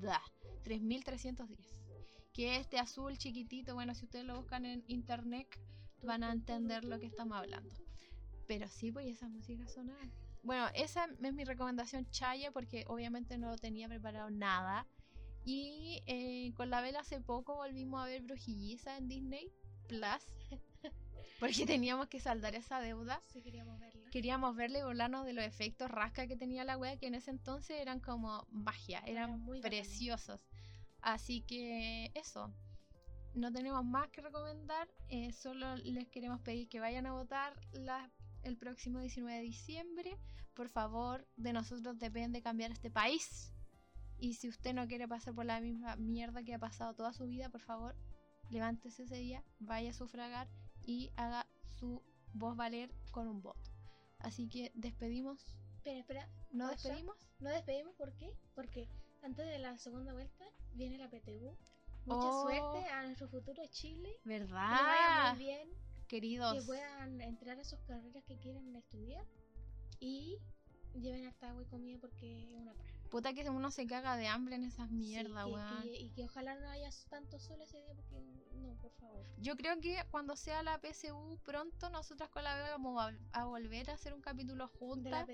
da, 0.00 0.20
3310. 0.64 1.68
Que 2.32 2.56
es 2.56 2.62
este 2.62 2.78
azul 2.78 3.16
chiquitito. 3.16 3.74
Bueno, 3.74 3.94
si 3.94 4.04
ustedes 4.04 4.24
lo 4.24 4.36
buscan 4.36 4.64
en 4.66 4.82
internet 4.88 5.46
van 6.02 6.24
a 6.24 6.32
entender 6.32 6.84
lo 6.84 6.98
que 6.98 7.06
estamos 7.06 7.36
hablando. 7.38 7.72
Pero 8.48 8.68
sí, 8.68 8.90
pues 8.92 9.06
esa 9.06 9.28
música 9.28 9.66
sonaba. 9.68 10.00
Bueno, 10.42 10.66
esa 10.74 11.06
es 11.22 11.32
mi 11.32 11.44
recomendación 11.44 12.10
Chaya 12.10 12.50
porque 12.50 12.84
obviamente 12.88 13.38
no 13.38 13.56
tenía 13.56 13.88
preparado 13.88 14.30
nada. 14.30 14.86
Y 15.44 16.02
eh, 16.06 16.52
con 16.54 16.70
la 16.70 16.80
vela 16.80 17.00
hace 17.00 17.20
poco 17.20 17.54
volvimos 17.54 18.02
a 18.02 18.06
ver 18.06 18.22
Brujilliza 18.22 18.96
en 18.96 19.08
Disney 19.08 19.50
Plus. 19.88 20.24
Porque 21.44 21.66
teníamos 21.66 22.08
que 22.08 22.20
saldar 22.20 22.54
esa 22.54 22.80
deuda 22.80 23.20
Sí, 23.26 23.42
queríamos 23.42 23.78
verla. 23.78 24.10
queríamos 24.10 24.56
verle 24.56 24.78
y 24.78 24.82
burlarnos 24.82 25.26
de 25.26 25.34
los 25.34 25.44
efectos 25.44 25.90
rasca 25.90 26.26
que 26.26 26.36
tenía 26.36 26.64
la 26.64 26.78
wea, 26.78 26.96
que 26.96 27.06
en 27.08 27.14
ese 27.14 27.30
entonces 27.30 27.78
eran 27.80 28.00
como 28.00 28.46
magia, 28.50 29.00
eran 29.00 29.30
Eran 29.30 29.40
muy 29.40 29.60
preciosos. 29.60 30.40
Así 31.02 31.42
que 31.42 32.10
eso, 32.14 32.50
no 33.34 33.52
tenemos 33.52 33.84
más 33.84 34.08
que 34.08 34.22
recomendar, 34.22 34.88
eh, 35.08 35.32
solo 35.32 35.76
les 35.76 36.08
queremos 36.08 36.40
pedir 36.40 36.66
que 36.68 36.80
vayan 36.80 37.04
a 37.04 37.12
votar 37.12 37.60
el 38.42 38.56
próximo 38.56 39.00
19 39.00 39.36
de 39.36 39.44
diciembre. 39.44 40.18
Por 40.54 40.70
favor, 40.70 41.26
de 41.36 41.52
nosotros 41.52 41.98
depende 41.98 42.40
cambiar 42.40 42.70
este 42.70 42.90
país. 42.90 43.52
Y 44.18 44.34
si 44.34 44.48
usted 44.48 44.72
no 44.72 44.86
quiere 44.86 45.06
pasar 45.06 45.34
por 45.34 45.44
la 45.44 45.60
misma 45.60 45.96
mierda 45.96 46.42
que 46.42 46.54
ha 46.54 46.58
pasado 46.58 46.94
toda 46.94 47.12
su 47.12 47.26
vida, 47.26 47.50
por 47.50 47.60
favor, 47.60 47.94
levántese 48.50 49.02
ese 49.02 49.16
día, 49.16 49.44
vaya 49.58 49.90
a 49.90 49.94
sufragar 49.94 50.48
y 50.86 51.10
haga 51.16 51.46
su 51.78 52.02
voz 52.34 52.56
valer 52.56 52.90
con 53.10 53.28
un 53.28 53.42
voto. 53.42 53.70
Así 54.18 54.48
que 54.48 54.72
despedimos. 54.74 55.56
Espera, 55.76 55.98
espera. 56.00 56.28
¿No 56.52 56.66
pausa. 56.68 56.88
despedimos? 56.88 57.16
No 57.40 57.50
despedimos, 57.50 57.94
¿por 57.96 58.12
qué? 58.14 58.32
Porque 58.54 58.88
antes 59.22 59.46
de 59.46 59.58
la 59.58 59.76
segunda 59.78 60.12
vuelta 60.12 60.44
viene 60.74 60.98
la 60.98 61.08
PTU. 61.08 61.56
Mucha 62.06 62.28
Oh. 62.28 62.42
suerte 62.42 62.86
a 62.88 63.02
nuestro 63.04 63.28
futuro 63.28 63.62
Chile. 63.70 64.16
Que 64.22 64.28
le 64.38 64.44
vaya 64.46 64.82
¿Verdad? 64.82 65.34
muy 65.36 65.44
bien. 65.44 65.68
Queridos. 66.08 66.54
Que 66.54 66.62
puedan 66.62 67.20
entrar 67.20 67.58
a 67.58 67.64
sus 67.64 67.78
carreras 67.80 68.24
que 68.24 68.36
quieran 68.38 68.74
estudiar. 68.76 69.24
Y 70.00 70.38
lleven 70.94 71.26
harta 71.26 71.50
agua 71.50 71.62
y 71.62 71.66
comida 71.66 71.98
porque 72.00 72.44
es 72.44 72.50
una 72.50 72.72
praga. 72.74 72.93
Puta 73.14 73.32
que 73.32 73.48
uno 73.48 73.70
se 73.70 73.86
caga 73.86 74.16
de 74.16 74.26
hambre 74.26 74.56
en 74.56 74.64
esas 74.64 74.88
Sí, 74.88 74.94
mierdas, 74.96 75.44
que- 75.46 75.52
weón. 75.52 75.82
que- 75.84 76.00
y 76.00 76.10
que 76.10 76.24
ojalá 76.24 76.56
no 76.56 76.68
haya 76.68 76.90
tanto 77.08 77.38
sol 77.38 77.60
ese 77.62 77.80
día 77.80 77.94
porque 77.94 78.20
no, 78.56 78.74
por 78.82 78.90
favor. 78.94 79.24
Yo 79.38 79.54
creo 79.54 79.80
que 79.80 80.02
cuando 80.10 80.34
sea 80.34 80.64
la 80.64 80.80
PSU 80.80 81.38
pronto, 81.44 81.90
nosotras 81.90 82.28
con 82.30 82.42
la 82.42 82.56
Bea 82.56 82.70
vamos 82.72 83.00
a, 83.00 83.12
a 83.40 83.44
volver 83.44 83.88
a 83.88 83.94
hacer 83.94 84.14
un 84.14 84.20
capítulo 84.20 84.66
juntas 84.66 85.28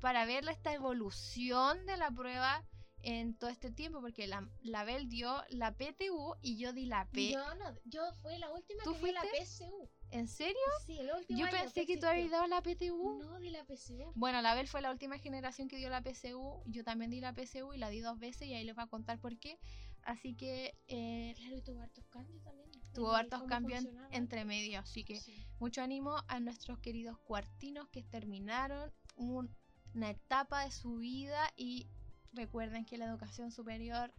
para 0.00 0.24
ver 0.24 0.48
esta 0.48 0.72
evolución 0.72 1.84
de 1.84 1.98
la 1.98 2.10
prueba 2.10 2.64
en 3.02 3.36
todo 3.36 3.50
este 3.50 3.70
tiempo, 3.70 4.00
porque 4.00 4.26
la, 4.26 4.48
la 4.62 4.84
Bel 4.84 5.06
dio 5.10 5.44
la 5.50 5.72
PTU 5.76 6.36
y 6.40 6.56
yo 6.56 6.72
di 6.72 6.86
la 6.86 7.04
P. 7.10 7.32
Yo 7.32 7.54
no, 7.56 7.66
yo 7.84 8.00
fui 8.22 8.38
la 8.38 8.50
última 8.50 8.82
¿Tú 8.82 8.94
que 8.94 9.04
vi 9.04 9.12
la? 9.12 9.20
PSU. 9.20 9.90
¿En 10.10 10.28
serio? 10.28 10.56
Sí, 10.86 10.98
el 10.98 11.10
último 11.12 11.38
Yo 11.38 11.46
año 11.46 11.56
pensé 11.60 11.84
que 11.86 11.96
tú 11.96 12.06
habías 12.06 12.30
dado 12.30 12.46
la 12.46 12.62
PTU. 12.62 13.18
No, 13.18 13.38
di 13.38 13.50
la 13.50 13.64
PSU. 13.64 14.12
Bueno, 14.14 14.40
la 14.40 14.54
Bel 14.54 14.68
fue 14.68 14.80
la 14.80 14.90
última 14.90 15.18
generación 15.18 15.68
que 15.68 15.76
dio 15.76 15.90
la 15.90 16.00
PSU. 16.02 16.62
Yo 16.66 16.84
también 16.84 17.10
di 17.10 17.20
la 17.20 17.32
PSU 17.34 17.74
y 17.74 17.78
la 17.78 17.88
di 17.90 18.00
dos 18.00 18.18
veces 18.18 18.48
y 18.48 18.54
ahí 18.54 18.64
les 18.64 18.74
voy 18.74 18.84
a 18.84 18.88
contar 18.88 19.18
por 19.20 19.36
qué. 19.38 19.58
Así 20.02 20.34
que 20.34 20.74
eh, 20.86 21.34
Claro, 21.36 21.56
y 21.56 21.62
tuvo 21.62 21.80
hartos 21.80 22.04
cambios 22.06 22.42
también. 22.44 22.70
tuvo 22.94 23.12
hartos 23.12 23.42
cambios 23.44 23.84
en- 23.84 23.98
entre 24.12 24.44
medio. 24.44 24.78
Así 24.80 25.02
que 25.04 25.20
Sí. 25.20 25.44
mucho 25.58 25.82
ánimo 25.82 26.16
a 26.28 26.38
nuestros 26.40 26.78
queridos 26.78 27.18
cuartinos 27.18 27.88
que 27.88 28.02
terminaron 28.04 28.92
un- 29.16 29.54
una 29.94 30.10
etapa 30.10 30.64
de 30.64 30.70
su 30.70 30.96
vida 30.98 31.52
y 31.56 31.88
recuerden 32.32 32.84
que 32.84 32.98
la 32.98 33.06
educación 33.06 33.50
superior 33.50 34.12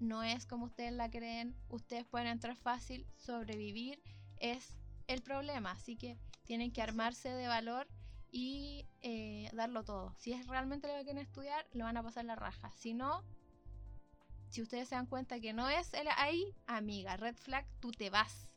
no 0.00 0.22
es 0.24 0.46
como 0.46 0.64
ustedes 0.66 0.92
la 0.92 1.10
creen. 1.10 1.54
Ustedes 1.68 2.04
pueden 2.06 2.26
entrar 2.26 2.56
fácil, 2.56 3.06
sobrevivir 3.16 4.02
es 4.38 4.74
el 5.12 5.22
problema. 5.22 5.72
Así 5.72 5.96
que 5.96 6.16
tienen 6.44 6.72
que 6.72 6.82
armarse 6.82 7.28
de 7.30 7.46
valor 7.46 7.86
y 8.32 8.86
eh, 9.02 9.50
darlo 9.52 9.84
todo. 9.84 10.14
Si 10.18 10.32
es 10.32 10.46
realmente 10.46 10.88
lo 10.88 10.94
que 10.94 11.04
quieren 11.04 11.22
estudiar, 11.22 11.66
lo 11.72 11.84
van 11.84 11.96
a 11.96 12.02
pasar 12.02 12.24
la 12.24 12.36
raja. 12.36 12.70
Si 12.72 12.94
no, 12.94 13.24
si 14.48 14.62
ustedes 14.62 14.88
se 14.88 14.94
dan 14.94 15.06
cuenta 15.06 15.40
que 15.40 15.52
no 15.52 15.68
es 15.68 15.94
el 15.94 16.08
ahí, 16.16 16.54
amiga, 16.66 17.16
red 17.16 17.36
flag, 17.36 17.66
tú 17.80 17.92
te 17.92 18.10
vas. 18.10 18.48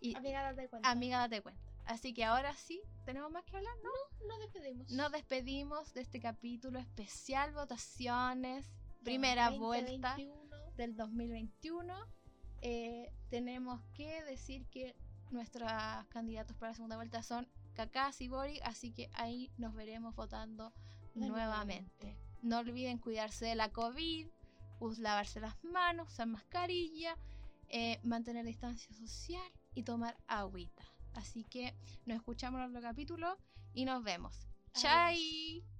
Y, 0.00 0.14
Amiga, 0.14 0.42
date 0.42 0.68
cuenta. 0.68 0.90
amiga, 0.90 1.18
date 1.18 1.42
cuenta. 1.42 1.62
Así 1.86 2.12
que 2.12 2.24
ahora 2.24 2.52
sí, 2.54 2.82
tenemos 3.04 3.30
más 3.30 3.44
que 3.44 3.56
hablar, 3.56 3.74
¿no? 3.82 4.26
Nos 4.26 4.40
despedimos. 4.40 4.90
Nos 4.90 5.12
despedimos 5.12 5.94
de 5.94 6.00
este 6.00 6.20
capítulo 6.20 6.78
especial, 6.78 7.52
votaciones, 7.52 8.66
primera 9.04 9.50
vuelta 9.50 10.16
2021. 10.16 10.72
del 10.76 10.96
2021. 10.96 11.94
Eh, 12.62 13.12
tenemos 13.30 13.80
que 13.94 14.24
decir 14.24 14.66
que 14.66 14.96
nuestros 15.30 15.70
candidatos 16.08 16.56
para 16.56 16.70
la 16.70 16.74
segunda 16.74 16.96
vuelta 16.96 17.22
son 17.22 17.48
Kaká 17.74 18.10
y 18.18 18.28
Boric, 18.28 18.60
así 18.64 18.92
que 18.92 19.10
ahí 19.14 19.50
nos 19.58 19.74
veremos 19.74 20.14
votando 20.14 20.72
nuevamente. 21.14 22.16
No 22.42 22.58
olviden 22.58 22.98
cuidarse 22.98 23.46
de 23.46 23.54
la 23.54 23.70
COVID, 23.70 24.28
lavarse 24.98 25.40
las 25.40 25.62
manos, 25.64 26.12
usar 26.12 26.26
mascarilla, 26.26 27.16
eh, 27.68 27.98
mantener 28.02 28.44
distancia 28.44 28.94
social 28.94 29.52
y 29.74 29.82
tomar 29.82 30.16
agüita. 30.26 30.84
Así 31.14 31.44
que 31.44 31.74
nos 32.04 32.16
escuchamos 32.16 32.60
en 32.60 32.68
otro 32.68 32.82
capítulo 32.82 33.38
y 33.72 33.84
nos 33.84 34.02
vemos. 34.04 34.46
Adiós. 34.74 34.82
¡Chai! 34.82 35.75